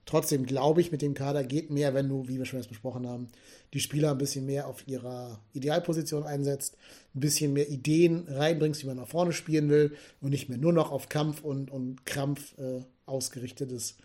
[0.07, 3.07] Trotzdem glaube ich, mit dem Kader geht mehr, wenn du, wie wir schon jetzt besprochen
[3.07, 3.31] haben,
[3.73, 6.77] die Spieler ein bisschen mehr auf ihrer Idealposition einsetzt,
[7.15, 10.73] ein bisschen mehr Ideen reinbringst, wie man nach vorne spielen will und nicht mehr nur
[10.73, 13.97] noch auf Kampf und, und Krampf äh, ausgerichtet ist.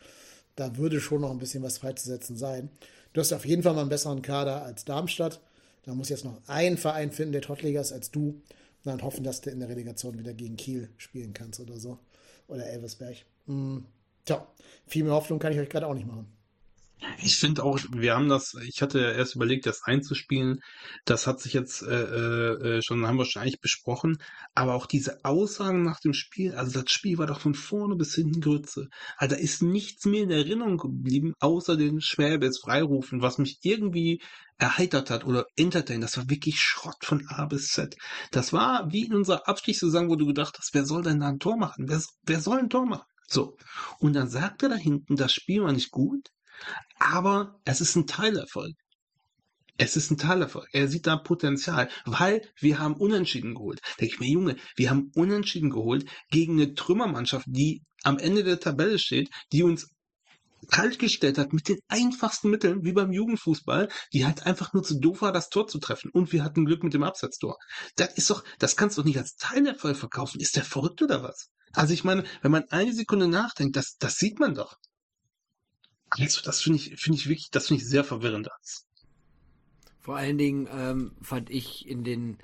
[0.56, 2.70] Da würde schon noch ein bisschen was freizusetzen sein.
[3.14, 5.42] Du hast auf jeden Fall mal einen besseren Kader als Darmstadt.
[5.84, 8.42] Da muss jetzt noch ein Verein finden, der Trottliger ist als du.
[8.84, 12.00] Und dann hoffen, dass du in der Relegation wieder gegen Kiel spielen kannst oder so.
[12.48, 13.18] Oder Elversberg.
[13.48, 13.80] Mm.
[14.26, 14.48] Tja,
[14.88, 16.40] viel mehr Hoffnung kann ich euch gerade auch nicht machen.
[17.22, 20.60] Ich finde auch, wir haben das, ich hatte ja erst überlegt, das einzuspielen.
[21.06, 24.18] Das hat sich jetzt äh, äh, schon, haben wir schon eigentlich besprochen.
[24.54, 28.16] Aber auch diese Aussagen nach dem Spiel, also das Spiel war doch von vorne bis
[28.16, 28.90] hinten Grütze.
[29.18, 34.22] Also da ist nichts mehr in Erinnerung geblieben, außer den Schwäbes Freirufen, was mich irgendwie
[34.58, 36.04] erheitert hat oder entertained.
[36.04, 37.96] Das war wirklich Schrott von A bis Z.
[38.32, 41.40] Das war wie in unserer Abstiegssaison, wo du gedacht hast, wer soll denn da ein
[41.40, 41.88] Tor machen?
[41.88, 43.09] Wer, wer soll ein Tor machen?
[43.30, 43.58] So.
[44.00, 46.30] Und dann sagt er da hinten, das Spiel war nicht gut,
[46.98, 48.76] aber es ist ein Teilerfolg.
[49.78, 50.68] Es ist ein Teilerfolg.
[50.74, 53.80] Er sieht da Potenzial, weil wir haben Unentschieden geholt.
[54.00, 58.60] Denke ich mir, Junge, wir haben Unentschieden geholt gegen eine Trümmermannschaft, die am Ende der
[58.60, 59.88] Tabelle steht, die uns
[60.70, 65.00] kalt gestellt hat mit den einfachsten Mitteln, wie beim Jugendfußball, die halt einfach nur zu
[65.00, 66.12] doof war, das Tor zu treffen.
[66.12, 67.58] Und wir hatten Glück mit dem Absetztor.
[67.96, 70.42] Das ist doch, das kannst du doch nicht als Teilerfolg verkaufen.
[70.42, 71.50] Ist der verrückt oder was?
[71.74, 74.78] Also ich meine, wenn man eine Sekunde nachdenkt, das, das sieht man doch.
[76.10, 78.50] Also das finde ich, finde ich wirklich, das finde ich sehr verwirrend.
[80.00, 82.38] Vor allen Dingen ähm, fand ich in den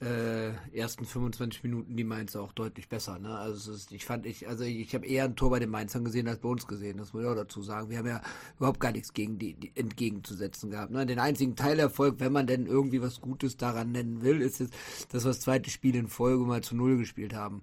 [0.00, 3.18] äh, ersten 25 Minuten die Mainzer auch deutlich besser.
[3.18, 3.36] Ne?
[3.36, 6.04] Also ist, ich fand ich, also ich, ich habe eher ein Tor bei den Mainzern
[6.04, 6.98] gesehen als bei uns gesehen.
[6.98, 7.90] Das muss ich auch dazu sagen.
[7.90, 8.22] Wir haben ja
[8.58, 10.92] überhaupt gar nichts gegen die, die entgegenzusetzen gehabt.
[10.92, 11.04] Ne?
[11.04, 14.70] Den einzigen Teilerfolg, wenn man denn irgendwie was Gutes daran nennen will, ist es,
[15.08, 17.62] dass wir das zweite Spiel in Folge mal zu null gespielt haben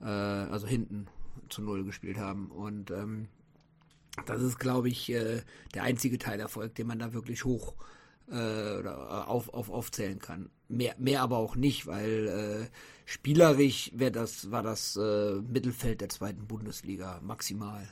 [0.00, 1.06] äh, also hinten
[1.48, 2.50] zu Null gespielt haben.
[2.50, 3.28] Und ähm,
[4.26, 5.42] das ist, glaube ich, äh,
[5.74, 7.74] der einzige Teilerfolg, den man da wirklich hoch
[8.30, 10.50] äh, oder auf, auf, aufzählen kann.
[10.68, 16.08] Mehr, mehr aber auch nicht, weil äh, spielerisch wär das, war das äh, Mittelfeld der
[16.08, 17.88] zweiten Bundesliga maximal.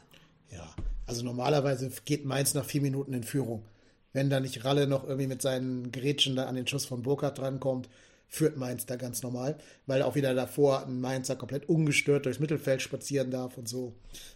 [0.51, 0.75] Ja,
[1.07, 3.65] also normalerweise geht Mainz nach vier Minuten in Führung.
[4.13, 7.39] Wenn da nicht Ralle noch irgendwie mit seinen Grätschen da an den Schuss von Burkhardt
[7.39, 7.89] drankommt,
[8.29, 9.57] führt Mainz da ganz normal,
[9.87, 13.95] weil auch wieder davor ein Mainzer komplett ungestört durchs Mittelfeld spazieren darf und so.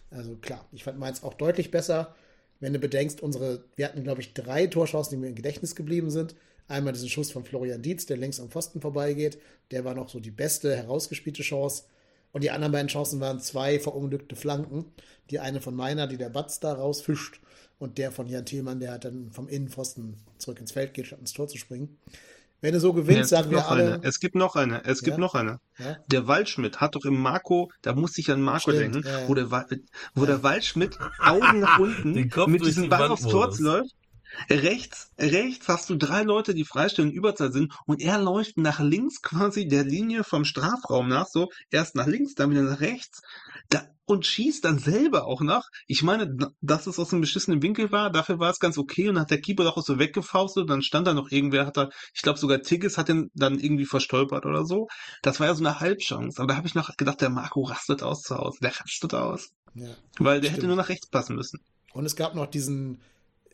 [0.09, 2.15] Also klar, ich fand Mainz auch deutlich besser.
[2.59, 6.09] Wenn du bedenkst, unsere, wir hatten, glaube ich, drei Torchancen, die mir im Gedächtnis geblieben
[6.09, 6.35] sind.
[6.67, 9.37] Einmal diesen Schuss von Florian Dietz, der längs am Pfosten vorbeigeht.
[9.71, 11.83] Der war noch so die beste herausgespielte Chance.
[12.31, 14.85] Und die anderen beiden Chancen waren zwei verunglückte Flanken.
[15.29, 17.41] Die eine von meiner, die der Batz da rausfischt.
[17.79, 21.19] Und der von Jan Thielmann, der hat dann vom Innenpfosten zurück ins Feld geht, statt
[21.19, 21.97] ins Tor zu springen.
[22.63, 23.95] Wenn du so gewinnst, ja, sagen wir alle.
[23.95, 24.03] Eine.
[24.03, 24.85] Es gibt noch eine.
[24.85, 25.19] Es gibt ja?
[25.19, 25.59] noch eine.
[25.77, 25.97] Ja?
[26.07, 29.51] Der Waldschmidt hat doch im Marco, da musste ich an Marco Stimmt, denken, wo, der,
[30.15, 33.93] wo der Waldschmidt Augen nach unten mit diesem Ball aufs Tor läuft.
[34.49, 39.21] Rechts, rechts hast du drei Leute, die freistellen Überzahl sind und er läuft nach links
[39.21, 43.21] quasi der Linie vom Strafraum nach, so erst nach links, dann wieder nach rechts.
[43.69, 45.69] Da, und schießt dann selber auch nach.
[45.87, 49.19] Ich meine, dass es aus einem beschissenen Winkel war, dafür war es ganz okay und
[49.19, 52.21] hat der Keeper doch auch so weggefaustet, dann stand da noch irgendwer, hat er, ich
[52.21, 54.87] glaube sogar Tigges hat den dann irgendwie verstolpert oder so.
[55.21, 56.39] Das war ja so eine Halbchance.
[56.41, 58.57] Aber da habe ich noch gedacht, der Marco rastet aus zu Hause.
[58.61, 59.51] Der rastet aus.
[59.73, 60.57] Ja, Weil der stimmt.
[60.57, 61.59] hätte nur nach rechts passen müssen.
[61.93, 62.99] Und es gab noch diesen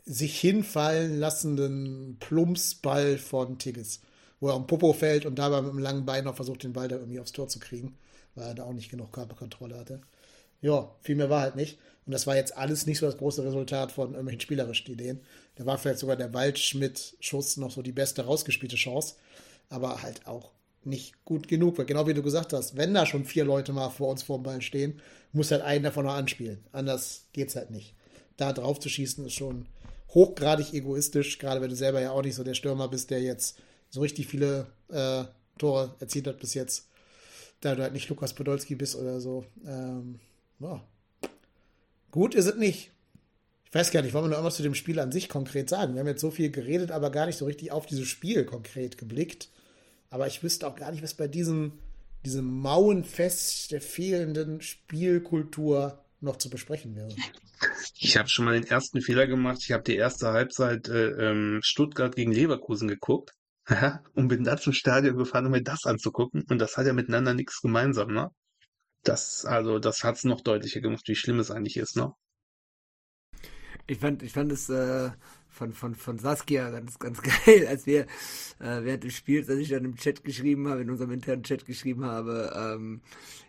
[0.04, 4.00] sich hinfallen lassenden Plumpsball von Tigges,
[4.40, 6.88] wo er am Popo fällt und dabei mit einem langen Bein noch versucht, den Ball
[6.88, 7.96] da irgendwie aufs Tor zu kriegen,
[8.34, 10.00] weil er da auch nicht genug Körperkontrolle hatte
[10.62, 11.78] ja, viel mehr war halt nicht.
[12.06, 15.20] Und das war jetzt alles nicht so das große Resultat von irgendwelchen spielerischen Ideen.
[15.56, 19.14] Da war vielleicht sogar der Waldschmidt-Schuss noch so die beste rausgespielte Chance.
[19.68, 20.50] Aber halt auch
[20.82, 23.90] nicht gut genug, weil genau wie du gesagt hast, wenn da schon vier Leute mal
[23.90, 25.00] vor uns vor dem Ball stehen,
[25.32, 26.64] muss halt einen davon noch anspielen.
[26.72, 27.94] Anders geht's halt nicht.
[28.36, 29.66] Da drauf zu schießen ist schon
[30.14, 33.58] hochgradig egoistisch, gerade wenn du selber ja auch nicht so der Stürmer bist, der jetzt
[33.90, 35.24] so richtig viele äh,
[35.58, 36.88] Tore erzielt hat bis jetzt,
[37.60, 39.44] da du halt nicht Lukas Podolski bist oder so.
[39.66, 40.20] Ähm,
[40.58, 40.82] ja.
[42.10, 42.90] Gut ist es nicht.
[43.66, 45.94] Ich weiß gar nicht, wollen wir noch irgendwas zu dem Spiel an sich konkret sagen?
[45.94, 48.98] Wir haben jetzt so viel geredet, aber gar nicht so richtig auf dieses Spiel konkret
[48.98, 49.48] geblickt.
[50.08, 51.78] Aber ich wüsste auch gar nicht, was bei diesem,
[52.24, 57.14] diesem Mauenfest der fehlenden Spielkultur noch zu besprechen wäre.
[57.94, 59.58] Ich habe schon mal den ersten Fehler gemacht.
[59.62, 63.32] Ich habe die erste Halbzeit äh, ähm, Stuttgart gegen Leverkusen geguckt
[64.14, 66.44] und bin dann zum Stadion gefahren, um mir das anzugucken.
[66.48, 68.30] Und das hat ja miteinander nichts gemeinsam, ne?
[69.02, 72.12] Das, also, das hat's noch deutlicher gemacht, wie schlimm es eigentlich ist, ne?
[73.86, 75.10] Ich fand, ich fand es äh,
[75.50, 78.02] von, von, von Saskia ganz, ganz geil, als wir
[78.60, 81.66] äh, während des Spiels, als ich dann im Chat geschrieben habe, in unserem internen Chat
[81.66, 83.00] geschrieben habe, ähm,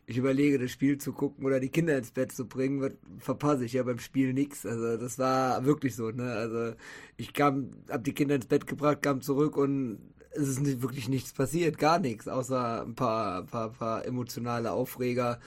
[0.07, 3.73] ich überlege, das Spiel zu gucken oder die Kinder ins Bett zu bringen, verpasse ich
[3.73, 4.65] ja beim Spiel nichts.
[4.65, 6.33] Also das war wirklich so, ne?
[6.33, 6.75] Also
[7.17, 9.99] ich kam, hab die Kinder ins Bett gebracht, kam zurück und
[10.31, 15.39] es ist wirklich nichts passiert, gar nichts, außer ein paar, paar, paar emotionale Aufreger,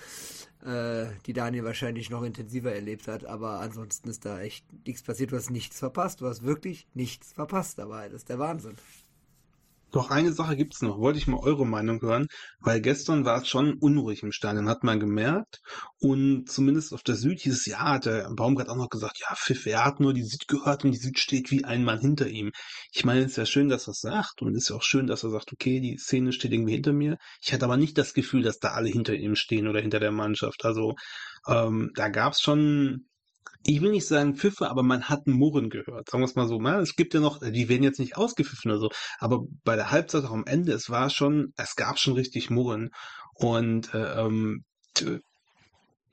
[0.64, 3.24] äh, die Daniel wahrscheinlich noch intensiver erlebt hat.
[3.24, 5.32] Aber ansonsten ist da echt nichts passiert.
[5.32, 6.20] Du hast nichts verpasst.
[6.20, 8.08] Du hast wirklich nichts verpasst dabei.
[8.08, 8.76] Das ist der Wahnsinn.
[9.94, 12.26] Doch eine Sache gibt's noch, wollte ich mal eure Meinung hören,
[12.58, 15.60] weil gestern war es schon unruhig im Stadion, hat man gemerkt.
[16.00, 19.32] Und zumindest auf der Süd hieß es, ja, hat der Baumgart auch noch gesagt, ja,
[19.36, 22.26] Pfiff, er hat nur die Süd gehört und die Süd steht wie ein Mann hinter
[22.26, 22.50] ihm.
[22.90, 25.06] Ich meine, es ist ja schön, dass er sagt und es ist ja auch schön,
[25.06, 27.16] dass er sagt, okay, die Szene steht irgendwie hinter mir.
[27.40, 30.10] Ich hatte aber nicht das Gefühl, dass da alle hinter ihm stehen oder hinter der
[30.10, 30.64] Mannschaft.
[30.64, 30.96] Also
[31.46, 33.06] ähm, da gab's schon
[33.66, 36.10] ich will nicht sagen Pfiffe, aber man hat ein Murren gehört.
[36.10, 36.60] Sagen wir es mal so.
[36.60, 36.76] Ne?
[36.78, 40.24] Es gibt ja noch, die werden jetzt nicht ausgepfiffen oder so, aber bei der Halbzeit
[40.24, 42.90] auch am Ende, es war schon, es gab schon richtig Murren.
[43.34, 44.64] Und äh, ähm,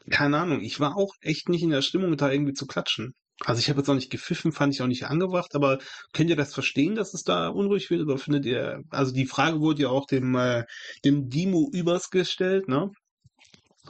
[0.09, 3.13] keine Ahnung, ich war auch echt nicht in der Stimmung, da irgendwie zu klatschen.
[3.43, 5.79] Also ich habe jetzt auch nicht gepfiffen, fand ich auch nicht angebracht, aber
[6.13, 8.01] könnt ihr das verstehen, dass es da unruhig wird?
[8.01, 10.63] Oder findet ihr, also die Frage wurde ja auch dem, äh,
[11.05, 12.91] dem Dimo Übers gestellt, ne?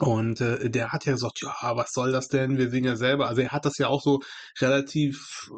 [0.02, 2.58] Und äh, der hat ja gesagt, ja, was soll das denn?
[2.58, 3.28] Wir sehen ja selber.
[3.28, 4.20] Also er hat das ja auch so
[4.58, 5.48] relativ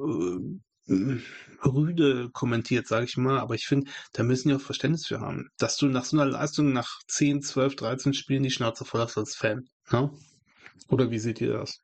[0.86, 1.18] äh,
[1.64, 3.38] rüde kommentiert, sage ich mal.
[3.38, 6.30] Aber ich finde, da müssen die auch Verständnis für haben, dass du nach so einer
[6.30, 9.66] Leistung nach 10, 12, 13 Spielen die Schnauze voll hast als Fan.
[9.90, 10.10] Ne?
[10.88, 11.78] Oder wie seht ihr das?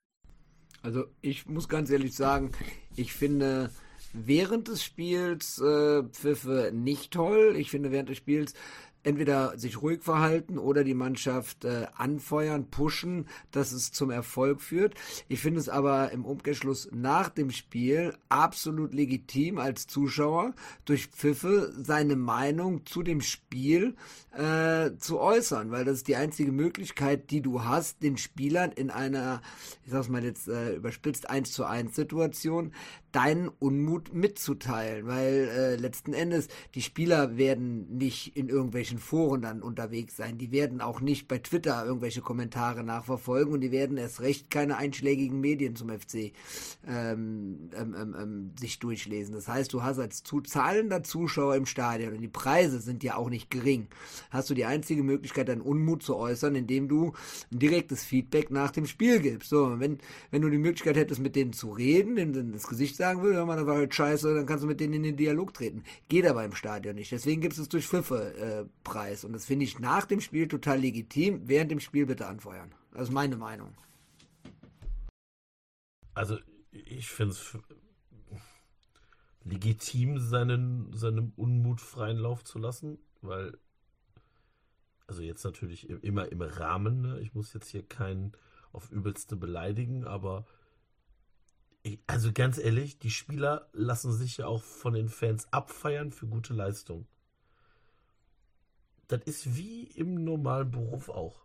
[0.82, 2.52] Also ich muss ganz ehrlich sagen,
[2.94, 3.70] ich finde
[4.12, 7.54] während des Spiels äh, Pfiffe nicht toll.
[7.56, 8.52] Ich finde während des Spiels
[9.02, 14.94] entweder sich ruhig verhalten oder die Mannschaft äh, anfeuern, pushen, dass es zum Erfolg führt.
[15.28, 21.72] Ich finde es aber im Umkehrschluss nach dem Spiel absolut legitim als Zuschauer durch Pfiffe
[21.76, 23.94] seine Meinung zu dem Spiel
[24.32, 28.90] äh, zu äußern, weil das ist die einzige Möglichkeit, die du hast, den Spielern in
[28.90, 29.42] einer,
[29.84, 32.72] ich sag's mal jetzt äh, überspitzt, 1 zu 1 Situation
[33.12, 39.62] deinen Unmut mitzuteilen, weil äh, letzten Endes die Spieler werden nicht in irgendwelchen Foren dann
[39.62, 44.20] unterwegs sein, die werden auch nicht bei Twitter irgendwelche Kommentare nachverfolgen und die werden erst
[44.20, 46.32] recht keine einschlägigen Medien zum FC
[46.86, 49.34] ähm, ähm, ähm, ähm, sich durchlesen.
[49.34, 53.16] Das heißt, du hast als zu zahlender Zuschauer im Stadion und die Preise sind ja
[53.16, 53.88] auch nicht gering,
[54.30, 57.12] hast du die einzige Möglichkeit, deinen Unmut zu äußern, indem du
[57.52, 59.50] ein direktes Feedback nach dem Spiel gibst.
[59.50, 59.98] So, wenn
[60.30, 63.56] wenn du die Möglichkeit hättest, mit denen zu reden, in das Gesicht sagen hör mal,
[63.56, 65.84] das war halt scheiße, dann kannst du mit denen in den Dialog treten.
[66.08, 67.10] Geht aber im Stadion nicht.
[67.10, 69.24] Deswegen gibt es durch Pfiffe äh, Preis.
[69.24, 71.48] Und das finde ich nach dem Spiel total legitim.
[71.48, 72.74] Während dem Spiel bitte anfeuern.
[72.92, 73.74] Das ist meine Meinung.
[76.12, 76.38] Also,
[76.72, 77.56] ich finde es
[79.44, 83.56] legitim, seinen, seinem Unmut freien Lauf zu lassen, weil,
[85.06, 87.20] also jetzt natürlich immer im Rahmen, ne?
[87.20, 88.32] ich muss jetzt hier keinen
[88.72, 90.44] auf übelste beleidigen, aber
[92.06, 96.52] also ganz ehrlich, die Spieler lassen sich ja auch von den Fans abfeiern für gute
[96.52, 97.06] Leistung.
[99.08, 101.44] Das ist wie im normalen Beruf auch.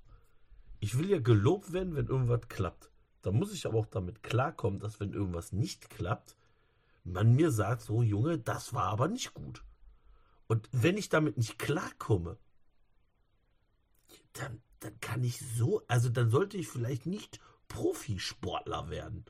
[0.79, 2.91] Ich will ja gelobt werden, wenn irgendwas klappt.
[3.21, 6.35] Da muss ich aber auch damit klarkommen, dass wenn irgendwas nicht klappt,
[7.03, 9.63] man mir sagt, so Junge, das war aber nicht gut.
[10.47, 12.37] Und wenn ich damit nicht klarkomme,
[14.33, 19.25] dann, dann kann ich so, also dann sollte ich vielleicht nicht Profisportler werden.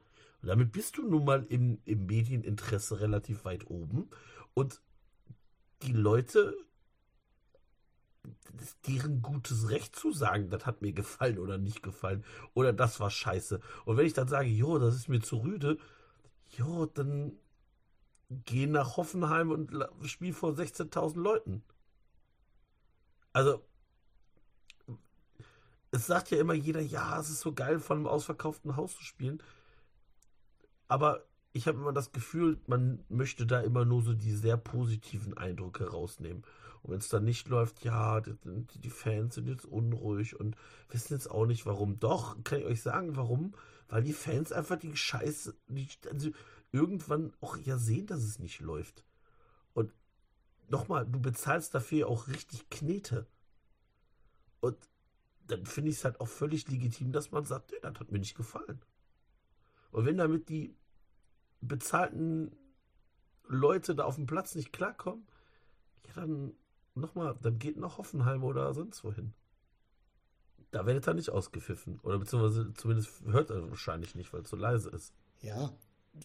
[0.45, 4.11] Und damit bist du nun mal im, im Medieninteresse relativ weit oben.
[4.53, 4.79] Und
[5.81, 6.55] die Leute,
[8.85, 12.23] deren gutes Recht zu sagen, das hat mir gefallen oder nicht gefallen.
[12.53, 13.59] Oder das war scheiße.
[13.85, 15.79] Und wenn ich dann sage, jo, das ist mir zu rüde,
[16.51, 17.31] jo, dann
[18.29, 19.71] geh nach Hoffenheim und
[20.03, 21.63] spiel vor 16.000 Leuten.
[23.33, 23.65] Also,
[25.89, 29.03] es sagt ja immer jeder, ja, es ist so geil, von einem ausverkauften Haus zu
[29.03, 29.41] spielen.
[30.87, 35.37] Aber ich habe immer das Gefühl, man möchte da immer nur so die sehr positiven
[35.37, 36.43] Eindrücke rausnehmen.
[36.83, 40.55] Und wenn es dann nicht läuft, ja, die, Fans sind jetzt unruhig und
[40.89, 41.99] wissen jetzt auch nicht warum.
[41.99, 43.55] Doch, kann ich euch sagen, warum?
[43.87, 46.29] Weil die Fans einfach die Scheiße, die, also
[46.71, 49.03] irgendwann auch ja sehen, dass es nicht läuft.
[49.73, 49.93] Und
[50.67, 53.25] nochmal, du bezahlst dafür auch richtig Knete.
[54.59, 54.77] Und
[55.47, 58.19] dann finde ich es halt auch völlig legitim, dass man sagt, nee, das hat mir
[58.19, 58.81] nicht gefallen.
[59.95, 60.75] Und wenn damit die
[61.61, 62.51] bezahlten
[63.47, 65.25] Leute da auf dem Platz nicht klarkommen,
[66.05, 66.51] ja, dann
[66.95, 69.33] nochmal, dann geht nach Hoffenheim oder sonst wohin.
[70.71, 72.01] Da werdet ihr nicht ausgepfiffen.
[72.03, 75.13] Oder beziehungsweise zumindest hört er wahrscheinlich nicht, weil es so leise ist.
[75.41, 75.71] Ja,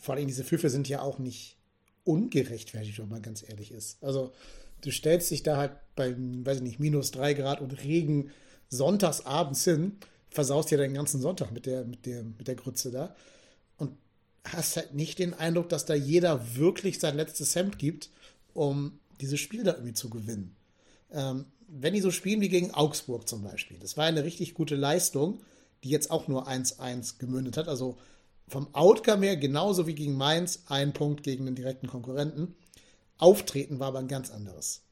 [0.00, 1.56] vor allem diese Pfiffe sind ja auch nicht
[2.02, 4.02] ungerechtfertigt, wenn man ganz ehrlich ist.
[4.02, 4.32] Also
[4.80, 8.32] du stellst dich da halt bei, weiß ich nicht, minus drei Grad und Regen
[8.68, 9.98] sonntags abends hin,
[10.28, 13.14] versaust dir deinen ganzen Sonntag mit der, mit der, mit der Grütze da
[14.44, 18.10] hast halt nicht den Eindruck, dass da jeder wirklich sein letztes Hemd gibt,
[18.54, 20.56] um dieses Spiel da irgendwie zu gewinnen.
[21.12, 24.76] Ähm, wenn die so spielen wie gegen Augsburg zum Beispiel, das war eine richtig gute
[24.76, 25.40] Leistung,
[25.84, 27.68] die jetzt auch nur 1-1 gemündet hat.
[27.68, 27.98] Also
[28.48, 32.54] vom Outcome her genauso wie gegen Mainz, ein Punkt gegen den direkten Konkurrenten.
[33.18, 34.82] Auftreten war aber ein ganz anderes.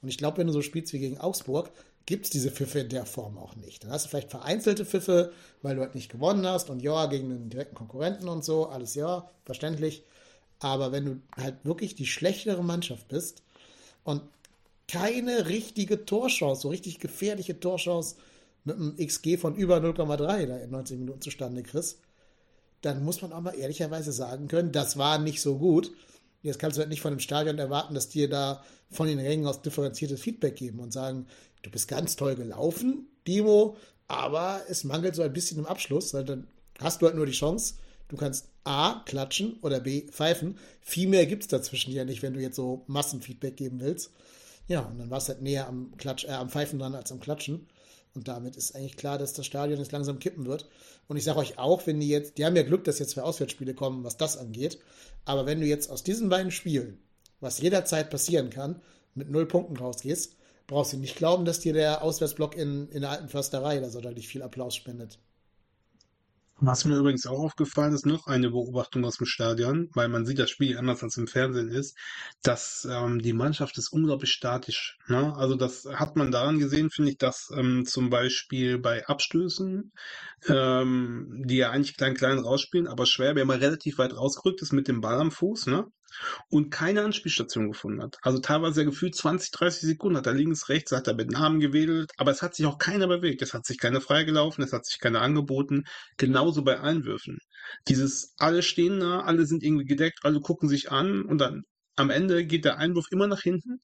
[0.00, 1.70] Und ich glaube, wenn du so spielst wie gegen Augsburg,
[2.06, 3.84] gibt es diese Pfiffe in der Form auch nicht.
[3.84, 5.32] Dann hast du vielleicht vereinzelte Pfiffe,
[5.62, 8.94] weil du halt nicht gewonnen hast und ja, gegen einen direkten Konkurrenten und so, alles
[8.94, 10.02] ja, verständlich.
[10.58, 13.42] Aber wenn du halt wirklich die schlechtere Mannschaft bist
[14.04, 14.22] und
[14.88, 18.16] keine richtige Torchance, so richtig gefährliche Torchance
[18.64, 21.98] mit einem XG von über 0,3 da in 90 Minuten zustande kriegst,
[22.82, 25.92] dann muss man auch mal ehrlicherweise sagen können, das war nicht so gut.
[26.42, 29.46] Jetzt kannst du halt nicht von dem Stadion erwarten, dass dir da von den Rängen
[29.46, 31.26] aus differenziertes Feedback geben und sagen,
[31.62, 33.76] du bist ganz toll gelaufen, Demo,
[34.08, 36.10] aber es mangelt so ein bisschen im Abschluss.
[36.10, 36.48] Dann
[36.80, 37.74] hast du halt nur die Chance,
[38.08, 40.58] du kannst A, klatschen oder B, pfeifen.
[40.80, 44.10] Viel mehr gibt es dazwischen ja nicht, wenn du jetzt so Massenfeedback geben willst.
[44.68, 47.20] Ja, und dann war es halt näher am, Klatsch, äh, am Pfeifen dran als am
[47.20, 47.66] Klatschen.
[48.14, 50.68] Und damit ist eigentlich klar, dass das Stadion jetzt langsam kippen wird.
[51.08, 53.22] Und ich sage euch auch, wenn die jetzt, die haben ja Glück, dass jetzt zwei
[53.22, 54.78] Auswärtsspiele kommen, was das angeht.
[55.24, 56.98] Aber wenn du jetzt aus diesen beiden Spielen,
[57.40, 58.80] was jederzeit passieren kann,
[59.14, 60.36] mit null Punkten rausgehst,
[60.66, 64.28] brauchst du nicht glauben, dass dir der Auswärtsblock in, in der alten Försterei da sonderlich
[64.28, 65.18] viel Applaus spendet.
[66.64, 70.38] Was mir übrigens auch aufgefallen ist, noch eine Beobachtung aus dem Stadion, weil man sieht
[70.38, 71.98] das Spiel anders als im Fernsehen ist,
[72.44, 74.96] dass ähm, die Mannschaft ist unglaublich statisch.
[75.08, 75.34] Ne?
[75.34, 79.90] Also das hat man daran gesehen, finde ich, dass ähm, zum Beispiel bei Abstößen,
[80.46, 84.72] ähm, die ja eigentlich klein klein rausspielen, aber schwer, wer mal relativ weit rausgerückt ist
[84.72, 85.88] mit dem Ball am Fuß, ne?
[86.48, 88.18] Und keine Anspielstation gefunden hat.
[88.22, 92.12] Also teilweise gefühlt 20, 30 Sekunden hat er links, rechts, hat er mit Namen gewedelt,
[92.16, 93.42] aber es hat sich auch keiner bewegt.
[93.42, 95.84] Es hat sich keiner freigelaufen, es hat sich keiner angeboten.
[96.16, 97.38] Genauso bei Einwürfen.
[97.88, 101.64] Dieses, alle stehen da, alle sind irgendwie gedeckt, alle gucken sich an und dann
[101.96, 103.80] am Ende geht der Einwurf immer nach hinten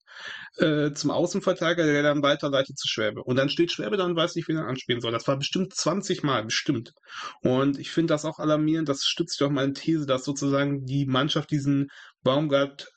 [0.57, 3.23] äh, zum Außenverteidiger, der dann weiterleitet zu Schwäbe.
[3.23, 5.13] Und dann steht Schwäbe da und weiß nicht, wie er anspielen soll.
[5.13, 6.95] Das war bestimmt 20 Mal, bestimmt.
[7.43, 8.89] Und ich finde das auch alarmierend.
[8.89, 11.89] Das stützt ja auch meine These, dass sozusagen die Mannschaft diesen
[12.23, 12.93] Baumgart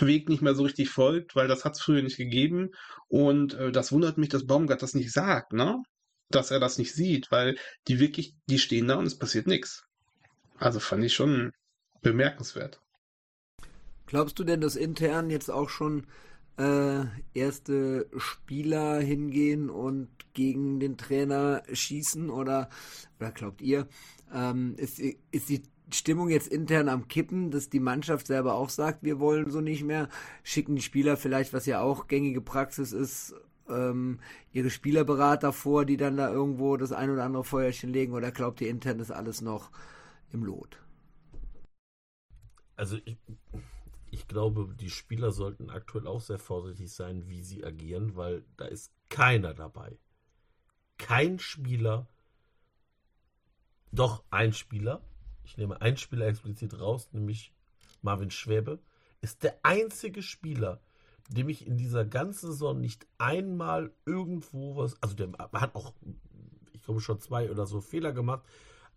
[0.00, 2.70] Weg nicht mehr so richtig folgt, weil das hat es früher nicht gegeben.
[3.08, 5.82] Und äh, das wundert mich, dass Baumgart das nicht sagt, ne?
[6.30, 7.56] Dass er das nicht sieht, weil
[7.88, 9.84] die wirklich, die stehen da und es passiert nichts.
[10.58, 11.52] Also fand ich schon
[12.02, 12.80] bemerkenswert.
[14.06, 16.06] Glaubst du denn, dass intern jetzt auch schon
[16.58, 17.04] äh,
[17.34, 22.68] erste Spieler hingehen und gegen den Trainer schießen oder,
[23.18, 23.88] oder glaubt ihr,
[24.32, 25.62] ähm, ist, ist die
[25.92, 29.84] Stimmung jetzt intern am Kippen, dass die Mannschaft selber auch sagt, wir wollen so nicht
[29.84, 30.08] mehr,
[30.42, 33.34] schicken die Spieler vielleicht, was ja auch gängige Praxis ist,
[33.68, 34.20] ähm,
[34.52, 38.60] ihre Spielerberater vor, die dann da irgendwo das ein oder andere Feuerchen legen oder glaubt
[38.60, 39.70] ihr intern ist alles noch
[40.32, 40.78] im Lot?
[42.76, 43.16] Also ich,
[44.10, 48.66] ich glaube, die Spieler sollten aktuell auch sehr vorsichtig sein, wie sie agieren, weil da
[48.66, 49.98] ist keiner dabei.
[50.96, 52.06] Kein Spieler,
[53.92, 55.02] doch ein Spieler,
[55.48, 57.54] ich nehme einen Spieler explizit raus, nämlich
[58.02, 58.78] Marvin Schwäbe,
[59.22, 60.80] ist der einzige Spieler,
[61.30, 65.94] dem ich in dieser ganzen Saison nicht einmal irgendwo was, also der hat auch,
[66.72, 68.42] ich glaube schon zwei oder so Fehler gemacht,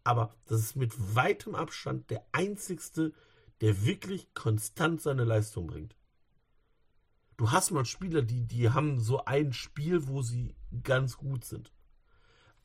[0.04, 3.14] aber das ist mit weitem Abstand der einzigste,
[3.62, 5.96] der wirklich konstant seine Leistung bringt.
[7.38, 11.72] Du hast mal Spieler, die, die haben so ein Spiel, wo sie ganz gut sind.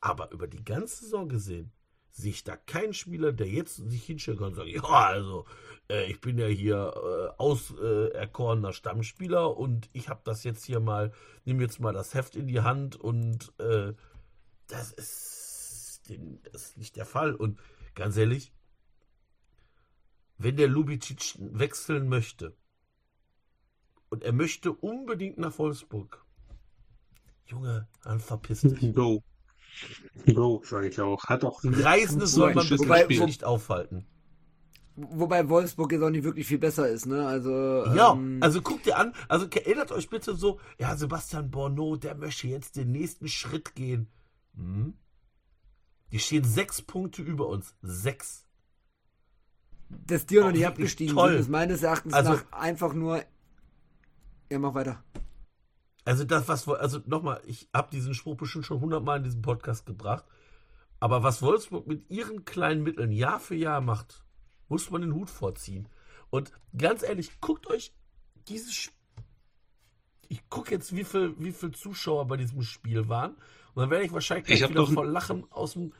[0.01, 1.71] Aber über die ganze Saison gesehen
[2.17, 5.45] sehe ich da keinen Spieler, der jetzt sich hinstellen kann und sagen, ja, also,
[5.87, 11.13] äh, ich bin ja hier äh, auserkorener Stammspieler und ich habe das jetzt hier mal,
[11.45, 13.93] nehme jetzt mal das Heft in die Hand und äh,
[14.65, 16.01] das ist,
[16.51, 17.35] das ist nicht der Fall.
[17.35, 17.59] Und
[17.93, 18.51] ganz ehrlich,
[20.39, 22.55] wenn der Lubicic wechseln möchte
[24.09, 26.25] und er möchte unbedingt nach Wolfsburg,
[27.45, 28.93] Junge, dann verpiss dich.
[28.95, 29.23] Go.
[30.33, 31.23] Go, sage ich auch.
[31.25, 34.05] Hat auch Ein Reißendes soll man Wobei- wirklich wo- nicht aufhalten.
[34.95, 37.27] Wobei Wolfsburg jetzt auch nicht wirklich viel besser ist, ne?
[37.27, 37.51] Also.
[37.95, 42.15] Ja, ähm, also guckt ihr an, also erinnert euch bitte so, ja, Sebastian Borneau, der
[42.15, 44.07] möchte jetzt den nächsten Schritt gehen.
[44.55, 44.95] Hm?
[46.11, 47.75] Die stehen sechs Punkte über uns.
[47.81, 48.43] Sechs.
[49.89, 51.31] dass die auch noch nicht abgestiegen toll.
[51.31, 53.21] sind, ist meines Erachtens Also- nach einfach nur.
[54.51, 55.03] Ja, mach weiter.
[56.07, 59.85] Also das, was, also nochmal, ich habe diesen Spruch bestimmt schon hundertmal in diesem Podcast
[59.85, 60.23] gebracht,
[61.01, 64.23] aber was Wolfsburg mit ihren kleinen Mitteln Jahr für Jahr macht,
[64.69, 65.89] muss man den Hut vorziehen.
[66.29, 67.93] Und ganz ehrlich, guckt euch
[68.47, 68.95] dieses Sp-
[70.29, 73.31] ich gucke jetzt, wie viel, wie viel Zuschauer bei diesem Spiel waren.
[73.73, 75.91] Und dann werde ich wahrscheinlich Ich wieder vor Lachen aus dem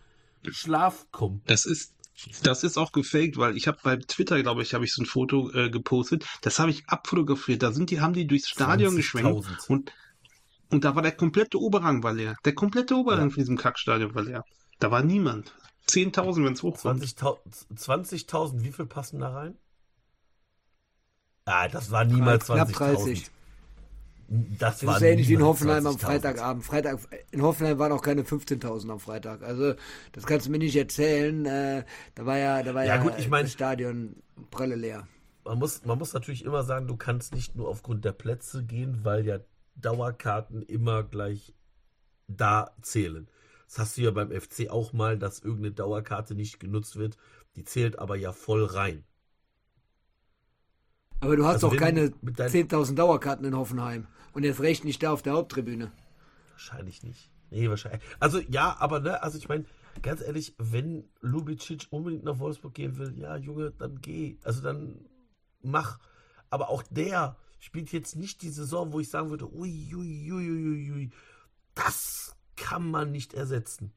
[0.49, 1.41] Schlaf kommen.
[1.47, 1.95] Das ist,
[2.43, 5.05] das ist auch gefaked, weil ich habe bei Twitter, glaube ich, habe ich so ein
[5.05, 6.25] Foto äh, gepostet.
[6.41, 7.63] Das habe ich abfotografiert.
[7.63, 9.67] Da sind die, haben die durchs Stadion geschwenkt 20.000.
[9.69, 9.93] und
[10.69, 12.35] und da war der komplette Oberrang war leer.
[12.43, 13.29] Der komplette Oberrang Ja.
[13.29, 14.43] von diesem Kackstadion war leer.
[14.79, 15.53] Da war niemand.
[15.87, 17.01] 10.000, wenn es hochkommt.
[17.01, 17.37] 20.000,
[17.73, 19.57] 20.000, wie viel passen da rein?
[21.45, 23.29] Ah, das war niemals Knapp 20.000.
[24.29, 24.57] 30.
[24.59, 25.99] Das, Das war ist ja ähnlich wie in Hoffenheim am 20.000.
[25.99, 26.63] Freitagabend.
[26.65, 26.99] Freitag,
[27.31, 29.41] in Hoffenheim waren auch keine 15.000 am Freitag.
[29.43, 29.73] Also,
[30.11, 31.45] das kannst du mir nicht erzählen.
[31.45, 34.15] Äh, da war ja, da war Ja, ja, gut, ich mein- das Stadion
[34.51, 35.07] pralle leer.
[35.45, 38.99] Man muss, man muss natürlich immer sagen, du kannst nicht nur aufgrund der Plätze gehen,
[39.03, 39.39] weil ja
[39.75, 41.53] Dauerkarten immer gleich
[42.27, 43.29] da zählen.
[43.67, 47.17] Das hast du ja beim FC auch mal, dass irgendeine Dauerkarte nicht genutzt wird.
[47.55, 49.03] Die zählt aber ja voll rein.
[51.19, 54.07] Aber du hast Also doch keine du mit dein- 10.000 Dauerkarten in Hoffenheim.
[54.33, 55.91] Und jetzt recht nicht da auf der Haupttribüne.
[56.51, 57.31] Wahrscheinlich nicht.
[57.49, 58.01] Nee, wahrscheinlich.
[58.19, 59.65] Also ja, aber ne, also ich meine,
[60.01, 64.37] ganz ehrlich, wenn Lubicic unbedingt nach Wolfsburg gehen will, ja, Junge, dann geh.
[64.43, 64.99] Also dann
[65.61, 65.99] mach.
[66.49, 70.51] Aber auch der spielt jetzt nicht die Saison, wo ich sagen würde, ui, ui, ui,
[70.51, 71.09] ui, ui,
[71.73, 73.91] das kann man nicht ersetzen.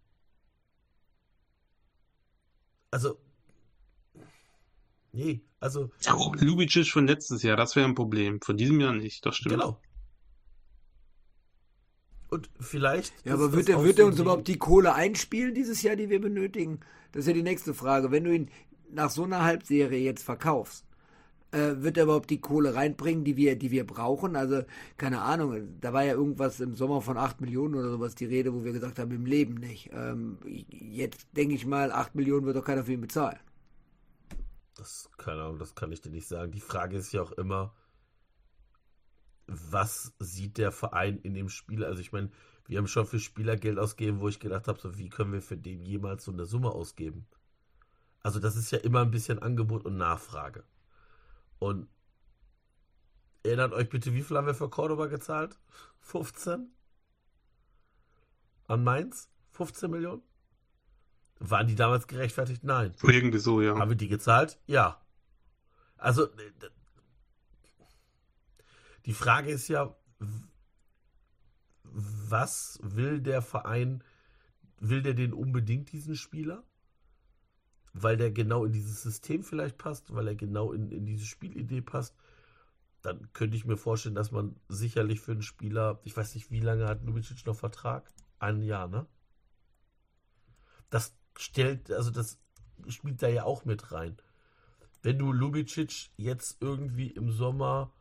[2.90, 3.18] Also,
[5.12, 8.40] nee, also, Ja, Lubicic von letztes Jahr, das wäre ein Problem.
[8.40, 9.54] Von diesem Jahr nicht, das stimmt.
[9.56, 9.80] genau.
[12.28, 13.12] Und vielleicht.
[13.24, 15.82] Ja, aber wird er, auch wird so er uns Ding- überhaupt die Kohle einspielen dieses
[15.82, 16.80] Jahr, die wir benötigen?
[17.12, 18.12] Das ist ja die nächste Frage.
[18.12, 18.50] Wenn du ihn
[18.92, 20.84] nach so einer Halbserie jetzt verkaufst,
[21.50, 24.36] äh, wird er überhaupt die Kohle reinbringen, die wir, die wir brauchen?
[24.36, 24.62] Also,
[24.96, 28.54] keine Ahnung, da war ja irgendwas im Sommer von 8 Millionen oder sowas die Rede,
[28.54, 29.90] wo wir gesagt haben, im Leben nicht.
[29.92, 30.38] Ähm,
[30.70, 33.38] jetzt denke ich mal, 8 Millionen wird doch keiner für ihn bezahlen.
[34.80, 36.52] Das, keine Ahnung, das kann ich dir nicht sagen.
[36.52, 37.74] Die Frage ist ja auch immer,
[39.46, 41.84] was sieht der Verein in dem Spiel?
[41.84, 42.30] Also ich meine,
[42.66, 45.42] wir haben schon für Spieler Geld ausgegeben, wo ich gedacht habe, so wie können wir
[45.42, 47.26] für den jemals so eine Summe ausgeben?
[48.22, 50.64] Also das ist ja immer ein bisschen Angebot und Nachfrage.
[51.58, 51.86] Und
[53.42, 55.58] erinnert euch bitte, wie viel haben wir für Cordoba gezahlt?
[56.00, 56.70] 15?
[58.66, 59.28] An Mainz?
[59.50, 60.22] 15 Millionen?
[61.40, 62.64] Waren die damals gerechtfertigt?
[62.64, 62.94] Nein.
[63.02, 63.74] Irgendwie so, ja.
[63.76, 64.60] Haben wir die gezahlt?
[64.66, 65.00] Ja.
[65.96, 66.28] Also,
[69.06, 69.96] die Frage ist ja,
[71.82, 74.04] was will der Verein,
[74.78, 76.62] will der den unbedingt, diesen Spieler?
[77.94, 81.80] Weil der genau in dieses System vielleicht passt, weil er genau in, in diese Spielidee
[81.80, 82.14] passt.
[83.00, 86.60] Dann könnte ich mir vorstellen, dass man sicherlich für einen Spieler, ich weiß nicht, wie
[86.60, 88.12] lange hat Lubicic noch Vertrag?
[88.38, 89.06] Ein Jahr, ne?
[90.90, 92.38] Das stellt, also das
[92.88, 94.16] spielt da ja auch mit rein.
[95.02, 97.92] Wenn du Lubicic jetzt irgendwie im Sommer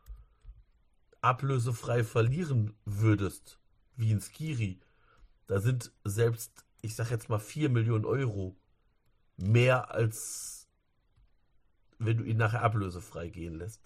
[1.20, 3.58] ablösefrei verlieren würdest,
[3.96, 4.80] wie in Skiri,
[5.46, 8.56] da sind selbst, ich sag jetzt mal 4 Millionen Euro
[9.36, 10.60] mehr als
[12.00, 13.82] wenn du ihn nachher ablösefrei gehen lässt.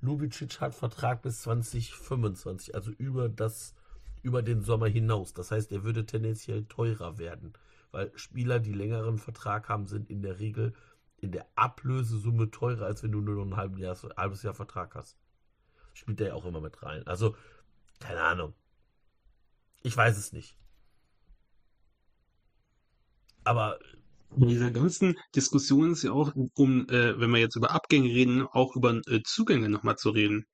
[0.00, 3.74] Lubicic hat Vertrag bis 2025, also über das,
[4.22, 5.34] über den Sommer hinaus.
[5.34, 7.52] Das heißt, er würde tendenziell teurer werden,
[7.94, 10.74] weil Spieler, die längeren Vertrag haben, sind in der Regel
[11.18, 14.94] in der Ablösesumme teurer, als wenn du nur noch ein halbes Jahr, halbes Jahr Vertrag
[14.94, 15.16] hast.
[15.94, 17.06] Spielt der ja auch immer mit rein.
[17.06, 17.36] Also,
[18.00, 18.54] keine Ahnung.
[19.82, 20.58] Ich weiß es nicht.
[23.44, 23.78] Aber
[24.36, 28.42] In dieser ganzen Diskussion ist ja auch, um, äh, wenn wir jetzt über Abgänge reden,
[28.42, 30.46] auch über äh, Zugänge nochmal zu reden.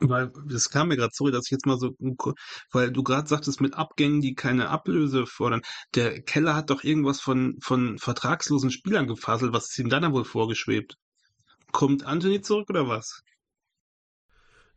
[0.00, 1.94] Weil das kam mir gerade, sorry, dass ich jetzt mal so,
[2.72, 5.60] weil du gerade sagtest, mit Abgängen, die keine Ablöse fordern.
[5.94, 9.52] Der Keller hat doch irgendwas von, von vertragslosen Spielern gefaselt.
[9.52, 10.96] Was ist ihm dann wohl vorgeschwebt?
[11.70, 13.20] Kommt Anthony zurück oder was?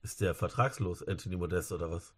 [0.02, 2.14] Ist der vertragslos, Anthony Modest, oder was?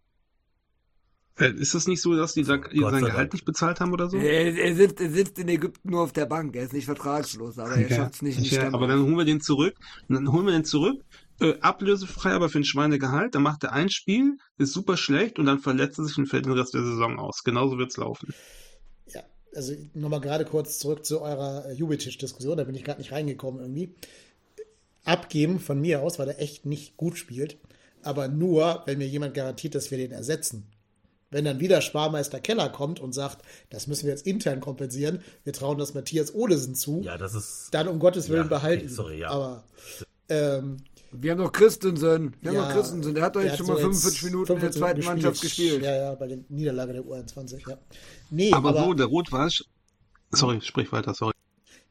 [1.38, 3.92] Äh, Ist das nicht so, dass die da Gott sein sei Gehalt nicht bezahlt haben
[3.92, 4.16] oder so?
[4.18, 6.56] Er, er, sitzt, er sitzt in Ägypten nur auf der Bank.
[6.56, 8.74] Er ist nicht vertragslos, aber er Ja, schafft es nicht in die ja, Stamm.
[8.74, 9.74] aber dann holen wir den zurück.
[10.08, 11.02] Dann holen wir den zurück,
[11.40, 13.34] äh, ablösefrei, aber für ein Schweinegehalt.
[13.34, 16.46] Dann macht er ein Spiel, ist super schlecht und dann verletzt er sich und fällt
[16.46, 17.42] den Rest der Saison aus.
[17.44, 18.34] Genauso wird's laufen.
[19.12, 19.22] Ja,
[19.54, 23.60] also nochmal gerade kurz zurück zu eurer äh, Jubicic-Diskussion, da bin ich gerade nicht reingekommen
[23.60, 23.94] irgendwie.
[25.04, 27.56] Abgeben von mir aus, weil er echt nicht gut spielt,
[28.02, 30.66] aber nur, wenn mir jemand garantiert, dass wir den ersetzen.
[31.30, 35.52] Wenn dann wieder Sparmeister Keller kommt und sagt, das müssen wir jetzt intern kompensieren, wir
[35.52, 37.68] trauen das Matthias Olesen zu, Ja, das ist.
[37.72, 38.88] dann um Gottes Willen Ja, behalten.
[38.88, 39.30] sorry, ja.
[39.30, 39.64] Aber
[40.28, 40.76] ähm,
[41.10, 42.36] Wir haben noch Christensen.
[42.40, 43.14] Wir haben ja, noch Christensen.
[43.14, 44.80] Der hat doch der jetzt hat schon mal so jetzt 45 Minuten in der 45
[44.80, 45.82] zweiten Minuten Mannschaft gespielt.
[45.82, 47.78] Ja, ja, bei der Niederlage der U21, ja.
[48.30, 49.64] Nee, Aber, aber, so, der Rot-Weiß,
[50.30, 51.32] sorry, sprich weiter, sorry.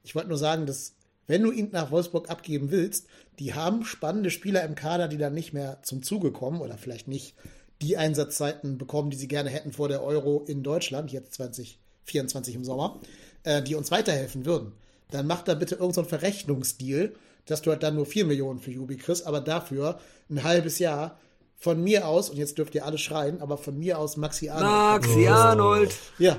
[0.04, 0.94] ich wollte nur sagen, dass
[1.28, 3.08] wenn du ihn nach Wolfsburg abgeben willst,
[3.40, 7.08] die haben spannende Spieler im Kader, die dann nicht mehr zum Zuge kommen oder vielleicht
[7.08, 7.36] nicht
[7.82, 12.64] die Einsatzzeiten bekommen, die sie gerne hätten vor der Euro in Deutschland, jetzt 2024 im
[12.64, 13.00] Sommer,
[13.44, 14.72] äh, die uns weiterhelfen würden.
[15.12, 17.12] Dann mach da bitte irgendeinen so Verrechnungsdeal,
[17.46, 20.00] dass du halt dann nur 4 Millionen für Jubi kriegst, aber dafür
[20.30, 21.20] ein halbes Jahr
[21.58, 25.04] von mir aus, und jetzt dürft ihr alle schreien, aber von mir aus Maxi Arnold.
[25.06, 25.96] Maxi Arnold.
[26.18, 26.38] Ja,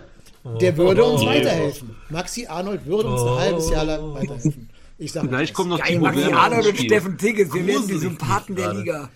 [0.60, 1.26] der würde uns Oh.
[1.26, 1.96] weiterhelfen.
[2.10, 4.68] Maxi Arnold würde uns ein halbes Jahr lang weiterhelfen.
[4.98, 6.78] Ich sag Gleich kommt noch Geil, Timo Maxi Arnold und.
[6.78, 7.52] Steffen Tigges.
[7.52, 8.72] Wir werden die Sympathen der.
[8.74, 9.10] Liga.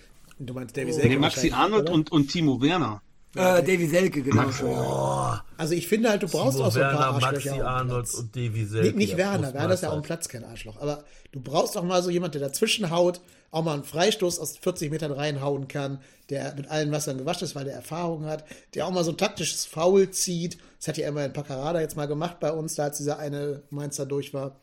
[0.47, 1.93] Du meinst Davy Nee, Selke Maxi wahrscheinlich, Arnold oder?
[1.93, 3.03] und, und Timo Werner.
[3.35, 4.43] Äh, Davy Selke, genau.
[4.45, 5.39] Entschuldigung.
[5.57, 8.15] Also ich finde halt, du brauchst Timo auch so ein paar Werner, Arschlöcher Maxi Arnold
[8.15, 8.87] und Davy Selke.
[8.87, 10.07] Nicht, nicht Werner, Werner ist ja auch im halt.
[10.07, 10.81] Platz kein Arschloch.
[10.81, 13.21] Aber du brauchst auch mal so jemand, der dazwischen haut,
[13.53, 16.01] auch mal einen Freistoß aus 40 Metern reinhauen kann,
[16.31, 18.45] der mit allen Wassern gewaschen ist, weil der Erfahrung hat,
[18.75, 20.59] der auch mal so ein taktisches Foul zieht.
[20.79, 24.07] Das hat ja immerhin Paccarada jetzt mal gemacht bei uns, da als dieser eine Mainzer
[24.07, 24.59] durch war.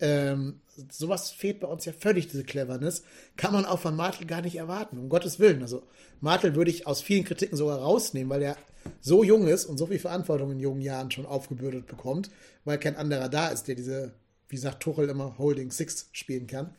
[0.00, 3.02] Ähm, sowas fehlt bei uns ja völlig, diese Cleverness.
[3.36, 5.62] Kann man auch von Martel gar nicht erwarten, um Gottes Willen.
[5.62, 5.82] Also
[6.20, 8.56] Martel würde ich aus vielen Kritiken sogar rausnehmen, weil er
[9.00, 12.30] so jung ist und so viel Verantwortung in jungen Jahren schon aufgebürdet bekommt,
[12.64, 14.12] weil kein anderer da ist, der diese,
[14.48, 16.74] wie sagt Tuchel immer, Holding Six spielen kann.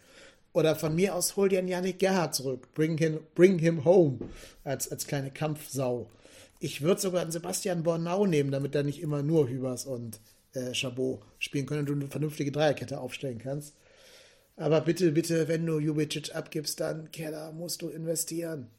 [0.54, 2.74] Oder von mir aus hol dir einen Yannick Gerhardt zurück.
[2.74, 4.20] Bring him, bring him home
[4.64, 6.10] als, als kleine Kampfsau.
[6.60, 10.20] Ich würde sogar einen Sebastian Bornau nehmen, damit er nicht immer nur Hübers und
[10.54, 13.76] äh, Chabot spielen können und du eine vernünftige Dreierkette aufstellen kannst.
[14.56, 18.70] Aber bitte, bitte, wenn du Jubicic abgibst, dann, Keller, musst du investieren.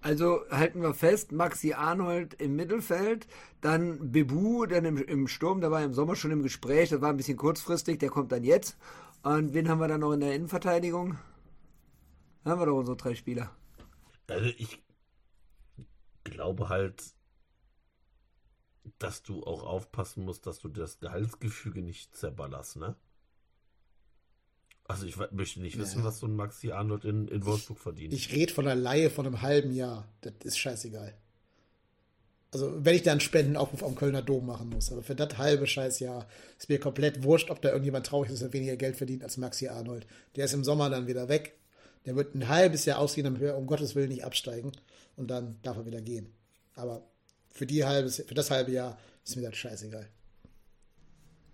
[0.00, 3.26] Also halten wir fest, Maxi Arnold im Mittelfeld,
[3.60, 7.10] dann Bebu, dann im, im Sturm, der war im Sommer schon im Gespräch, das war
[7.10, 8.76] ein bisschen kurzfristig, der kommt dann jetzt.
[9.22, 11.18] Und wen haben wir dann noch in der Innenverteidigung?
[12.44, 13.50] Da haben wir doch unsere drei Spieler.
[14.28, 14.82] Also ich
[16.24, 17.02] glaube halt,
[18.98, 22.96] dass du auch aufpassen musst, dass du das Gehaltsgefüge nicht zerballerst, ne?
[24.86, 28.12] Also ich möchte nicht wissen, was so ein Maxi Arnold in, in Wolfsburg verdient.
[28.12, 30.06] Ich rede von einer Laie von einem halben Jahr.
[30.20, 31.14] Das ist scheißegal.
[32.52, 34.92] Also, wenn ich da einen Spendenaufruf am Kölner Dom machen muss.
[34.92, 38.50] Aber für das halbe Scheißjahr ist mir komplett wurscht, ob da irgendjemand traurig ist, dass
[38.50, 40.06] er weniger Geld verdient als Maxi Arnold.
[40.36, 41.58] Der ist im Sommer dann wieder weg.
[42.06, 44.70] Der wird ein halbes Jahr ausgehen, damit wir um Gottes Willen nicht absteigen.
[45.16, 46.32] Und dann darf er wieder gehen.
[46.74, 47.02] Aber
[47.48, 50.08] für, die halbes, für das halbe Jahr ist mir das scheißegal.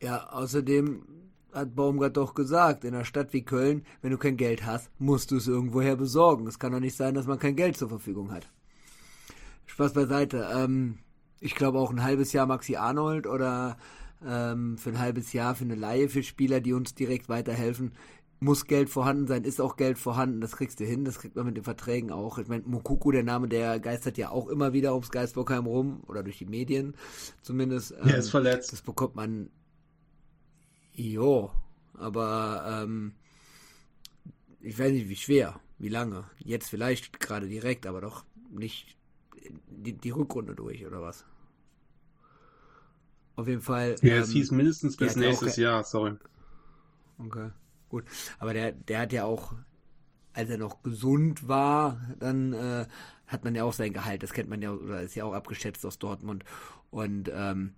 [0.02, 4.64] Ja, außerdem hat Baumgart doch gesagt, in einer Stadt wie Köln, wenn du kein Geld
[4.64, 6.46] hast, musst du es irgendwoher besorgen.
[6.46, 8.48] Es kann doch nicht sein, dass man kein Geld zur Verfügung hat.
[9.66, 10.48] Spaß beiseite.
[10.54, 10.98] Ähm,
[11.40, 13.78] ich glaube auch ein halbes Jahr Maxi Arnold oder
[14.26, 17.92] ähm, für ein halbes Jahr für eine Laie für Spieler, die uns direkt weiterhelfen.
[18.42, 21.44] Muss Geld vorhanden sein, ist auch Geld vorhanden, das kriegst du hin, das kriegt man
[21.44, 22.38] mit den Verträgen auch.
[22.38, 26.22] Ich meine, Mokuku, der Name, der geistert ja auch immer wieder ums Geisbockheim rum oder
[26.22, 26.94] durch die Medien
[27.42, 27.92] zumindest.
[27.92, 28.72] Er ist Ähm, verletzt.
[28.72, 29.50] Das bekommt man
[30.94, 31.50] Jo,
[31.94, 33.14] aber ähm,
[34.60, 36.24] ich weiß nicht, wie schwer, wie lange.
[36.38, 38.96] Jetzt vielleicht gerade direkt, aber doch nicht
[39.68, 41.24] die, die Rückrunde durch, oder was?
[43.36, 43.96] Auf jeden Fall.
[44.02, 46.16] Ja, es ähm, hieß mindestens bis auch nächstes ke- Jahr, sorry.
[47.18, 47.50] Okay,
[47.88, 48.04] gut.
[48.38, 49.52] Aber der, der hat ja auch,
[50.34, 52.86] als er noch gesund war, dann äh,
[53.26, 54.22] hat man ja auch sein Gehalt.
[54.22, 56.44] Das kennt man ja, oder ist ja auch abgeschätzt aus Dortmund.
[56.90, 57.74] Und ähm,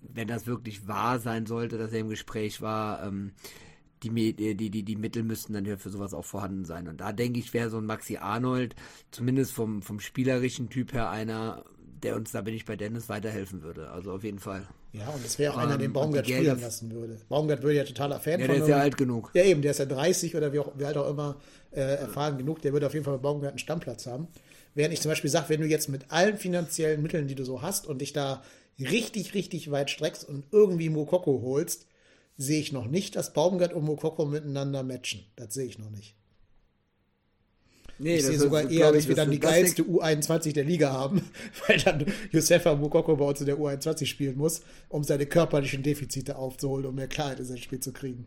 [0.00, 3.32] wenn das wirklich wahr sein sollte, dass er im Gespräch war, ähm,
[4.02, 6.88] die, Me- die, die, die Mittel müssten dann ja für sowas auch vorhanden sein.
[6.88, 8.74] Und da denke ich, wäre so ein Maxi Arnold,
[9.10, 11.64] zumindest vom, vom spielerischen Typ her, einer,
[12.02, 13.90] der uns, da bin ich bei Dennis, weiterhelfen würde.
[13.90, 14.68] Also auf jeden Fall.
[14.96, 17.20] Ja, und das wäre auch Ähm, einer, den Baumgart die Gelder- spielen lassen würde.
[17.28, 19.30] Baumgart würde ja totaler Fan Ja, von der ist ja alt genug.
[19.34, 21.40] Ja, eben, der ist ja 30 oder wie, auch, wie alt auch immer
[21.72, 22.62] äh, erfahren genug.
[22.62, 24.28] Der würde auf jeden Fall bei Baumgart einen Stammplatz haben.
[24.74, 27.60] Während ich zum Beispiel sage, wenn du jetzt mit allen finanziellen Mitteln, die du so
[27.62, 28.42] hast und dich da
[28.78, 31.86] richtig, richtig weit streckst und irgendwie Mokoko holst,
[32.36, 35.24] sehe ich noch nicht, dass Baumgart und Mokoko miteinander matchen.
[35.36, 36.16] Das sehe ich noch nicht.
[37.98, 40.92] Nee, Ich sehe sogar eher, dass ich, wir das- dann die geilste U21 der Liga
[40.92, 41.22] haben,
[41.68, 46.36] weil dann Josefa Mokoko bei uns in der U21 spielen muss, um seine körperlichen Defizite
[46.36, 48.26] aufzuholen, um mehr Klarheit in sein Spiel zu kriegen.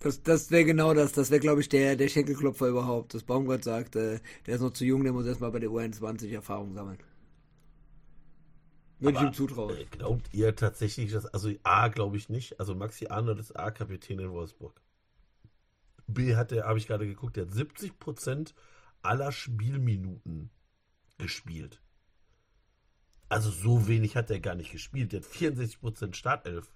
[0.00, 1.12] Das, das wäre genau das.
[1.12, 3.14] Das wäre, glaube ich, der, der Schenkelklopfer überhaupt.
[3.14, 6.30] Das Baumgart sagt, äh, der ist noch zu jung, der muss erstmal bei der U21
[6.32, 6.98] Erfahrung sammeln.
[9.00, 9.76] Würde ich ihm zutrauen.
[9.76, 14.18] äh, Glaubt ihr tatsächlich, dass, also A, glaube ich nicht, also Maxi Arnold ist A-Kapitän
[14.18, 14.80] in Wolfsburg.
[16.06, 18.54] B hat er, habe ich gerade geguckt, der hat 70%
[19.02, 20.50] aller Spielminuten
[21.18, 21.80] gespielt.
[23.28, 25.12] Also so wenig hat er gar nicht gespielt.
[25.12, 26.70] Der hat 64% Startelf.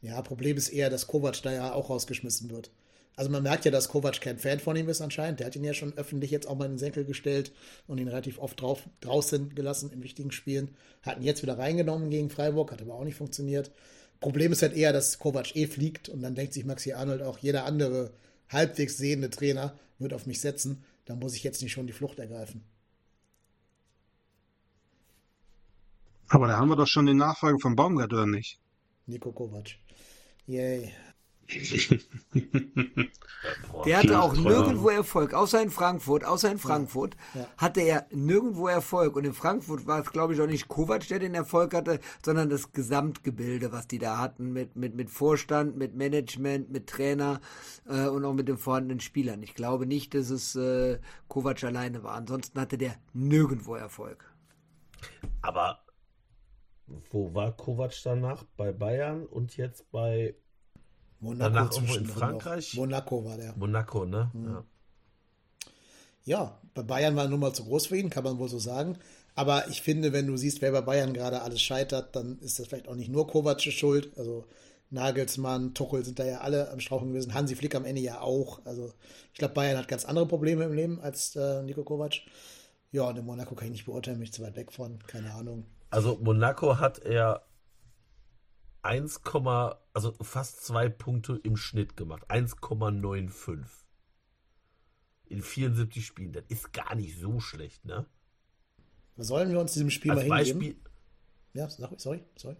[0.00, 2.70] Ja, Problem ist eher, dass Kovac da ja auch rausgeschmissen wird.
[3.16, 5.40] Also man merkt ja, dass Kovac kein Fan von ihm ist anscheinend.
[5.40, 7.50] Der hat ihn ja schon öffentlich jetzt auch mal in den Senkel gestellt
[7.86, 10.76] und ihn relativ oft drauf, draußen gelassen in wichtigen Spielen.
[11.00, 13.70] Hat ihn jetzt wieder reingenommen gegen Freiburg, hat aber auch nicht funktioniert.
[14.20, 17.38] Problem ist halt eher, dass Kovac eh fliegt und dann denkt sich Maxi Arnold auch,
[17.38, 18.12] jeder andere
[18.48, 20.84] halbwegs sehende Trainer wird auf mich setzen.
[21.04, 22.64] Da muss ich jetzt nicht schon die Flucht ergreifen.
[26.28, 28.58] Aber da haben wir doch schon den Nachfolger von Baumgart, oder nicht?
[29.06, 29.76] Nico Kovac.
[30.46, 30.92] Yay.
[33.84, 37.46] Der hatte auch nirgendwo Erfolg, außer in Frankfurt, außer in Frankfurt Ja.
[37.56, 39.14] hatte er nirgendwo Erfolg.
[39.16, 42.50] Und in Frankfurt war es, glaube ich, auch nicht Kovac, der den Erfolg hatte, sondern
[42.50, 47.40] das Gesamtgebilde, was die da hatten, mit, mit, mit Vorstand, mit Management, mit Trainer
[47.88, 49.42] äh, und auch mit den vorhandenen Spielern.
[49.42, 50.98] Ich glaube nicht, dass es äh,
[51.28, 52.14] Kovac alleine war.
[52.14, 54.32] Ansonsten hatte der nirgendwo Erfolg.
[55.40, 55.80] Aber
[57.10, 58.44] wo war Kovac danach?
[58.56, 60.36] Bei Bayern und jetzt bei
[61.26, 62.42] Monaco Danach irgendwo in zwischendrin noch.
[62.42, 62.74] Frankreich?
[62.74, 63.54] Monaco war der.
[63.56, 64.30] Monaco, ne?
[64.32, 64.48] Mhm.
[64.48, 64.64] Ja.
[66.24, 68.58] Ja, bei Bayern war er nun mal zu groß für ihn, kann man wohl so
[68.58, 68.98] sagen.
[69.36, 72.66] Aber ich finde, wenn du siehst, wer bei Bayern gerade alles scheitert, dann ist das
[72.66, 74.16] vielleicht auch nicht nur Kovacs Schuld.
[74.18, 74.44] Also
[74.90, 77.34] Nagelsmann, Tuchel sind da ja alle am Strauchen gewesen.
[77.34, 78.64] Hansi Flick am Ende ja auch.
[78.64, 78.92] Also
[79.32, 82.14] ich glaube, Bayern hat ganz andere Probleme im Leben als äh, Nico Kovac.
[82.90, 84.98] Ja, und in Monaco kann ich nicht beurteilen, bin ich zu weit weg von.
[85.06, 85.66] Keine Ahnung.
[85.90, 87.42] Also Monaco hat er
[88.86, 89.20] 1,
[89.92, 92.30] also fast zwei Punkte im Schnitt gemacht.
[92.30, 93.64] 1,95.
[95.26, 96.32] In 74 Spielen.
[96.32, 98.06] Das ist gar nicht so schlecht, ne?
[99.16, 100.82] Sollen wir uns diesem Spiel Als mal hingeben?
[100.82, 100.90] Beispiel,
[101.54, 101.68] Ja,
[101.98, 102.56] sorry, sorry.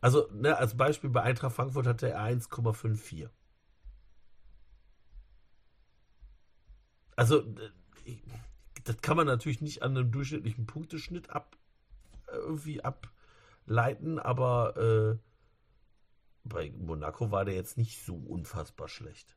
[0.00, 3.28] also ne, als Beispiel bei Eintracht Frankfurt hatte er 1,54.
[7.16, 8.16] Also äh,
[8.84, 11.56] das kann man natürlich nicht an einem durchschnittlichen Punkteschnitt ab
[12.32, 15.18] irgendwie ableiten, aber äh,
[16.44, 19.36] bei Monaco war der jetzt nicht so unfassbar schlecht.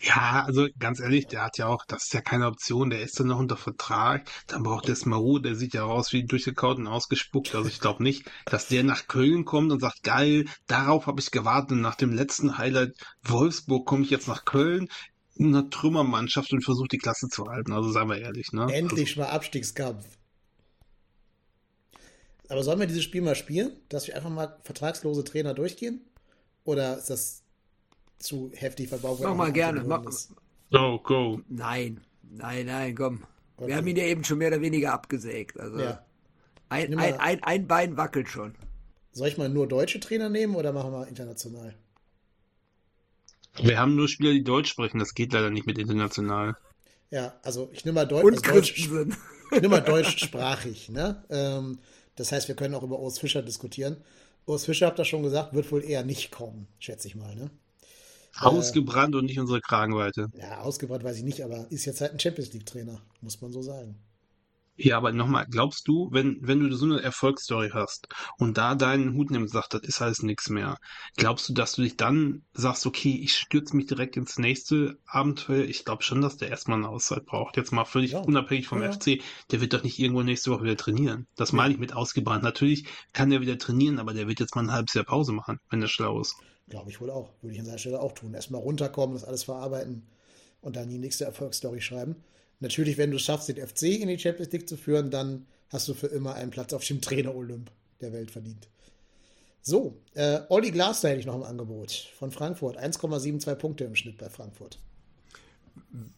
[0.00, 3.18] Ja, also ganz ehrlich, der hat ja auch, das ist ja keine Option, der ist
[3.18, 6.86] dann noch unter Vertrag, dann braucht der Smaru, der sieht ja raus wie durchgekaut und
[6.86, 11.20] ausgespuckt, also ich glaube nicht, dass der nach Köln kommt und sagt, geil, darauf habe
[11.20, 12.92] ich gewartet und nach dem letzten Highlight
[13.24, 14.88] Wolfsburg komme ich jetzt nach Köln
[15.34, 18.72] in einer Trümmermannschaft und versuche die Klasse zu halten, also seien wir ehrlich, ne?
[18.72, 20.17] Endlich mal Abstiegskampf.
[22.48, 26.00] Aber sollen wir dieses Spiel mal spielen, dass wir einfach mal vertragslose Trainer durchgehen?
[26.64, 27.42] Oder ist das
[28.18, 29.20] zu heftig verbaut?
[29.22, 30.34] Mach mal gerne, mach- Also,
[30.70, 31.40] go, go.
[31.48, 33.24] Nein, nein, nein, komm.
[33.56, 33.68] Okay.
[33.68, 35.58] Wir haben ihn ja eben schon mehr oder weniger abgesägt.
[35.58, 36.04] Also Ja.
[36.68, 38.54] ein, ein, ein, ein Bein wackelt schon.
[39.12, 41.74] Soll ich mal nur deutsche Trainer nehmen oder machen wir international?
[43.60, 46.56] Wir haben nur Spieler, die Deutsch sprechen, das geht leider nicht mit international.
[47.10, 50.90] Ja, also ich nehme mal, Deu Und also Deutsch, ich nehme mal deutschsprachig.
[50.90, 51.24] Ne?
[51.30, 51.78] Ähm,
[52.18, 53.96] das heißt, wir können auch über Urs Fischer diskutieren.
[54.46, 57.34] Urs Fischer, habt ihr schon gesagt, wird wohl eher nicht kommen, schätze ich mal.
[57.34, 57.50] Ne?
[58.40, 60.30] Ausgebrannt und nicht unsere Kragenweite.
[60.38, 63.62] Ja, ausgebrannt weiß ich nicht, aber ist jetzt halt ein Champions League-Trainer, muss man so
[63.62, 63.96] sagen.
[64.80, 68.06] Ja, aber nochmal, glaubst du, wenn, wenn du so eine Erfolgsstory hast
[68.38, 70.78] und da deinen Hut nimmst, sagst, das ist alles nichts mehr,
[71.16, 75.64] glaubst du, dass du dich dann sagst, okay, ich stürze mich direkt ins nächste Abenteuer?
[75.64, 77.56] Ich glaube schon, dass der erstmal eine Auszeit braucht.
[77.56, 78.20] Jetzt mal völlig Ja.
[78.20, 78.92] unabhängig vom Ja, ja.
[78.92, 79.20] FC.
[79.50, 81.26] Der wird doch nicht irgendwo nächste Woche wieder trainieren.
[81.34, 82.44] Das meine ich mit ausgebrannt.
[82.44, 85.58] Natürlich kann der wieder trainieren, aber der wird jetzt mal ein halbes Jahr Pause machen,
[85.70, 86.36] wenn der schlau ist.
[86.68, 87.30] Glaube ich wohl auch.
[87.42, 88.34] Würde ich an seiner Stelle auch tun.
[88.34, 90.06] Erstmal runterkommen, das alles verarbeiten
[90.60, 92.16] und dann die nächste Erfolgsstory schreiben.
[92.60, 95.88] Natürlich, wenn du es schaffst, den FC in die Champions League zu führen, dann hast
[95.88, 97.70] du für immer einen Platz auf dem Trainer-Olymp
[98.00, 98.68] der Welt verdient.
[99.62, 102.78] So, äh, Olli Glasner hätte ich noch im Angebot von Frankfurt.
[102.78, 104.78] 1,72 Punkte im Schnitt bei Frankfurt.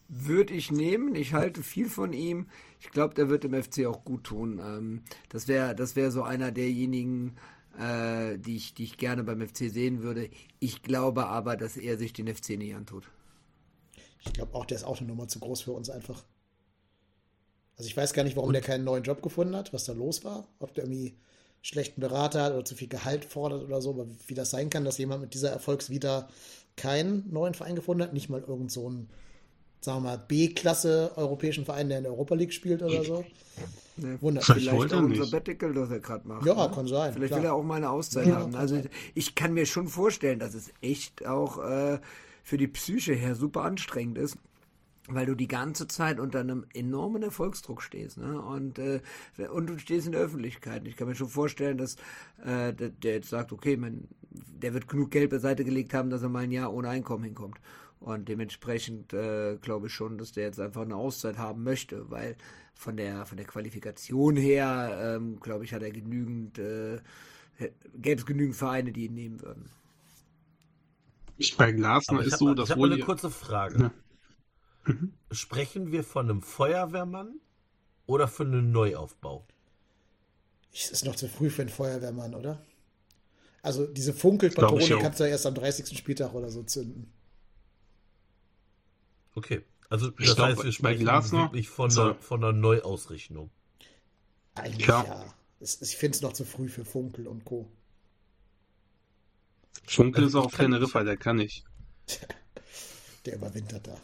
[0.07, 1.15] Würde ich nehmen.
[1.15, 2.47] Ich halte viel von ihm.
[2.79, 4.59] Ich glaube, der wird dem FC auch gut tun.
[4.59, 7.35] Ähm, das wäre das wär so einer derjenigen,
[7.77, 10.29] äh, die, ich, die ich gerne beim FC sehen würde.
[10.59, 13.09] Ich glaube aber, dass er sich den FC nicht antut.
[14.23, 16.23] Ich glaube auch, der ist auch eine Nummer zu groß für uns einfach.
[17.81, 20.23] Also ich weiß gar nicht, warum der keinen neuen Job gefunden hat, was da los
[20.23, 20.47] war.
[20.59, 21.15] Ob der irgendwie
[21.63, 23.89] schlechten Berater hat oder zu viel Gehalt fordert oder so.
[23.89, 26.29] Aber wie das sein kann, dass jemand mit dieser Erfolgsvita
[26.77, 29.09] keinen neuen Verein gefunden hat, nicht mal irgend so einen,
[29.79, 33.25] sagen wir mal, B-Klasse europäischen Verein, der in der Europa League spielt oder so.
[33.97, 35.23] Ne, Wundert Vielleicht auch er ein nicht.
[35.23, 36.45] Sabbatical, das er gerade macht.
[36.45, 36.75] Ja, ne?
[36.75, 37.39] kann sein, Vielleicht klar.
[37.41, 38.53] will er auch mal eine Auszeit Ja, haben.
[38.53, 38.79] Also
[39.15, 41.99] ich kann mir schon vorstellen, dass es echt auch äh,
[42.43, 44.37] für die Psyche her super anstrengend ist.
[45.07, 48.39] Weil du die ganze Zeit unter einem enormen Erfolgsdruck stehst, ne?
[48.39, 49.01] Und, äh,
[49.51, 50.87] und du stehst in der Öffentlichkeit.
[50.87, 51.95] Ich kann mir schon vorstellen, dass
[52.45, 56.21] äh, der, der jetzt sagt, okay, man, der wird genug Geld beiseite gelegt haben, dass
[56.21, 57.59] er mal ein Jahr ohne Einkommen hinkommt.
[57.99, 62.35] Und dementsprechend äh, glaube ich schon, dass der jetzt einfach eine Auszeit haben möchte, weil
[62.73, 66.99] von der von der Qualifikation her, ähm, glaube ich, hat er genügend, äh,
[67.95, 69.69] gäbe es genügend Vereine, die ihn nehmen würden.
[71.57, 73.79] Bei Glasner ich ist habe so, dass ich hab wohl eine kurze Frage.
[73.79, 73.91] Ja.
[75.31, 77.39] Sprechen wir von einem Feuerwehrmann
[78.05, 79.45] oder von einem Neuaufbau?
[80.73, 82.63] Es ist noch zu früh für einen Feuerwehrmann, oder?
[83.61, 85.97] Also diese Glaub ich Funkelpatrone kannst du ja erst am 30.
[85.97, 87.11] Spieltag oder so zünden.
[89.35, 89.63] Okay.
[89.89, 93.51] Also Ich das glaub, heißt, bei wir sprechen Glasner- wirklich von einer, von einer Neuausrichtung.
[94.55, 95.03] Eigentlich Ja.
[95.03, 95.33] ja.
[95.59, 97.69] Es, ich finde es noch zu früh für Funkel und Co.
[99.85, 101.65] Funkel Also ist auch ich auf Teneriffa, der kann nicht.
[103.25, 104.01] Der überwintert da.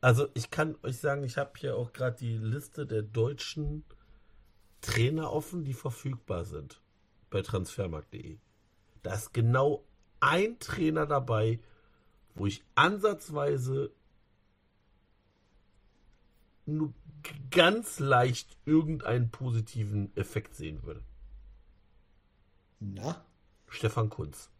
[0.00, 3.84] Also ich kann euch sagen, ich habe hier auch gerade die Liste der deutschen
[4.80, 6.80] Trainer offen, die verfügbar sind
[7.28, 8.38] bei transfermarkt.de.
[9.02, 9.84] Da ist genau
[10.20, 11.60] ein Trainer dabei,
[12.34, 13.92] wo ich ansatzweise
[16.64, 16.94] nur
[17.50, 21.02] ganz leicht irgendeinen positiven Effekt sehen würde.
[22.78, 23.24] Na?
[23.68, 24.50] Stefan Kunz.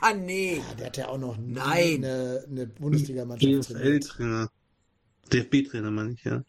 [0.00, 0.56] Ah, nee.
[0.58, 2.04] Ja, der hat ja auch noch nie Nein.
[2.04, 3.70] eine, eine Bundesliga-Mannschaft.
[3.70, 4.48] DFL-Trainer.
[5.32, 6.42] DFB-Trainer, meine ich, ja.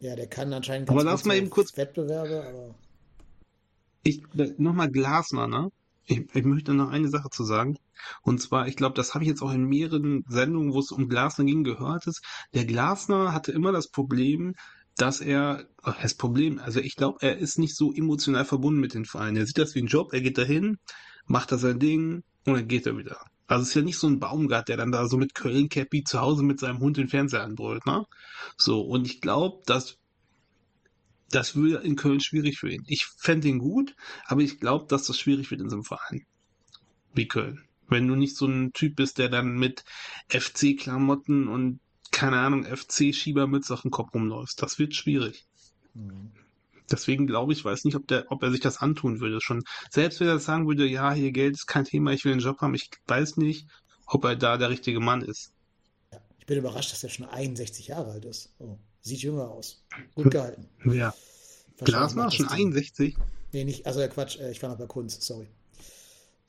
[0.00, 2.74] Ja, der kann anscheinend Aber ganz lass gut mal so eben kurz- Wettbewerbe, aber
[4.02, 4.22] Ich,
[4.58, 5.70] nochmal Glasner, ne?
[6.06, 7.76] Ich, ich möchte noch eine Sache zu sagen.
[8.22, 11.08] Und zwar, ich glaube, das habe ich jetzt auch in mehreren Sendungen, wo es um
[11.08, 12.22] Glasner ging, gehört ist.
[12.54, 14.54] Der Glasner hatte immer das Problem,
[14.96, 15.66] dass er,
[16.02, 19.36] das Problem, also ich glaube, er ist nicht so emotional verbunden mit den Vereinen.
[19.36, 20.78] Er sieht das wie ein Job, er geht dahin,
[21.26, 23.18] macht da sein Ding und dann geht er wieder.
[23.46, 26.20] Also es ist ja nicht so ein Baumgart, der dann da so mit Köln-Cappy zu
[26.20, 28.06] Hause mit seinem Hund den Fernseher anbrüllt, ne?
[28.56, 29.96] So, und ich glaube, dass
[31.30, 32.84] das würde in Köln schwierig für ihn.
[32.86, 33.94] Ich fände ihn gut,
[34.26, 36.26] aber ich glaube, dass das schwierig wird in so einem Verein
[37.14, 37.64] wie Köln.
[37.88, 39.84] Wenn du nicht so ein Typ bist, der dann mit
[40.28, 41.80] FC-Klamotten und
[42.10, 44.62] keine Ahnung, FC-Schiebermütze auf dem Kopf rumläufst.
[44.62, 45.46] Das wird schwierig.
[45.94, 46.32] hm.
[46.90, 49.62] Deswegen glaube ich, weiß nicht, ob der, ob er sich das antun würde schon.
[49.90, 52.60] Selbst wenn er sagen würde, ja, hier Geld ist kein Thema, ich will einen Job
[52.60, 53.66] haben, ich weiß nicht,
[54.06, 55.52] ob er da der richtige Mann ist.
[56.12, 56.20] ja.
[56.38, 58.54] ich bin überrascht, dass er schon 61 Jahre alt ist.
[58.58, 59.84] Oh, sieht jünger aus.
[60.14, 60.68] Gut gehalten.
[60.84, 61.14] Ja.
[61.78, 62.68] Glasner, macht schon das Team.
[62.68, 63.16] 61?
[63.52, 65.48] Nee, nicht, also äh, Quatsch, äh, ich war noch bei Kunz, sorry.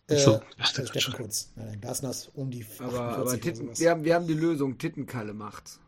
[0.10, 0.42] Ach Äh, so.
[0.58, 1.52] also Steffen Kunz.
[1.56, 4.34] Nein, nein, Glasner ist um die Aber, 48 aber Titten, wir, haben, wir haben die
[4.34, 4.78] Lösung.
[4.78, 5.80] Tittenkalle macht's.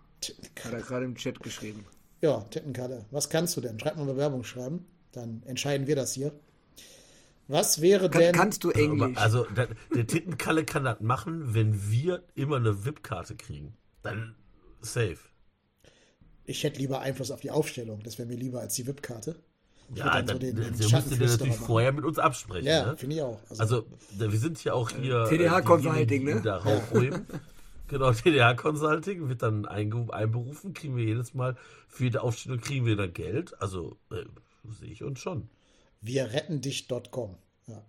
[0.61, 0.81] Hat er Tittenkalle.
[0.83, 1.85] gerade im Chat geschrieben.
[2.21, 3.05] Ja, Tittenkalle.
[3.11, 3.79] Was kannst du denn?
[3.79, 4.85] Schreib mal Bewerbung schreiben.
[5.11, 6.31] Dann entscheiden wir das hier.
[7.47, 8.33] Was wäre Kann, denn.
[8.35, 9.17] kannst du Englisch?
[9.17, 13.73] Also der, der Tittenkalle kann das machen, wenn wir immer eine VIP-Karte kriegen.
[14.03, 14.35] Dann
[14.79, 15.17] safe.
[16.45, 18.01] Ich hätte lieber Einfluss auf die Aufstellung.
[18.03, 19.35] Das wäre mir lieber als die VIP-Karte.
[19.93, 21.65] Ich Ja, würd dann, dann so den- den ihr Schattenflüsterer natürlich machen.
[21.67, 22.67] vorher mit uns absprechen.
[22.67, 22.97] Ja, ne?
[22.97, 23.39] finde ich auch.
[23.49, 23.85] Also, Also,
[24.31, 25.25] wir sind ja auch hier.
[25.25, 26.41] TDH äh, ne?
[26.41, 27.25] Da raufheben.
[27.91, 31.57] Genau, TDH Consulting wird dann einberufen, kriegen wir jedes Mal
[31.89, 33.53] für jede Aufstellung kriegen wir dann Geld.
[33.61, 34.23] Also, äh,
[34.63, 35.49] sehe ich uns schon.
[35.99, 37.37] wir retten dich.com.
[37.67, 37.83] Ja.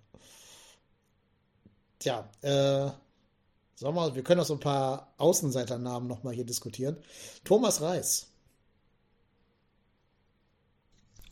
[2.01, 2.97] Tja, äh, sagen
[3.79, 6.97] wir, mal, wir können auch so ein paar Außenseiternamen nochmal hier diskutieren.
[7.45, 8.29] Thomas Reis.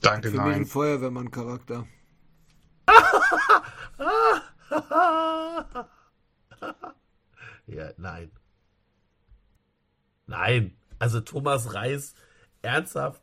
[0.00, 0.66] Danke, Für mich ein nein.
[0.66, 1.88] Feuerwehrmann-Charakter.
[7.66, 8.30] Ja, nein.
[10.30, 10.76] Nein.
[11.00, 12.14] Also Thomas Reis,
[12.62, 13.20] ernsthaft?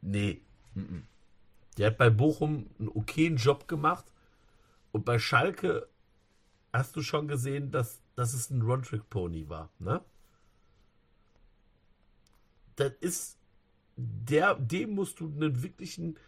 [0.00, 0.40] Nee.
[0.74, 1.04] Mhm.
[1.76, 4.06] Der hat bei Bochum einen okayen Job gemacht.
[4.92, 5.88] Und bei Schalke
[6.72, 9.68] hast du schon gesehen, dass, dass es ein One-Trick-Pony war.
[9.80, 10.00] Ne?
[12.76, 13.38] Das ist.
[13.96, 16.18] Der, dem musst du einen wirklichen.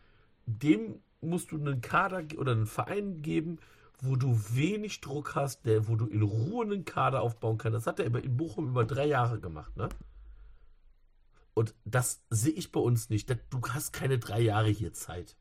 [0.47, 3.59] Dem musst du einen Kader oder einen Verein geben,
[4.01, 7.77] wo du wenig Druck hast, der, wo du in Ruhe einen Kader aufbauen kannst.
[7.77, 9.89] Das hat er in Bochum über drei Jahre gemacht, ne?
[11.55, 13.29] Und das sehe ich bei uns nicht.
[13.51, 15.37] Du hast keine drei Jahre hier Zeit.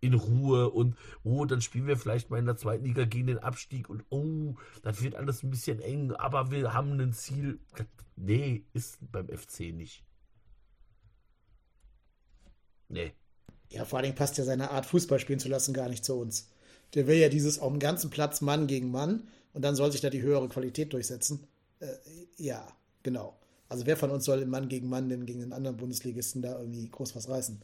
[0.00, 3.38] In Ruhe und, oh, dann spielen wir vielleicht mal in der zweiten Liga gegen den
[3.38, 7.58] Abstieg und, oh, das wird alles ein bisschen eng, aber wir haben ein Ziel.
[8.14, 10.04] Nee, ist beim FC nicht.
[12.88, 13.12] Nee.
[13.70, 16.48] Ja, vor Dingen passt ja seine Art, Fußball spielen zu lassen, gar nicht zu uns.
[16.94, 20.00] Der will ja dieses auf dem ganzen Platz Mann gegen Mann und dann soll sich
[20.00, 21.46] da die höhere Qualität durchsetzen.
[21.80, 21.86] Äh,
[22.36, 22.66] ja,
[23.02, 23.36] genau.
[23.68, 26.58] Also wer von uns soll im Mann gegen Mann denn gegen den anderen Bundesligisten da
[26.58, 27.60] irgendwie groß was reißen?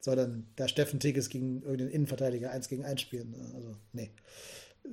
[0.00, 3.34] Soll dann da Steffen Tigges gegen irgendeinen Innenverteidiger 1 gegen 1 spielen?
[3.54, 4.10] Also, nee.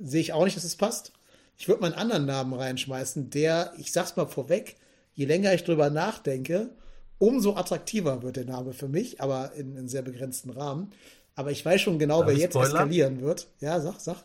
[0.02, 1.12] Sehe ich auch nicht, dass es passt.
[1.58, 4.76] Ich würde mal einen anderen Namen reinschmeißen, der, ich sag's mal vorweg,
[5.14, 6.70] je länger ich drüber nachdenke,
[7.18, 10.92] umso attraktiver wird der Name für mich, aber in einem sehr begrenzten Rahmen.
[11.36, 13.46] Aber ich weiß schon genau, Darf wer jetzt eskalieren wird.
[13.60, 14.16] Ja, sag, sag.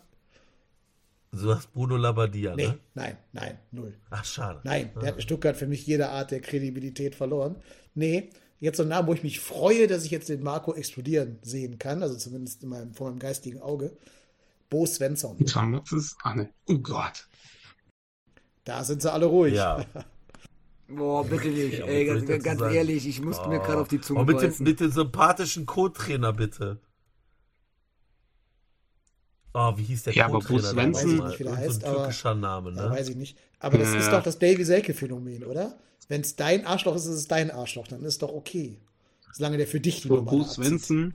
[1.34, 2.80] Du hast Bruno Labbadia, Nee, ne?
[2.94, 3.94] nein, nein, null.
[4.10, 4.60] Ach, schade.
[4.64, 7.56] Nein, der hat in Stuttgart für mich jede Art der Kredibilität verloren.
[7.94, 8.30] Nee,
[8.60, 11.80] jetzt so ein Name, wo ich mich freue, dass ich jetzt den Marco explodieren sehen
[11.80, 13.96] kann, also zumindest in meinem, vor meinem geistigen Auge.
[14.70, 15.38] Bo Svensson.
[15.40, 17.28] Damals ist, ne, oh Gott.
[18.64, 19.54] Da sind sie alle ruhig.
[19.54, 19.86] Ja.
[20.88, 21.80] Boah, bitte nicht.
[21.80, 24.64] Ey, ganz, ganz ehrlich, ich musste mir gerade auf die Zunge oh, mit, dem, beißen.
[24.64, 26.80] mit dem sympathischen Co-Trainer, bitte.
[29.54, 30.40] Oh, wie hieß der Ja, aber?
[30.40, 30.94] Bruce Svensson-?
[30.94, 32.92] Weiß ich nicht, wie der heißt, so ein aber- türkischer Name, Ja, ne?
[32.92, 33.38] weiß ich nicht.
[33.60, 34.00] Aber das Ja.
[34.00, 35.78] ist doch das Davy Selke-Phänomen, oder?
[36.08, 37.88] Wenn es dein Arschloch ist, ist es dein Arschloch.
[37.88, 38.80] Dann ist doch okay.
[39.34, 40.66] Solange der für dich die Bo Nummer abzieht.
[40.66, 41.14] Svensson,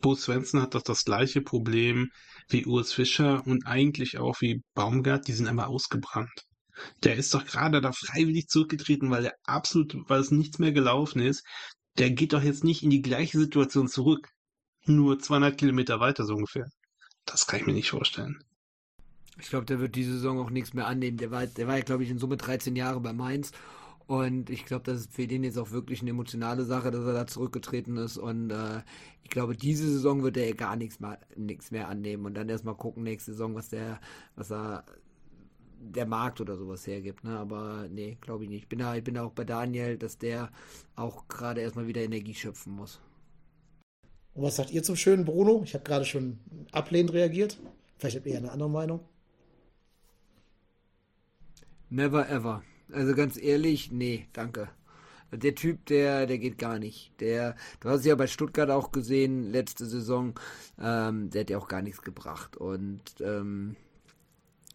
[0.00, 2.10] Bo Svensson hat doch das gleiche Problem
[2.48, 6.30] wie Urs Fischer und eigentlich auch wie Baumgart, die sind einfach ausgebrannt.
[7.04, 11.20] Der ist doch gerade da freiwillig zurückgetreten, weil er absolut, weil es nichts mehr gelaufen
[11.20, 11.44] ist.
[11.98, 14.28] Der geht doch jetzt nicht in die gleiche Situation zurück.
[14.86, 16.66] Nur 200 Kilometer weiter so ungefähr.
[17.30, 18.42] Das kann ich mir nicht vorstellen.
[19.38, 21.16] Ich glaube, der wird diese Saison auch nichts mehr annehmen.
[21.16, 23.52] Der war, der war ja, glaube ich, in Summe 13 Jahre bei Mainz.
[24.06, 27.12] Und ich glaube, das ist für den jetzt auch wirklich eine emotionale Sache, dass er
[27.12, 28.18] da zurückgetreten ist.
[28.18, 28.82] Und äh,
[29.22, 32.26] ich glaube, diese Saison wird er gar nichts mehr, nichts mehr annehmen.
[32.26, 34.00] Und dann erstmal gucken nächste Saison, was der,
[34.34, 34.84] was er
[35.80, 37.24] der Markt oder sowas hergibt.
[37.24, 37.38] Ne?
[37.38, 38.62] Aber nee, glaube ich nicht.
[38.64, 40.50] Ich bin, da, ich bin da auch bei Daniel, dass der
[40.96, 43.00] auch gerade erstmal wieder Energie schöpfen muss.
[44.40, 45.60] Und was sagt ihr zum schönen Bruno?
[45.66, 46.38] Ich habe gerade schon
[46.72, 47.58] ablehnend reagiert.
[47.98, 49.00] Vielleicht habt ihr eine andere Meinung.
[51.90, 52.62] Never ever.
[52.90, 54.70] Also ganz ehrlich, nee, danke.
[55.30, 57.12] Der Typ, der, der geht gar nicht.
[57.20, 60.32] Der, du hast ja bei Stuttgart auch gesehen, letzte Saison,
[60.80, 62.56] ähm, der hat ja auch gar nichts gebracht.
[62.56, 63.76] Und ähm,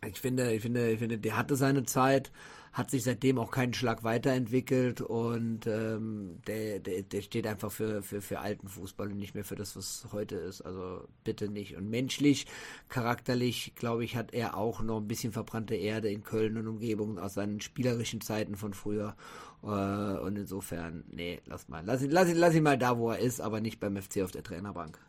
[0.08, 2.32] ich finde, ich finde, ich finde, der hatte seine Zeit,
[2.76, 8.04] hat sich seitdem auch keinen Schlag weiterentwickelt und ähm, der, der, der steht einfach für,
[8.04, 10.62] für, für alten Fußball und nicht mehr für das, was heute ist.
[10.62, 11.78] Also bitte nicht.
[11.78, 12.48] Und menschlich,
[12.90, 17.18] charakterlich, glaube ich, hat er auch noch ein bisschen verbrannte Erde in Köln und Umgebung
[17.18, 19.16] aus seinen spielerischen Zeiten von früher.
[19.64, 21.82] Äh, und insofern, nee, lass mal.
[21.86, 24.22] Lass ihn, lass, ihn, lass ihn mal da, wo er ist, aber nicht beim FC
[24.22, 25.00] auf der Trainerbank.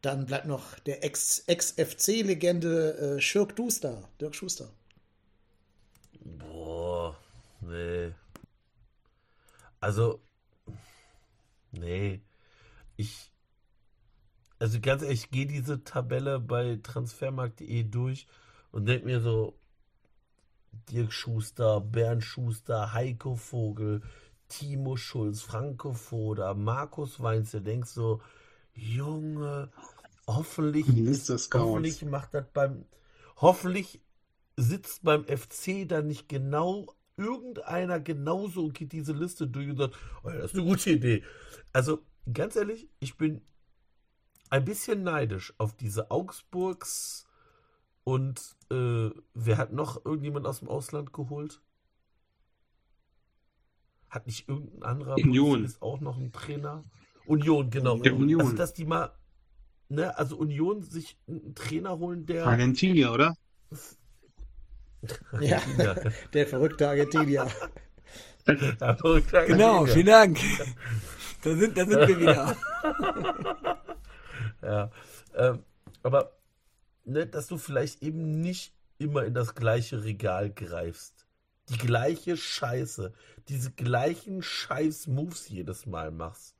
[0.00, 4.70] Dann bleibt noch der Ex- Ex-FC-Legende äh, Schirk Duster, Dirk Schuster.
[6.38, 7.16] Boah,
[7.60, 8.12] nee.
[9.80, 10.20] Also,
[11.72, 12.20] nee.
[12.96, 13.30] Ich,
[14.58, 18.26] also ganz ehrlich, ich gehe diese Tabelle bei transfermarkt.de durch
[18.72, 19.58] und denke mir so,
[20.90, 24.02] Dirk Schuster, Bernd Schuster, Heiko Vogel,
[24.48, 28.20] Timo Schulz, Franco Foda, Markus Weinz, du denkst so,
[28.74, 29.70] Junge,
[30.26, 32.84] hoffentlich, ist, hoffentlich macht das beim,
[33.36, 34.00] hoffentlich
[34.56, 39.96] sitzt beim FC dann nicht genau irgendeiner genauso und geht diese Liste durch und sagt,
[40.22, 41.22] oh ja, das ist eine gute Idee.
[41.72, 42.02] Also
[42.32, 43.42] ganz ehrlich, ich bin
[44.50, 47.26] ein bisschen neidisch auf diese Augsburgs
[48.04, 51.60] und äh, wer hat noch irgendjemand aus dem Ausland geholt?
[54.08, 55.50] Hat nicht irgendein anderer Union.
[55.50, 56.84] Bundesligist auch noch einen Trainer?
[57.26, 57.98] Union, genau.
[57.98, 58.40] Der Union.
[58.40, 59.12] Also dass die mal,
[59.88, 63.34] ne, also Union sich einen Trainer holen, der Argentinier, oder?
[65.40, 65.94] Ja, Ja.
[66.32, 67.46] der verrückte Argentinier.
[68.44, 69.94] Verrückter Genau, Argentinier.
[69.94, 70.38] vielen Dank.
[71.42, 72.56] Da sind, da sind wir wieder.
[74.62, 74.90] Ja,
[75.34, 75.62] ähm,
[76.02, 76.32] aber
[77.04, 81.26] ne, dass du vielleicht eben nicht immer in das gleiche Regal greifst.
[81.68, 83.12] Die gleiche Scheiße,
[83.48, 86.56] diese gleichen Scheiß-Moves jedes Mal machst.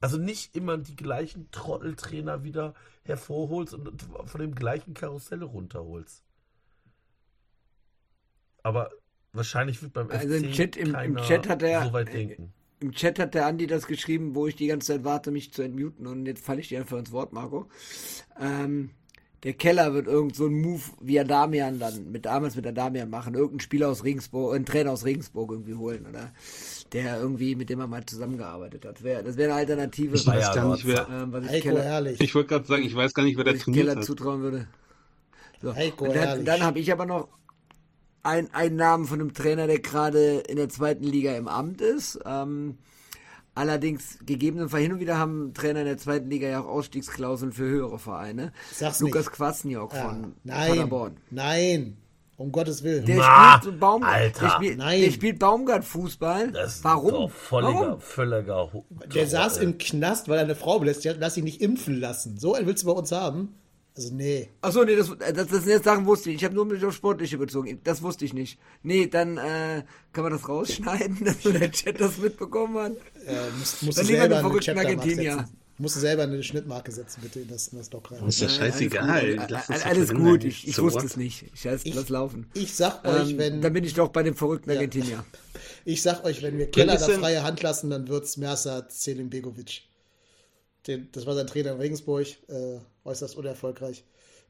[0.00, 2.74] Also nicht immer die gleichen Trotteltrainer wieder
[3.04, 6.23] hervorholst und von dem gleichen Karussell runterholst.
[8.64, 8.90] Aber
[9.32, 12.52] wahrscheinlich wird beim Also FC im Chat- im- im Chat hat er- so weit denken.
[12.80, 15.62] im Chat hat der Andi das geschrieben, wo ich die ganze Zeit warte, mich zu
[15.62, 17.68] entmuten und jetzt falle ich dir einfach ins Wort, Marco.
[18.40, 18.90] Ähm,
[19.42, 23.34] der Keller wird irgend so einen Move wie Adamian dann, mit damals mit Adamian machen,
[23.34, 26.32] irgendeinen Spieler aus Regensburg, einen Trainer aus Regensburg irgendwie holen, oder?
[26.94, 29.02] Der irgendwie, mit dem er mal zusammengearbeitet hat.
[29.02, 31.06] Wär, das wäre eine Alternative, Ich weiß gar nicht, wer.
[31.10, 32.20] ähm, was ich Heiko Keller, Herrlich.
[32.22, 34.04] Ich wollte gerade sagen, ich weiß gar nicht, wer der trainiert Keller hat.
[34.06, 34.66] zutrauen würde.
[35.60, 35.74] So.
[35.74, 37.28] Heiko und dann, dann habe ich aber noch
[38.24, 42.18] ein, einen Namen von einem Trainer, der gerade in der zweiten Liga im Amt ist.
[42.26, 42.78] Ähm,
[43.54, 47.64] allerdings, gegebenenfalls hin und wieder haben Trainer in der zweiten Liga ja auch Ausstiegsklauseln für
[47.64, 48.52] höhere Vereine.
[48.72, 49.32] Sag's Lukas nicht.
[49.32, 50.02] Kwasniok Ja.
[50.08, 51.16] von Nein, Paderborn.
[51.30, 51.96] nein,
[52.36, 53.04] um Gottes Willen.
[53.06, 54.40] Der Na, spielt so Baum, Alter.
[54.40, 55.00] Der spielt, Nein.
[55.02, 56.50] der spielt Baumgart-Fußball.
[56.50, 57.10] Das ist Warum?
[57.12, 58.00] Doch völliger, Warum?
[58.00, 58.84] völliger Hu-
[59.14, 61.04] Der saß im Knast, weil er eine Frau belässt.
[61.06, 61.18] hat.
[61.20, 62.38] Lass ihn nicht impfen lassen.
[62.38, 63.54] So einen willst du bei uns haben?
[63.96, 64.48] Also, nee.
[64.60, 66.36] Achso, nee, das, das, das sind jetzt Sachen wusste ich.
[66.36, 67.80] Ich habe nur mich auf Sportliche bezogen.
[67.84, 68.58] Das wusste ich nicht.
[68.82, 72.92] Nee, dann äh, kann man das rausschneiden, dass der Chat das mitbekommen hat.
[73.26, 75.32] Äh, musst, musst Dann du lieber selber den eine verrückten Argentinier.
[75.38, 75.56] setzen.
[75.76, 78.26] Musst du selber eine Schnittmarke setzen, bitte, in das, in das Doc rein.
[78.28, 79.08] Ist ja Nein, scheißegal.
[79.08, 80.44] Alles gut, das alles, gut.
[80.44, 81.06] ich, ich So wusste what?
[81.06, 81.44] es nicht.
[81.52, 82.46] Ich lass, lass laufen.
[82.54, 84.76] Ich sag euch, Ähm, wenn, dann bin ich doch bei dem verrückten Ja.
[84.76, 85.24] Argentinier.
[85.84, 89.82] ich sag euch, wenn wir Keller da freie Hand lassen, dann wird's Mersa Selimbegovic.
[90.86, 94.04] Den, das war sein Trainer in Regensburg, äh, äußerst unerfolgreich.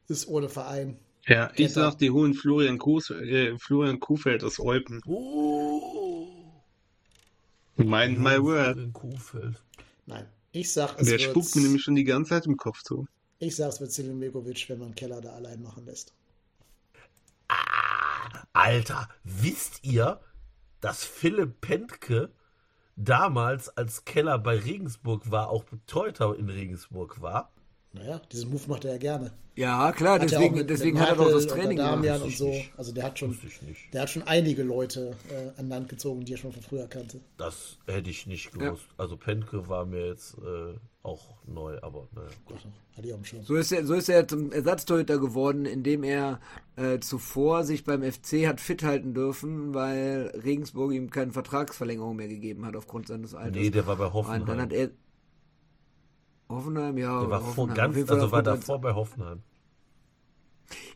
[0.09, 0.98] Ist ohne Verein.
[1.26, 1.90] Ja, ich Ketter.
[1.90, 5.01] sag, die holen Florian, Kuhs, äh, Florian Kuhfeld aus Eupen.
[5.06, 6.28] Oh,
[7.76, 8.93] Mind my word.
[8.93, 9.62] Kuhfeld.
[10.06, 10.26] Nein.
[10.52, 13.06] Ich sag, es Der spuckt mir nämlich schon die ganze Zeit im Kopf zu.
[13.39, 16.12] ich sag, es wird Selimbegovic, wenn man Keller da allein machen lässt.
[18.52, 20.20] Alter, wisst ihr,
[20.81, 22.31] dass Philipp Pentke
[22.97, 27.51] damals, als Keller bei Regensburg war, auch Torhüter in Regensburg war?
[27.94, 29.32] Naja, diesen Move macht er ja gerne.
[29.56, 32.22] Ja, klar, Hat deswegen, mit- deswegen mit hat er doch das Training und gemacht.
[32.22, 32.48] und so.
[32.48, 32.72] nicht.
[32.76, 33.38] Also der hat schon,
[33.92, 37.20] der hat schon einige Leute äh, an Land gezogen, die er schon von früher kannte.
[37.36, 38.82] Das hätte ich nicht gewusst.
[38.96, 42.56] Also Pentke war mir jetzt äh, auch neu, aber naja, gut.
[42.96, 43.42] Hatte ich auch schon.
[43.44, 46.40] So ist er, so ist er zum Ersatztorhüter geworden, indem er
[46.74, 52.28] äh, zuvor sich beim FC hat fit halten dürfen, weil Regensburg ihm keine Vertragsverlängerung mehr
[52.28, 53.54] gegeben hat aufgrund seines Alters.
[53.62, 54.46] Nee, der war bei Und Hoffenheim.
[54.46, 54.90] dann hat er
[56.48, 57.20] Hoffenheim, ja.
[57.20, 57.70] der war vor, Hoffenheim.
[57.90, 59.42] Auf ganz, also war davor bei Hoffenheim.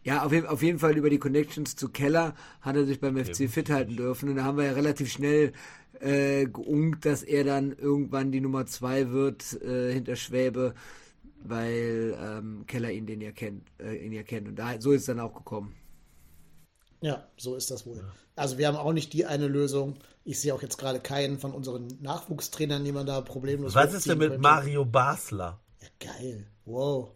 [0.02, 3.16] Ja, auf, jeden- auf jeden Fall über die Connections zu Keller hat er sich beim
[3.16, 4.28] FC wusste fit halten dürfen.
[4.30, 5.52] Und da haben wir ja relativ schnell
[6.00, 10.74] äh, geunkt, dass er dann irgendwann die Nummer zwei wird äh, hinter Schwäbe,
[11.42, 14.48] weil ähm, Keller ihn den ja kennt, äh, ihn ja kennt.
[14.48, 15.74] Und da, so ist es dann auch gekommen.
[17.00, 18.02] Ja, so ist das wohl.
[18.36, 19.94] Also wir haben auch nicht die eine Lösung.
[20.28, 24.06] Ich sehe auch jetzt gerade keinen von unseren Nachwuchstrainern, die man da problemlos Was ist
[24.06, 24.42] denn mit könnte.
[24.42, 25.58] Mario Basler?
[25.80, 26.46] Ja, geil.
[26.66, 27.12] Wow.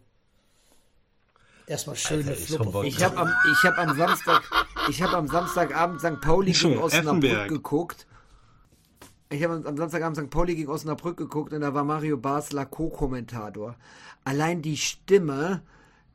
[1.67, 2.97] Erstmal schöne Alter, ich.
[2.97, 4.41] Ich habe am, ich hab am Samstag,
[4.89, 6.21] ich habe am Samstagabend St.
[6.21, 7.49] Pauli gegen Osnabrück Effenberg.
[7.49, 8.07] geguckt.
[9.29, 10.31] Ich habe am Samstagabend St.
[10.31, 13.75] Pauli gegen Osnabrück geguckt und da war Mario Basler Co-Kommentator.
[14.23, 15.61] Allein die Stimme,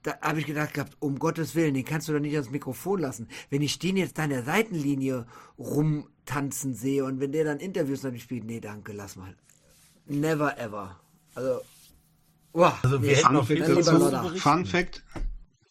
[0.02, 2.98] da habe ich gedacht gehabt, um Gottes Willen, den kannst du doch nicht ans Mikrofon
[2.98, 3.28] lassen.
[3.50, 5.26] Wenn ich den jetzt da an der Seitenlinie
[6.28, 9.34] rumtanzen sehe und wenn der dann Interviews natürlich spielt, nee, danke, lass mal.
[10.06, 11.00] Never ever.
[11.34, 11.60] Also,
[12.52, 14.36] uah, Also wir nee, hätten Fun auf Fact, jeden Fall lieber dazu.
[14.38, 15.05] Fun Fact,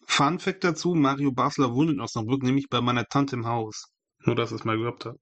[0.05, 3.91] Fun Fact dazu, Mario Basler wohnt in Osnabrück, nämlich bei meiner Tante im Haus.
[4.25, 5.19] Nur, dass ich es mal gehabt habe.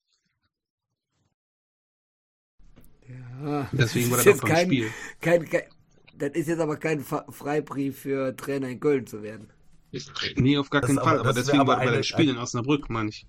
[3.43, 4.89] Ah, Deswegen war das jetzt beim kein, Spiel.
[5.21, 5.63] kein, kein,
[6.17, 9.51] das ist jetzt aber kein Freibrief für Trainer in Köln zu werden.
[10.35, 12.29] Nee, auf gar Das keinen Fall, aber- das deswegen aber war er bei dem Spiel
[12.29, 13.27] in Osnabrück, meine ich.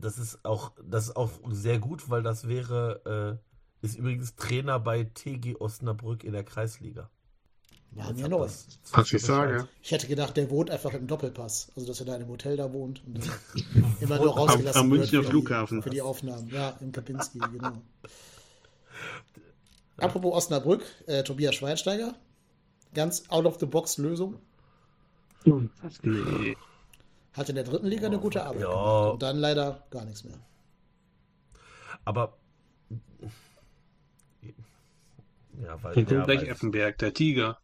[0.00, 3.40] Das ist auch, das ist auch sehr gut, weil das wäre,
[3.82, 7.10] äh, ist übrigens Trainer bei TG Osnabrück in der Kreisliga.
[7.92, 8.46] War Jetzt mir neu.
[8.92, 9.66] Was ich sage.
[9.82, 11.72] Ich hätte gedacht, der wohnt einfach im Doppelpass.
[11.74, 13.18] Also, dass er da in einem Hotel da wohnt und
[14.00, 15.78] immer nur Am- rausgelassen am wird Münchner für Flughafen.
[15.78, 16.48] Die, für die Aufnahmen.
[16.48, 17.72] Ja, im Kapinski, genau.
[19.96, 22.14] Apropos Osnabrück, äh, Tobias Schweinsteiger.
[22.94, 24.36] Ganz out-of-the-box-Lösung.
[26.02, 26.56] Nee.
[27.34, 28.68] Hat in der dritten Liga eine gute Arbeit Ja.
[28.68, 29.12] gemacht.
[29.14, 30.38] Und dann leider gar nichts mehr.
[32.04, 32.36] Aber
[35.62, 37.58] ja, weil Hier kommt gleich weil- Effenberg, der Tiger.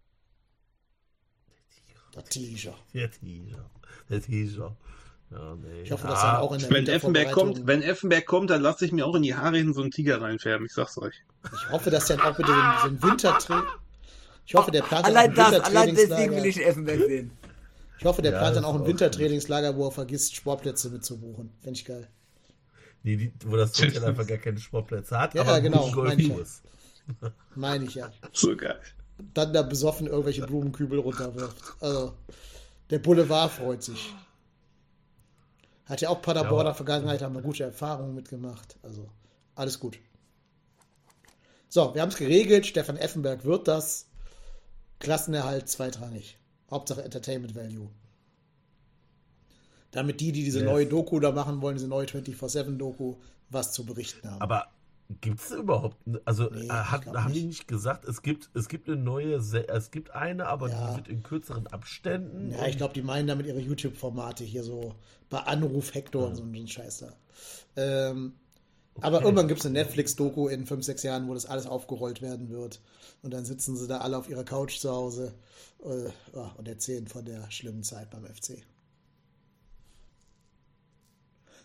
[2.14, 2.74] Der Tiger.
[2.92, 3.70] Der Teaser.
[4.10, 4.76] Der Teaser.
[5.30, 5.82] Ja, nee.
[5.82, 8.62] Ich hoffe, ja, dass er auch in der Wenn Effenberg kommt, wenn Effenberg kommt, dann
[8.62, 11.24] lasse ich mir auch in die Haare hin so einen Tiger reinfärben, ich sag's euch.
[11.52, 13.64] Ich hoffe, dass der auch bitte so ein, so Wintertra
[14.46, 17.30] Ich hoffe, der plant Allein ein das, allein deswegen will ich Effenberg sehen.
[18.04, 21.54] Ich hoffe, der Ja, plant dann auch ein Wintertrainingslager, wo er vergisst, Sportplätze mitzubuchen.
[21.62, 22.06] Fände ich geil.
[23.02, 26.20] Die, die, wo das Hotel einfach gar keine Sportplätze hat, Ja, aber einen genau, meine
[26.20, 26.36] ich ja.
[27.54, 28.12] Meine ich ja.
[28.34, 28.78] So geil.
[29.32, 31.56] Dann da besoffen irgendwelche Blumenkübel runterwirft.
[31.80, 32.12] Also,
[32.90, 34.12] der Boulevard freut sich.
[35.86, 36.74] Hat ja auch Paderborner Ja.
[36.74, 38.76] Vergangenheit, haben wir gute Erfahrungen mitgemacht.
[38.82, 39.08] Also,
[39.54, 39.98] alles gut.
[41.70, 42.66] So, wir haben es geregelt.
[42.66, 44.08] Stefan Effenberg wird das.
[44.98, 46.36] Klassenerhalt zweitrangig.
[46.74, 47.88] Hauptsache Entertainment Value.
[49.90, 50.66] Damit die, die diese Yes.
[50.68, 53.14] neue Doku da machen wollen, diese neue 24-7-Doku,
[53.50, 54.40] was zu berichten haben.
[54.42, 54.66] Aber
[55.20, 57.46] gibt es überhaupt, also Nee, äh, hat, haben die nicht.
[57.46, 60.90] nicht gesagt, es gibt, es gibt eine neue, es gibt eine, aber Ja.
[60.90, 62.50] die wird in kürzeren Abständen.
[62.50, 64.94] Ja, ich glaube, die meinen damit ihre YouTube-Formate hier so
[65.30, 67.12] bei Anruf Hector und so ein Scheiß da.
[67.76, 68.32] Ähm,
[69.00, 72.48] Aber irgendwann gibt es eine Netflix-Doku in fünf, sechs Jahren, wo das alles aufgerollt werden
[72.48, 72.80] wird.
[73.22, 75.34] Und dann sitzen sie da alle auf ihrer Couch zu Hause
[75.82, 76.10] äh,
[76.56, 78.64] und erzählen von der schlimmen Zeit beim FC.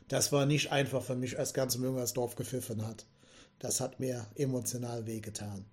[0.08, 3.06] Das war nicht einfach für mich, als ganz Müngersdorf gepfiffen hat.
[3.60, 5.66] Das hat mir emotional wehgetan.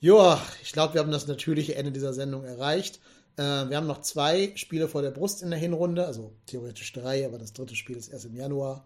[0.00, 3.00] Joa, ich glaube, wir haben das natürliche Ende dieser Sendung erreicht.
[3.36, 7.26] Äh, wir haben noch zwei Spiele vor der Brust in der Hinrunde, also theoretisch drei,
[7.26, 8.84] aber das dritte Spiel ist erst im Januar.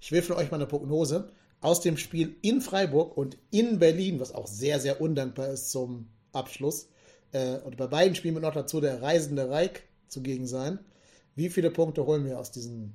[0.00, 1.30] Ich will von euch mal eine Prognose
[1.60, 6.08] aus dem Spiel in Freiburg und in Berlin, was auch sehr, sehr undankbar ist zum
[6.32, 6.88] Abschluss.
[7.32, 10.78] Äh, und bei beiden Spielen wird noch dazu der reisende Reik zugegen sein.
[11.36, 12.94] Wie viele Punkte holen wir aus diesen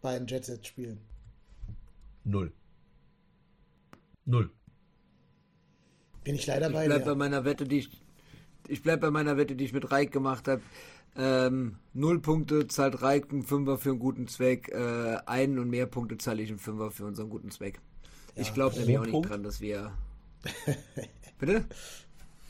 [0.00, 1.00] beiden Jet-Set-Spielen?
[2.24, 2.52] Null.
[4.24, 4.50] Null.
[6.24, 7.10] Bin ich leider Ich bei bleib dir.
[7.10, 7.90] bei meiner Wette, die ich,
[8.68, 10.62] ich bleib bei meiner Wette, die ich mit Reik gemacht habe.
[11.16, 14.68] Ähm, null Punkte zahlt Reik einen Fünfer für einen guten Zweck.
[14.70, 17.80] Äh, einen und mehr Punkte zahle ich einen Fünfer für unseren guten Zweck.
[18.34, 19.28] ich glaube nämlich auch nicht Punkt?
[19.30, 19.92] dran, dass wir.
[21.38, 21.64] Bitte?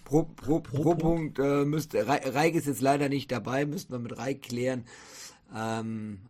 [0.04, 2.06] Pro, pro, pro, Punkt, äh, müsste.
[2.06, 4.84] Rei- Reik ist jetzt leider nicht dabei, müssten wir mit Reik klären.
[5.54, 6.20] Ähm,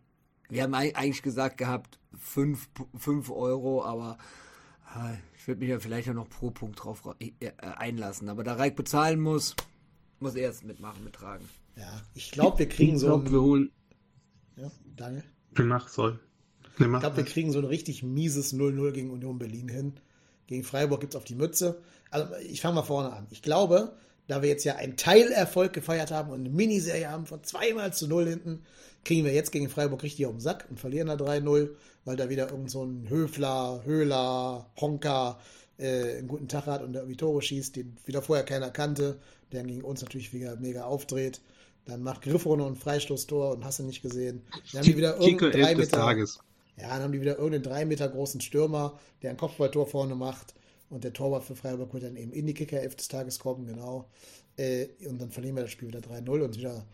[0.49, 4.17] wir haben ei- eigentlich gesagt gehabt 5 Euro, aber
[4.95, 8.29] äh, ich würde mich ja vielleicht auch noch pro Punkt drauf ra- äh, einlassen.
[8.29, 9.55] Aber da Reik bezahlen muss,
[10.23, 11.47] muss er es mitmachen, mittragen.
[11.75, 13.43] Ja, ich glaube, wir kriegen ich so glaube, wir ein.
[13.43, 13.71] holen.
[14.57, 15.23] Ja, danke.
[15.59, 16.19] Mach, soll.
[16.79, 19.93] Nee, mach Ich glaube, wir kriegen so ein richtig mieses 0-0 gegen Union Berlin hin.
[20.47, 21.81] Gegen Freiburg gibt es auf die Mütze.
[22.09, 23.27] Also, ich fange mal vorne an.
[23.29, 23.95] Ich glaube,
[24.27, 28.07] da wir jetzt ja einen Teilerfolg gefeiert haben und eine Miniserie haben von zweimal zu
[28.07, 28.63] 0 hinten,
[29.03, 31.69] kriegen wir jetzt gegen Freiburg richtig auf den Sack und verlieren da 3-0,
[32.05, 35.39] weil da wieder irgend so ein Höfler, Höhler, Honker
[35.77, 39.19] äh, einen guten Tag hat und der irgendwie Tore schießt, den wieder vorher keiner kannte,
[39.53, 41.41] der gegen uns natürlich wieder mega aufdreht.
[41.85, 44.41] Dann macht Griffo noch ein Freistoßtor und hast du nicht gesehen.
[44.71, 46.39] Dann haben die wieder irgendeinen 11 des Tages.
[46.77, 50.53] ja, dann haben die wieder irgendeinen drei Meter großen Stürmer, der ein Kopfballtor vorne macht.
[50.89, 53.65] Und der Torwart für Freiburg wird dann eben in die Kicker 11 des Tages kommen,
[53.65, 54.09] genau.
[54.57, 56.85] Äh, und dann verlieren wir das Spiel wieder 3-0 und wieder,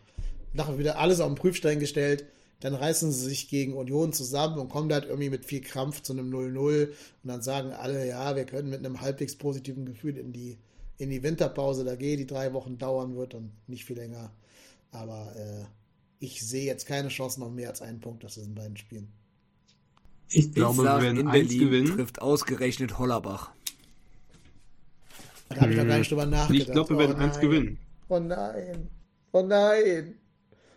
[0.54, 2.24] nachher wieder alles auf den Prüfstein gestellt.
[2.60, 6.02] Dann reißen sie sich gegen Union zusammen und kommen da halt irgendwie mit viel Krampf
[6.02, 6.88] zu einem 0-0.
[6.88, 10.58] Und dann sagen alle, ja, wir können mit einem halbwegs positiven Gefühl in die,
[11.00, 14.30] in die Winterpause da gehen, die drei Wochen dauern wird und nicht viel länger.
[14.92, 15.64] Aber äh,
[16.18, 19.10] ich sehe jetzt keine Chance noch mehr als einen Punkt aus diesen beiden Spielen.
[20.28, 21.96] Ich glaube, ich wir sag, werden in eins Berlin gewinnen.
[21.96, 23.50] trifft ausgerechnet Hollerbach.
[25.48, 26.68] Da habe ich noch gar nicht drüber nachgedacht.
[26.68, 27.42] Ich glaube, wir werden oh eins nein.
[27.42, 27.78] gewinnen.
[28.08, 28.88] Oh nein.
[29.32, 30.14] Oh nein.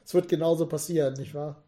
[0.06, 1.64] Es wird genauso passieren, nicht wahr?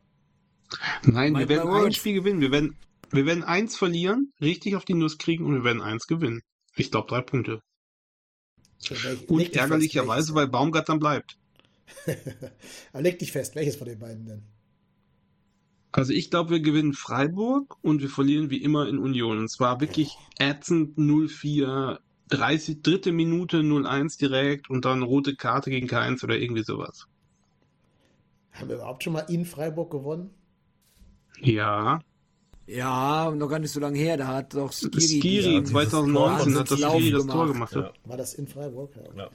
[1.03, 1.91] Nein, wir Mind werden my ein.
[1.93, 2.39] Spiel gewinnen.
[2.41, 2.77] Wir werden,
[3.11, 6.41] wir werden eins verlieren, richtig auf die Nuss kriegen und wir werden eins gewinnen.
[6.75, 7.61] Ich glaube, drei Punkte.
[9.27, 11.37] Und ärgerlicherweise, weil Baumgart dann bleibt.
[12.93, 14.43] leg dich fest, welches von den beiden denn?
[15.91, 19.37] Also ich glaube, wir gewinnen Freiburg und wir verlieren wie immer in Union.
[19.37, 21.99] Und zwar wirklich ätzend 0-4,
[22.29, 27.07] 30, dritte Minute 0-1 direkt und dann rote Karte gegen K1 oder irgendwie sowas.
[28.51, 30.31] Haben wir überhaupt schon mal in Freiburg gewonnen?
[31.39, 32.01] Ja,
[32.67, 34.17] Ja, noch gar nicht so lange her.
[34.17, 37.73] Da hat doch Skiri, Skiri dieses 2019 hat das Skiri das Tor gemacht.
[37.73, 37.93] gemacht.
[38.03, 38.09] Ja.
[38.09, 38.91] War das in Freiburg?
[38.95, 39.23] Ja.
[39.23, 39.29] Ja.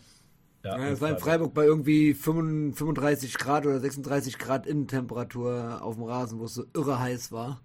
[0.62, 5.80] Ja, Ja, es war in Freiburg bei irgendwie 35 35 Grad oder 36 Grad Innentemperatur
[5.80, 7.60] auf dem Rasen, wo es so irre heiß war.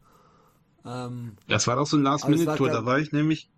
[0.86, 2.70] Ähm, Das war doch so ein Last-Minute-Tour.
[2.70, 3.50] Da war ich nämlich,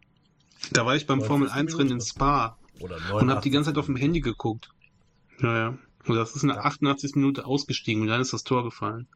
[0.71, 2.07] da war ich beim 90 Formel 1 Rennen in Minuten.
[2.07, 3.51] Spa Oder und habe die 89.
[3.51, 4.69] ganze Zeit auf dem Handy geguckt.
[5.41, 5.77] Ja, ja.
[6.07, 7.15] Und das ist in der 88.
[7.15, 9.07] Minute ausgestiegen und dann ist das Tor gefallen.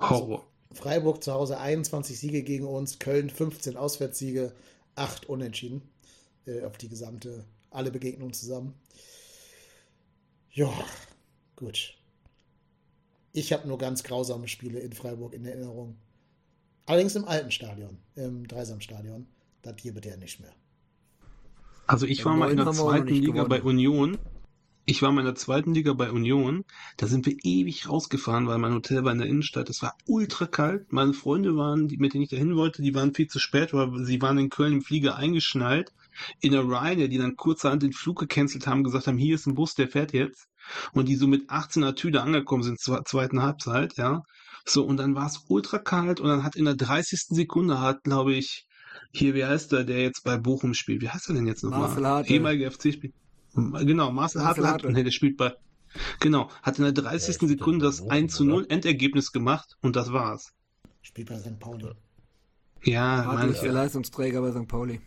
[0.00, 0.44] Horror.
[0.72, 4.52] Freiburg zu Hause 21 Siege gegen uns, Köln 15 Auswärtssiege,
[4.94, 5.82] 8 Unentschieden
[6.46, 8.74] äh, auf die gesamte, alle Begegnungen zusammen.
[10.52, 10.72] Ja,
[11.56, 11.94] gut.
[13.32, 15.96] Ich habe nur ganz grausame Spiele in Freiburg in Erinnerung.
[16.86, 19.26] Allerdings im alten Stadion, im Dreisamstadion.
[19.62, 20.52] Das hier bitte ja nicht mehr.
[21.86, 23.48] Also ich Im war mal in der zweiten Liga gewonnen.
[23.48, 24.18] bei Union.
[24.86, 26.64] Ich war mal in der zweiten Liga bei Union.
[26.96, 29.70] Da sind wir ewig rausgefahren, weil mein Hotel war in der Innenstadt.
[29.70, 30.92] Es war ultra kalt.
[30.92, 34.04] Meine Freunde waren, die, mit denen ich dahin wollte, die waren viel zu spät, weil
[34.04, 35.92] sie waren in Köln im Flieger eingeschnallt.
[36.40, 39.54] In der Ryanair, die dann kurzerhand den Flug gecancelt haben, gesagt haben, hier ist ein
[39.54, 40.48] Bus, der fährt jetzt.
[40.92, 44.22] Und die so mit 18er Tüde angekommen sind zur zweiten Halbzeit, ja.
[44.64, 47.18] So, und dann war es ultra kalt und dann hat in der 30.
[47.30, 48.66] Sekunde hat, glaube ich,
[49.12, 51.00] Hier, wie heißt der, der jetzt bei Bochum spielt?
[51.02, 51.80] Wie heißt er denn jetzt nochmal?
[52.30, 53.12] Ehemaliger FC-Spieler.
[53.54, 54.62] Genau, Marcel, Marcel Hartl.
[54.66, 54.92] hat- Hartl.
[54.92, 55.54] Nee, der spielt bei.
[56.20, 57.38] Genau, hat in der 30.
[57.38, 58.70] Der Sekunde das bei Bochum, 1 zu 0 oder?
[58.70, 60.52] Endergebnis gemacht und das war's.
[61.02, 61.58] Spielt bei St.
[61.58, 61.90] Pauli.
[62.84, 63.62] Ja, Hartl meine ist ich.
[63.62, 64.68] der Ja, Leistungsträger bei St.
[64.68, 65.00] Pauli.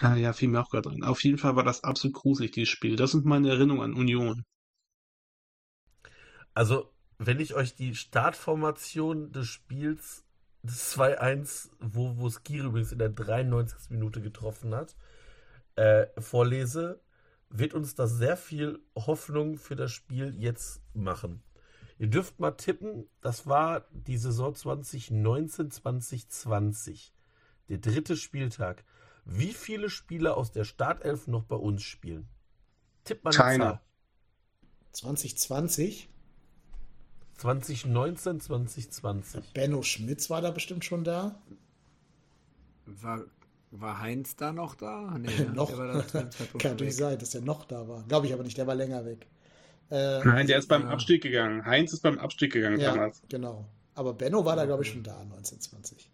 [0.00, 1.02] ja, ja, fiel mir auch gerade drin.
[1.04, 2.96] Auf jeden Fall war das absolut gruselig, dieses Spiel.
[2.96, 4.44] Das sind meine Erinnerungen an Union.
[6.54, 10.24] Also, wenn ich euch die Startformation des Spiels
[10.62, 13.90] des 2-1, wo, wo Skiri übrigens in der 93.
[13.90, 14.94] Minute getroffen hat,
[15.76, 17.00] äh, vorlese,
[17.56, 21.40] wird uns das sehr viel Hoffnung für das Spiel jetzt machen.
[21.98, 27.14] Ihr dürft mal tippen, das war die Saison 2019, 2020.
[27.68, 28.84] Der dritte Spieltag.
[29.24, 32.26] Wie viele Spieler aus der Startelf noch bei uns spielen?
[33.04, 33.64] Tipp mal eine Keiner.
[33.64, 33.80] Zahl.
[34.92, 36.08] 2020.
[37.36, 39.52] 2019, 2020.
[39.52, 41.40] Benno Schmitz war da bestimmt schon da.
[42.86, 43.24] War,
[43.80, 45.16] war Heinz da noch da?
[45.18, 45.44] Nee, ne?
[45.54, 45.68] noch.
[45.68, 48.02] Der war da zu dem Zeitpunkt Kann natürlich sein, dass er noch da war.
[48.04, 49.26] Glaube ich aber nicht, der war länger weg.
[49.90, 50.88] Äh, Nein, der ist beim Ja.
[50.90, 51.64] Abstieg gegangen.
[51.64, 53.22] Heinz ist beim Abstieg gegangen ja, damals.
[53.28, 53.66] genau.
[53.94, 56.10] Aber Benno war da, glaube ich, schon da, 1920.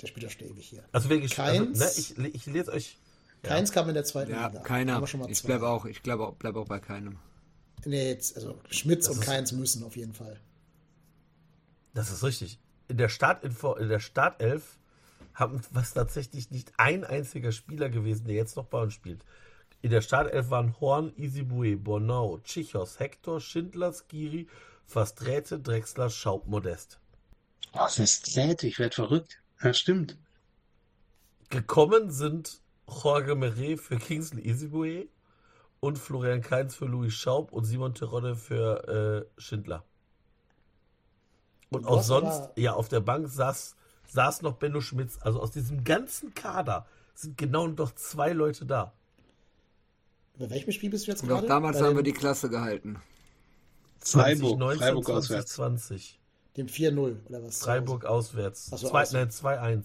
[0.00, 0.82] Der spielt ja schon ewig hier.
[0.92, 1.80] Also wirklich, Keins?
[1.80, 2.98] also, ne, ich, ich lese euch.
[3.44, 3.50] Ja.
[3.50, 4.60] Keins kam in der zweiten Ja, Liga.
[4.60, 5.02] keiner.
[5.28, 7.18] Ich bleibe auch, ich glaube auch, bleib auch bei keinem.
[7.84, 10.38] Nee, jetzt, also Schmitz Das und ist- Keins müssen auf jeden Fall.
[11.94, 12.58] Das ist richtig.
[12.88, 14.78] In der, Startinfo, in der Startelf
[15.34, 19.24] haben was tatsächlich nicht ein einziger Spieler gewesen, der jetzt noch bei uns spielt.
[19.80, 24.48] In der Startelf waren Horn, Isibue, Bornau, Tschichos, Hector, Schindler, Skiri,
[24.86, 27.00] Fastrete, Drexler, Schaub, Modest.
[27.72, 28.62] Was ist das?
[28.62, 29.42] Ich werde verrückt.
[29.62, 30.18] Ja, stimmt.
[31.50, 35.08] Gekommen sind Jorge Meret für Kingsley Isibue
[35.80, 39.84] und Florian Kainz für Louis Schaub und Simon Terodde für äh, Schindler.
[41.70, 43.76] Und auch sonst, ja, auf der Bank saß,
[44.12, 45.18] saß noch Benno Schmitz.
[45.20, 48.92] Also aus diesem ganzen Kader sind genau noch zwei Leute da.
[50.38, 51.48] Bei welchem Spiel bist du jetzt Und auch gerade?
[51.48, 53.00] damals Bei haben wir die Klasse gehalten.
[54.00, 55.52] Freiburg, 2019, Freiburg auswärts.
[55.54, 56.18] 2020.
[56.56, 57.58] dem 4-0 oder was?
[57.60, 58.70] Freiburg auswärts.
[58.72, 59.42] Ach so, Zwei, auswärts.
[59.42, 59.84] nein,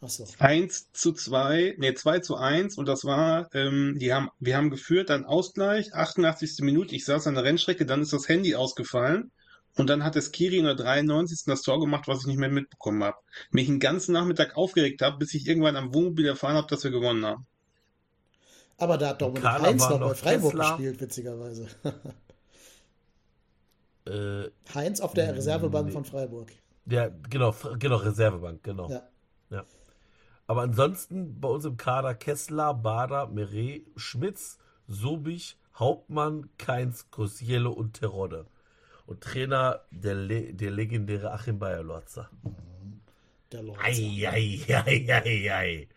[0.00, 0.26] Achso.
[0.38, 4.70] 1 zu 2, nee, 2 zu 1 und das war, ähm, die haben, wir haben
[4.70, 6.58] geführt, dann Ausgleich, 88.
[6.60, 9.32] Minute, ich saß an der Rennstrecke, dann ist das Handy ausgefallen
[9.78, 11.44] und dann hat es Kiri in der 93.
[11.46, 13.16] das Tor gemacht, was ich nicht mehr mitbekommen habe.
[13.50, 16.90] Mich den ganzen Nachmittag aufgeregt habe, bis ich irgendwann am Wohnmobil erfahren habe, dass wir
[16.90, 17.46] gewonnen haben.
[18.76, 20.68] Aber da hat Dominik Kader Heinz noch bei Freiburg Kessler.
[20.76, 21.66] gespielt, witzigerweise.
[24.06, 25.92] Äh, Heinz auf der Reservebank Nee.
[25.92, 26.50] von Freiburg.
[26.86, 28.90] ja, genau, genau, Reservebank, genau.
[28.90, 29.02] Ja.
[29.50, 29.64] Ja.
[30.46, 37.94] Aber ansonsten bei uns im Kader Kessler, Bader, Meret, Schmitz, Sobich, Hauptmann, Keins, Kosiele und
[38.00, 38.46] Terodde.
[39.08, 42.28] Und Trainer der, le der legendäre Achim Bayerlotzer.
[43.50, 43.78] Der Lorz.
[43.82, 45.88] Ei, ei, ei, ei, ei.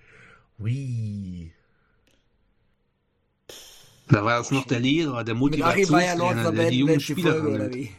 [4.07, 7.73] Da war es noch der Lehrer, der Bayer Motivationstrainer, der die jungen Spieler Folge, oder
[7.73, 7.91] wie?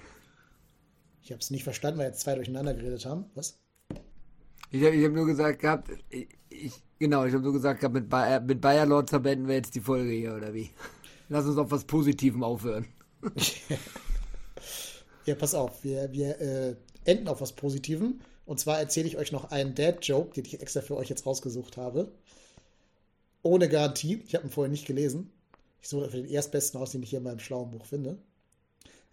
[1.23, 3.27] Ich habe es nicht verstanden, weil jetzt zwei durcheinander geredet haben.
[3.35, 3.59] Was?
[4.71, 7.95] Ich habe ich hab nur gesagt gehabt, ich, ich, genau, ich habe nur gesagt gehabt,
[7.95, 10.71] mit, Bayer, mit Bayer Lords beenden wir jetzt die Folge hier, oder wie?
[11.29, 12.87] Lass uns auf was Positivem aufhören.
[15.27, 18.21] Ja, pass auf, wir, wir äh, enden auf was Positivem.
[18.45, 21.77] Und zwar erzähle ich euch noch einen Dad-Joke, den ich extra für euch jetzt rausgesucht
[21.77, 22.11] habe.
[23.43, 24.23] Ohne Garantie.
[24.27, 25.31] Ich habe ihn vorher nicht gelesen.
[25.81, 28.19] Ich suche für den erstbesten aus, den ich hier in meinem schlauen Buch finde.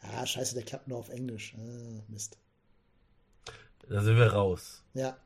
[0.01, 1.55] Ah, scheiße, der klappt nur auf Englisch.
[1.57, 2.37] Ah, Mist.
[3.87, 4.83] Da sind wir raus.
[4.93, 5.17] Ja.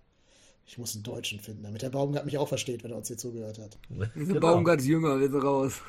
[0.66, 3.18] Ich muss einen Deutschen finden, damit der Baumgart mich auch versteht, wenn er uns hier
[3.18, 3.78] zugehört hat.
[3.90, 4.40] Wir sind Genau.
[4.40, 5.82] Baumgarts Jünger, wir sind raus.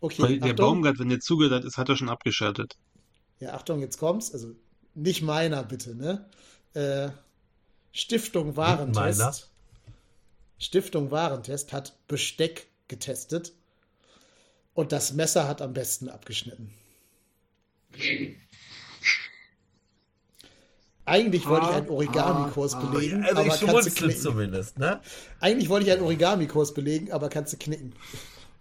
[0.00, 0.56] Okay, Weil der Achtung.
[0.56, 2.76] Baumgart, wenn der zugehört hat, ist, hat er schon abgeschaltet.
[3.42, 4.32] Ja, Achtung, jetzt kommt's.
[4.32, 4.54] Also
[4.94, 6.24] nicht meiner, bitte, ne?
[6.74, 7.10] Äh,
[7.90, 9.18] Stiftung Warentest.
[9.18, 9.34] meiner?
[10.58, 13.52] Stiftung Warentest hat Besteck getestet
[14.74, 16.72] und das Messer hat am besten abgeschnitten.
[21.04, 22.90] Eigentlich wollte ich einen Origami-Kurs ah, ah.
[22.90, 24.22] belegen, Also aber ich kannst du knicken.
[24.22, 25.00] zumindest, ne?
[25.40, 27.92] Eigentlich wollte ich einen Origami-Kurs belegen, aber kannst du knicken.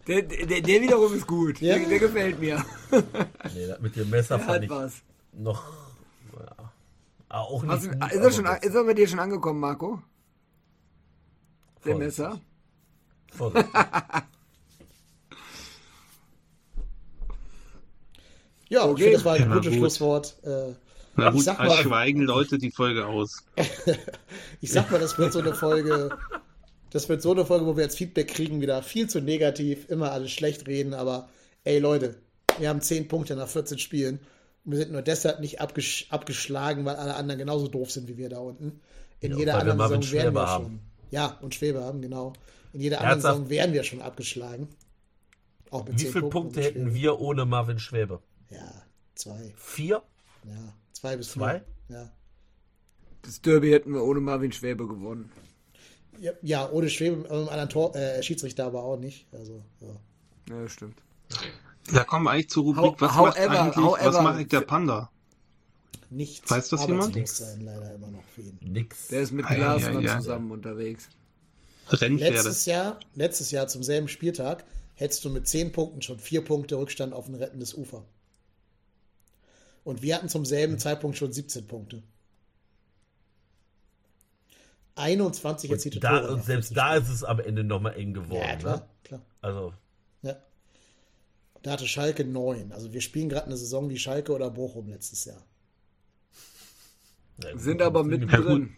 [0.08, 1.62] Der, der, der wiederum ist gut.
[1.62, 1.78] Ja.
[1.78, 2.64] Der, der gefällt mir.
[3.54, 4.94] Nee, mit dem Messer Der fand hat ich was.
[5.34, 5.64] noch
[6.34, 9.60] ja, auch nicht Hast, du- gut, ist, er schon, ist er bei dir schon angekommen,
[9.60, 10.02] Marco?
[11.86, 11.98] Der Vorsichtig.
[12.00, 12.42] Messer?
[13.34, 13.72] Vorsichtig.
[18.70, 19.12] Ja, Okay.
[19.14, 19.80] das war ein Ja, gutes gut.
[19.80, 20.36] Schlusswort.
[20.44, 20.74] Äh,
[21.16, 23.44] Na Ich gut, mal- schweigen Leute die Folge aus.
[24.62, 26.18] Ich sag mal, das wird so eine Folge,
[26.92, 30.12] das wird so eine Folge, wo wir jetzt Feedback kriegen, wieder viel zu negativ, immer
[30.12, 31.30] alles schlecht reden, aber
[31.64, 32.16] ey Leute,
[32.60, 34.20] wir haben 10 Punkte nach 14 Spielen
[34.66, 38.18] und wir sind nur deshalb nicht abgesch abgeschlagen, weil alle anderen genauso doof sind wie
[38.18, 38.80] wir da unten.
[39.20, 40.64] In Ja, jeder wir anderen Marvin Saison wären wir haben.
[40.66, 40.80] schon.
[41.12, 42.34] Ja, und Schwebe haben, genau.
[42.74, 43.36] In jeder anderen Ernsthaft?
[43.38, 44.70] Saison wären wir schon abgeschlagen.
[45.70, 48.22] Auch mit Wie 10 viele Punkten Punkte hätten wir ohne Marvin Schwäbe?
[48.50, 48.84] Ja,
[49.16, 49.54] zwei.
[49.56, 50.04] Vier?
[50.44, 51.60] Ja, zwei bis Zwei?
[51.88, 51.98] vier.
[51.98, 52.12] Ja.
[53.24, 55.32] Das Derby hätten wir ohne Marvin Schwäbe gewonnen.
[56.22, 59.26] Ja, ja, ohne Schwebe mit einem anderen Tor, äh, Schiedsrichter aber auch nicht.
[59.34, 60.56] Also, ja.
[60.56, 61.02] Ja, stimmt.
[61.92, 64.48] Da kommen wir eigentlich zur Rubrik, How- was macht however- eigentlich, was however- macht eigentlich
[64.50, 65.12] der Panda?
[66.12, 66.52] Nichts.
[66.52, 67.28] Weiß das jemand?
[67.28, 68.60] Sein leider immer noch für ihn.
[68.62, 69.08] Nix.
[69.08, 70.20] Der ist mit Ah, ja, Glasner ja, ja.
[70.20, 71.08] zusammen unterwegs.
[71.90, 72.36] Rennpferde.
[72.36, 74.64] Letztes Jahr, letztes Jahr zum selben Spieltag
[74.96, 78.04] hättest du mit 10 Punkten schon 4 Punkte Rückstand auf ein rettendes Ufer.
[79.84, 82.04] Und wir hatten zum selben Zeitpunkt schon 17 Punkte.
[85.02, 86.34] 21 erzielte Da, Tore.
[86.34, 88.42] und selbst 14 da ist es am Ende nochmal eng geworden.
[88.50, 88.86] Ja, klar, ne?
[89.04, 89.22] klar.
[89.42, 89.74] Also,
[90.22, 90.38] Ja.
[91.64, 92.72] Da hatte Schalke 9.
[92.72, 95.44] Also wir spielen gerade eine Saison wie Schalke oder Bochum letztes Jahr.
[97.44, 98.76] ja, Sind aber Ja, mittendrin.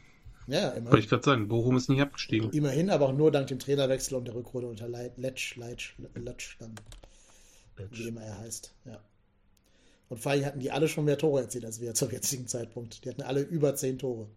[0.47, 1.09] Ja, ja, Wollte ich immerhin.
[1.09, 2.51] gerade sagen, Bochum ist nicht abgestiegen.
[2.51, 6.57] Immerhin, aber auch nur dank dem Trainerwechsel und der Rückrunde unter Leit- Letsch, Leitsch, Letsch,
[6.59, 6.75] dann,
[7.91, 8.73] wie immer er heißt.
[8.85, 8.99] Ja.
[10.09, 13.05] Und vor allem hatten die alle schon mehr Tore erzielt als wir zum jetzigen Zeitpunkt.
[13.05, 14.27] Die hatten alle über 10 Tore.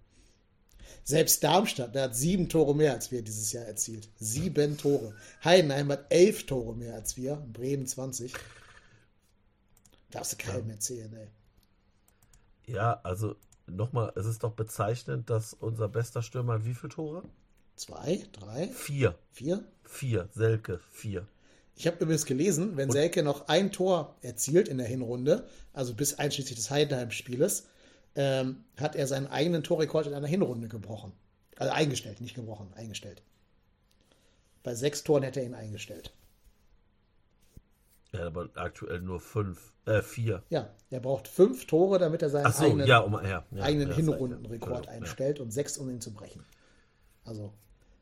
[1.04, 4.08] Selbst Darmstadt, der hat sieben Tore mehr als wir dieses Jahr erzielt.
[4.18, 5.14] Sieben Tore.
[5.44, 7.36] Heidenheim hat elf Tore mehr als wir.
[7.52, 8.32] Bremen 20.
[10.10, 11.28] Darfst du keinem erzählen, ey.
[12.74, 13.36] ja, also
[13.66, 17.22] nochmal, es ist doch bezeichnend, dass unser bester Stürmer hat wie viele Tore?
[17.76, 19.18] Zwei, drei, Vier.
[19.32, 19.64] vier.
[19.84, 20.28] Vier.
[20.34, 21.26] Selke, vier.
[21.76, 26.18] Ich habe übrigens gelesen, wenn Selke noch ein Tor erzielt in der Hinrunde, also bis
[26.18, 27.66] einschließlich des Heidenheim-Spieles,
[28.16, 31.12] ähm, hat er seinen eigenen Torrekord in einer Hinrunde gebrochen.
[31.56, 33.22] Also eingestellt, nicht gebrochen, eingestellt.
[34.62, 36.12] Bei sechs Toren hätte er ihn eingestellt.
[38.12, 39.72] Ja, aber aktuell nur fünf.
[39.84, 40.43] Äh, vier.
[40.51, 43.90] Ja, er braucht fünf Tore, damit er seinen so, eigenen, ja, um, ja, ja, eigenen
[43.90, 44.93] ja, Hinrundenrekord ja.
[44.93, 46.44] einstellt und sechs, um ihn zu brechen.
[47.24, 47.52] Also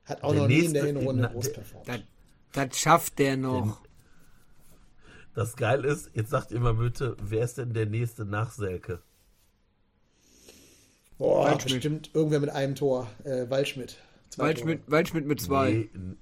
[0.05, 1.89] hat auch Der noch nie in der Hinrunde na, groß performt.
[1.89, 2.01] Das,
[2.53, 3.83] das schafft der noch.
[5.35, 9.03] Das Geil ist, jetzt sagt ihr mal bitte, wer ist denn der nächste nach Selke?
[11.19, 11.75] Boah, Waldschmidt.
[11.75, 13.09] bestimmt irgendwer mit einem Tor.
[13.25, 13.97] Äh, Waldschmidt.
[14.31, 15.89] Zwei Waldschmidt, Waldschmidt mit zwei.
[15.93, 16.17] Nee,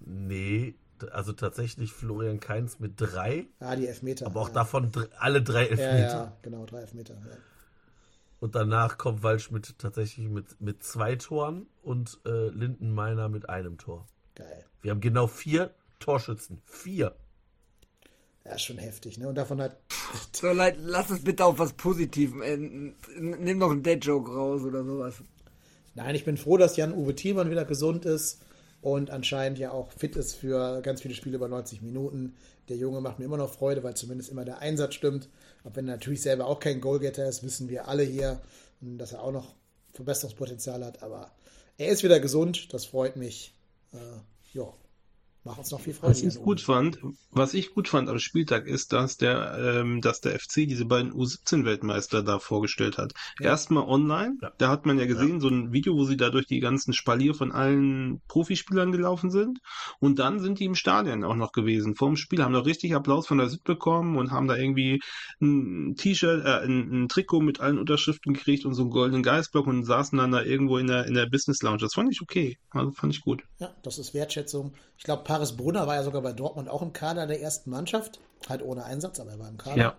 [0.00, 0.74] nee,
[1.12, 3.46] also tatsächlich Florian Kainz mit drei.
[3.60, 4.26] Ah, die Elfmeter.
[4.26, 4.54] aber auch ja.
[4.54, 6.08] davon alle drei Ja, Elfmeter.
[6.08, 7.14] ja, genau, drei Elfmeter.
[7.14, 7.36] Ja.
[8.40, 14.06] Und danach kommt Waldschmidt tatsächlich mit, mit zwei Toren und äh, Lindenmeiner mit einem Tor.
[14.34, 14.64] Geil.
[14.82, 16.60] Wir haben genau vier Torschützen.
[16.66, 17.14] Vier.
[18.46, 19.28] Ja, ist schon heftig, ne?
[19.28, 19.76] Und davon hat.
[20.32, 22.94] So, Leute, lass es bitte auf was Positivem enden.
[23.18, 25.16] Nimm noch einen Dead-Joke raus oder sowas.
[25.94, 28.40] Nein, ich bin froh, dass Jan-Uwe Thielmann wieder gesund ist
[28.82, 32.34] und anscheinend ja auch fit ist für ganz viele Spiele über 90 Minuten.
[32.68, 35.28] Der Junge macht mir immer noch Freude, weil zumindest immer der Einsatz stimmt.
[35.64, 38.40] Auch wenn er natürlich selber auch kein Goalgetter ist, wissen wir alle hier,
[38.80, 39.54] dass er auch noch
[39.92, 41.02] Verbesserungspotenzial hat.
[41.02, 41.32] Aber
[41.78, 43.54] er ist wieder gesund, das freut mich.
[43.92, 43.98] Äh,
[44.52, 44.72] ja,
[45.46, 46.10] macht uns noch viel Freude.
[46.10, 46.98] Was ich gut fand,
[47.30, 51.12] was ich gut fand am Spieltag ist, dass der, ähm, dass der FC diese beiden
[51.12, 53.14] U17-Weltmeister da vorgestellt hat.
[53.40, 54.52] Erstmal online, Ja.
[54.58, 57.34] da hat man ja gesehen, so ein Video, wo sie da durch die ganzen Spalier
[57.34, 59.60] von allen Profispielern gelaufen sind.
[60.00, 61.94] Und dann sind die im Stadion auch noch gewesen.
[61.94, 65.00] Vorm Spiel haben noch richtig Applaus von der Süd bekommen und haben da irgendwie
[65.40, 69.66] ein T-Shirt, äh, ein, ein Trikot mit allen Unterschriften gekriegt und so einen goldenen Geistblock
[69.66, 71.78] und saßen dann da irgendwo in der, in der Business Lounge.
[71.78, 72.58] Das fand ich okay.
[72.70, 73.44] Also fand ich gut.
[73.60, 74.74] Ja, das ist Wertschätzung.
[74.98, 78.20] Ich glaube, Paris Brunner war ja sogar bei Dortmund auch im Kader der ersten Mannschaft.
[78.48, 79.76] Halt ohne Einsatz, aber er war im Kader.
[79.76, 79.94] Ja.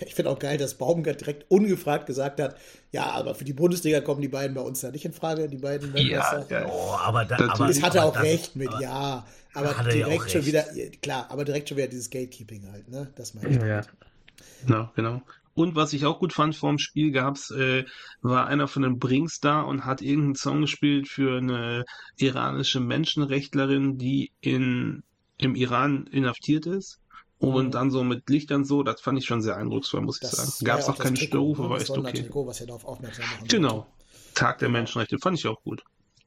[0.00, 2.56] Ich finde auch geil, dass Baumgart direkt ungefragt gesagt hat,
[2.92, 5.56] ja, aber für die Bundesliga kommen die beiden bei uns da nicht in Frage, die
[5.58, 6.44] beiden Weltmeister.
[6.50, 6.66] ja.
[6.68, 9.24] Oh, aber da, Das- aber, Das hat er auch das- recht mit, aber- ja.
[9.54, 10.46] Aber er ja direkt schon recht.
[10.46, 10.64] wieder,
[11.00, 13.08] klar, aber direkt schon wieder dieses Gatekeeping halt, ne?
[13.16, 13.62] Das meine ich.
[13.62, 13.80] Ja.
[14.66, 15.22] Genau, genau.
[15.58, 17.84] Und was ich auch gut fand vorm Spiel gab's, äh,
[18.22, 21.84] war einer von den Brings da und hat irgendeinen Song gespielt für eine
[22.16, 25.02] iranische Menschenrechtlerin, die in,
[25.36, 27.00] im Iran inhaftiert ist.
[27.40, 30.30] Und dann so mit Lichtern so, das fand ich schon sehr eindrucksvoll, muss ich Das
[30.30, 30.48] sagen.
[30.60, 31.68] war Gab's ja auch das keine Trikot, Störrufe, ne?
[31.70, 32.02] war Das echt okay.
[32.02, 33.86] Sondertrikot, was ja darauf aufmerksam machen Genau.
[34.34, 35.82] Tag der Menschenrechte, fand ich auch gut.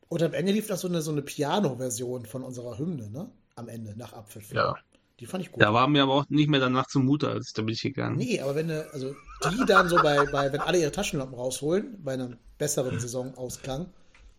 [0.10, 3.32] Und am Ende lief noch so eine, so eine Piano-Version von unserer Hymne, ne?
[3.56, 4.52] Am Ende, nach Abpfiff.
[4.52, 4.76] Ja.
[5.22, 5.62] Die fand ich gut.
[5.62, 8.18] Da war mir aber auch nicht mehr danach zumute, als da bin ich gegangen.
[8.18, 9.14] Nee, aber wenn du, also
[9.52, 13.86] die dann so bei, bei, wenn alle ihre Taschenlampen rausholen, bei einem besseren Saisonausklang,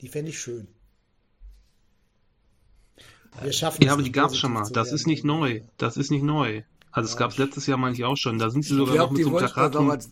[0.00, 0.66] die fände ich schön.
[3.40, 4.68] Wir schaffen Ja, es aber die nicht, gab's schon mal.
[4.72, 5.62] Das ist nicht neu.
[5.78, 6.62] Das ist nicht neu.
[6.90, 8.38] Also es gab's letztes Jahr meine ich auch schon.
[8.38, 10.08] Da sind sie sogar noch glaube, mit so einem Plakat.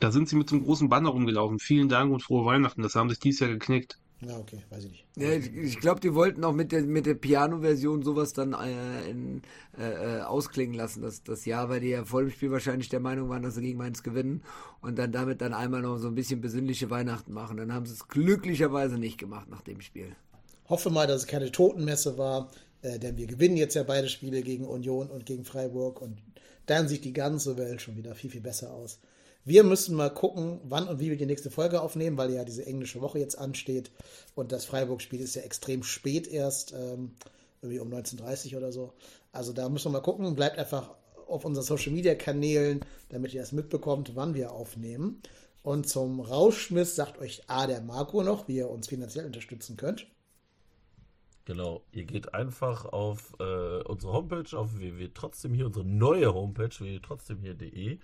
[0.00, 1.60] Da sind sie mit so einem großen Banner rumgelaufen.
[1.60, 2.82] Vielen Dank und frohe Weihnachten.
[2.82, 3.98] Das haben sich dieses Jahr geknickt.
[4.22, 5.06] Ja, okay, weiß ich nicht.
[5.16, 9.10] Ja, ich, ich glaube, die wollten auch mit der, mit der Piano-Version sowas dann äh,
[9.10, 9.42] in,
[9.78, 13.00] äh, äh, ausklingen lassen, das, das Jahr, weil die ja vor dem Spiel wahrscheinlich der
[13.00, 14.42] Meinung waren, dass sie gegen Mainz gewinnen
[14.80, 17.58] und dann damit dann einmal noch so ein bisschen besinnliche Weihnachten machen.
[17.58, 20.16] Dann haben sie es glücklicherweise nicht gemacht nach dem Spiel.
[20.66, 24.40] Hoffe mal, dass es keine Totenmesse war, äh, denn wir gewinnen jetzt ja beide Spiele
[24.40, 26.22] gegen Union und gegen Freiburg und
[26.64, 28.98] dann sieht die ganze Welt schon wieder viel, viel besser aus.
[29.46, 32.66] Wir müssen mal gucken, wann und wie wir die nächste Folge aufnehmen, weil ja diese
[32.66, 33.92] englische Woche jetzt ansteht.
[34.34, 37.12] Und das Freiburg-Spiel ist ja extrem spät erst, ähm,
[37.62, 38.92] irgendwie um 19.30 oder so.
[39.30, 40.34] Also da müssen wir mal gucken.
[40.34, 40.90] Bleibt einfach
[41.28, 45.22] auf unseren Social-Media-Kanälen, damit ihr das mitbekommt, wann wir aufnehmen.
[45.62, 50.08] Und zum Rauschmiss sagt euch A, der Marco noch, wie ihr uns finanziell unterstützen könnt.
[51.44, 55.08] Genau, ihr geht einfach auf äh, unsere Homepage, auf www
[55.62, 58.00] unsere neue Homepage, www.trotzdemhier.de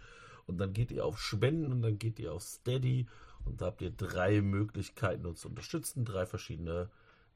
[0.47, 3.06] und dann geht ihr auf Spenden und dann geht ihr auf Steady.
[3.44, 6.90] Und da habt ihr drei Möglichkeiten, uns zu unterstützen, drei verschiedene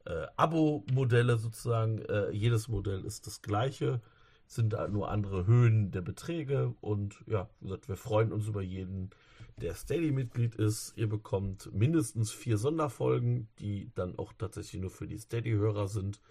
[0.05, 1.99] äh, Abo-Modelle sozusagen.
[1.99, 4.01] Äh, jedes Modell ist das gleiche,
[4.45, 6.73] sind da nur andere Höhen der Beträge.
[6.81, 9.09] Und ja, wie gesagt, wir freuen uns über jeden,
[9.57, 10.93] der Steady-Mitglied ist.
[10.95, 16.21] Ihr bekommt mindestens vier Sonderfolgen, die dann auch tatsächlich nur für die Steady-Hörer sind,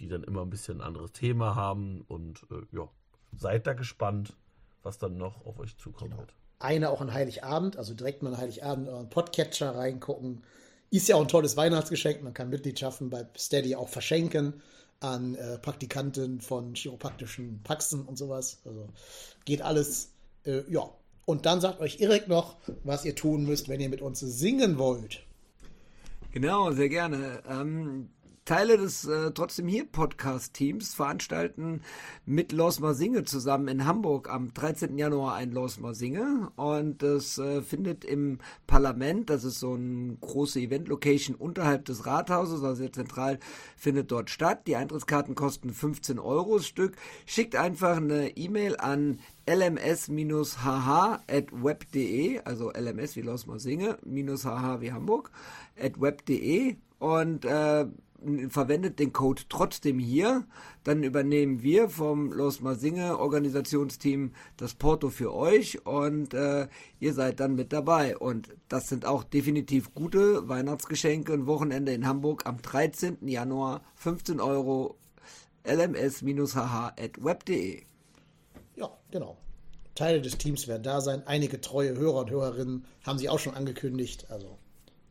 [0.00, 2.02] die dann immer ein bisschen ein anderes Thema haben.
[2.02, 2.88] Und äh, ja,
[3.36, 4.36] seid da gespannt
[4.82, 6.20] was dann noch auf euch zukommen Genau.
[6.22, 6.34] wird.
[6.58, 10.42] Eine auch an Heiligabend, also direkt mal an Heiligabend in euren Podcatcher reingucken.
[10.90, 12.22] Ist ja auch ein tolles Weihnachtsgeschenk.
[12.22, 14.60] Man kann Mitgliedschaften bei Steady auch verschenken
[15.00, 18.58] an äh, Praktikanten von chiropraktischen Praxen und sowas.
[18.64, 18.88] Also
[19.44, 20.12] geht alles,
[20.44, 20.88] äh, ja.
[21.24, 24.78] Und dann sagt euch Erik noch, was ihr tun müsst, wenn ihr mit uns singen
[24.78, 25.24] wollt.
[26.32, 27.42] Genau, sehr gerne.
[27.48, 28.10] Ähm,
[28.44, 31.80] Teile des äh, trotzdem hier Podcast-Teams veranstalten
[32.26, 34.98] mit Los Mal Singe zusammen in Hamburg am 13.
[34.98, 40.16] Januar ein Los Mal Singe und das äh, findet im Parlament, das ist so eine
[40.20, 43.38] große Event-Location unterhalb des Rathauses, also sehr zentral,
[43.76, 44.66] findet dort statt.
[44.66, 46.96] Die Eintrittskarten kosten 15 Euro das Stück.
[47.26, 50.00] Schickt einfach eine E-Mail an lms-hh.web.de,
[52.40, 55.30] also lms wie Los Mal Singe, minus hh wie Hamburg,
[55.80, 57.86] at web.de und äh,
[58.48, 60.46] verwendet den Code trotzdem hier,
[60.84, 66.68] dann übernehmen wir vom Los Mal Singe Organisationsteam das Porto für euch und äh,
[67.00, 68.16] ihr seid dann mit dabei.
[68.16, 71.32] Und das sind auch definitiv gute Weihnachtsgeschenke.
[71.32, 73.26] Ein Wochenende in Hamburg am 13.
[73.28, 74.96] Januar, 15 Euro,
[75.64, 76.22] lms-hh.web.de.
[78.76, 79.36] Ja, genau.
[79.94, 81.22] Teile des Teams werden da sein.
[81.26, 84.30] Einige treue Hörer und Hörerinnen haben sich auch schon angekündigt.
[84.30, 84.58] Also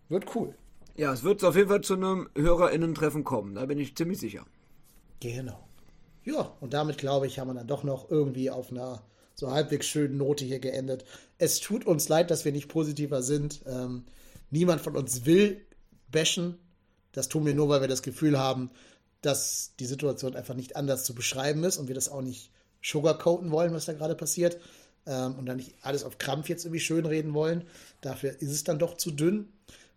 [0.09, 0.55] wird cool.
[1.01, 4.45] Ja, es wird auf jeden Fall zu einem HörerInnen-Treffen kommen, da bin ich ziemlich sicher.
[5.19, 5.67] Genau.
[6.23, 9.01] Ja, und damit glaube ich, haben wir dann doch noch irgendwie auf einer
[9.33, 11.03] so halbwegs schönen Note hier geendet.
[11.39, 13.61] Es tut uns leid, dass wir nicht positiver sind.
[13.65, 14.03] Ähm,
[14.51, 15.65] niemand von uns will
[16.11, 16.59] bashen.
[17.13, 18.69] Das tun wir nur, weil wir das Gefühl haben,
[19.21, 22.51] dass die Situation einfach nicht anders zu beschreiben ist und wir das auch nicht
[22.83, 24.59] sugarcoaten wollen, was da gerade passiert.
[25.07, 27.63] Ähm, und dann nicht alles auf Krampf jetzt irgendwie schönreden wollen.
[28.01, 29.51] Dafür ist es dann doch zu dünn.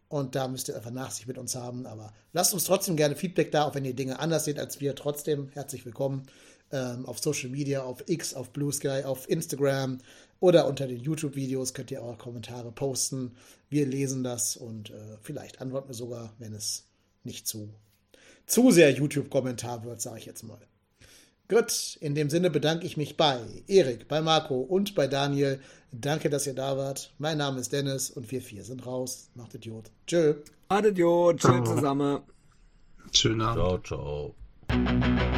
[0.08, 1.86] Und da müsst ihr einfach Nachsicht mit uns haben.
[1.86, 4.94] Aber lasst uns trotzdem gerne Feedback da, auch wenn ihr Dinge anders seht als wir.
[4.94, 6.26] Trotzdem herzlich willkommen
[6.72, 9.98] ähm, auf Social Media, auf X, auf Blue Sky, auf Instagram
[10.40, 13.32] oder unter den YouTube-Videos könnt ihr eure Kommentare posten.
[13.70, 16.84] Wir lesen das und äh, vielleicht antworten wir sogar, wenn es
[17.22, 17.72] nicht zu,
[18.46, 20.60] zu sehr YouTube-Kommentar wird, sage ich jetzt mal.
[21.48, 25.60] Gut, in dem Sinne bedanke ich mich bei Erik, bei Marco und bei Daniel.
[26.00, 27.12] Danke, dass ihr da wart.
[27.18, 29.30] Mein Name ist Dennis und wir vier sind raus.
[29.34, 29.90] Macht Idiot.
[30.06, 30.34] Tschö.
[30.68, 31.64] Adios, tschüss Ciao.
[31.64, 32.20] zusammen.
[33.12, 33.86] Schönen Abend.
[33.86, 34.34] Ciao,
[34.68, 35.34] ciao.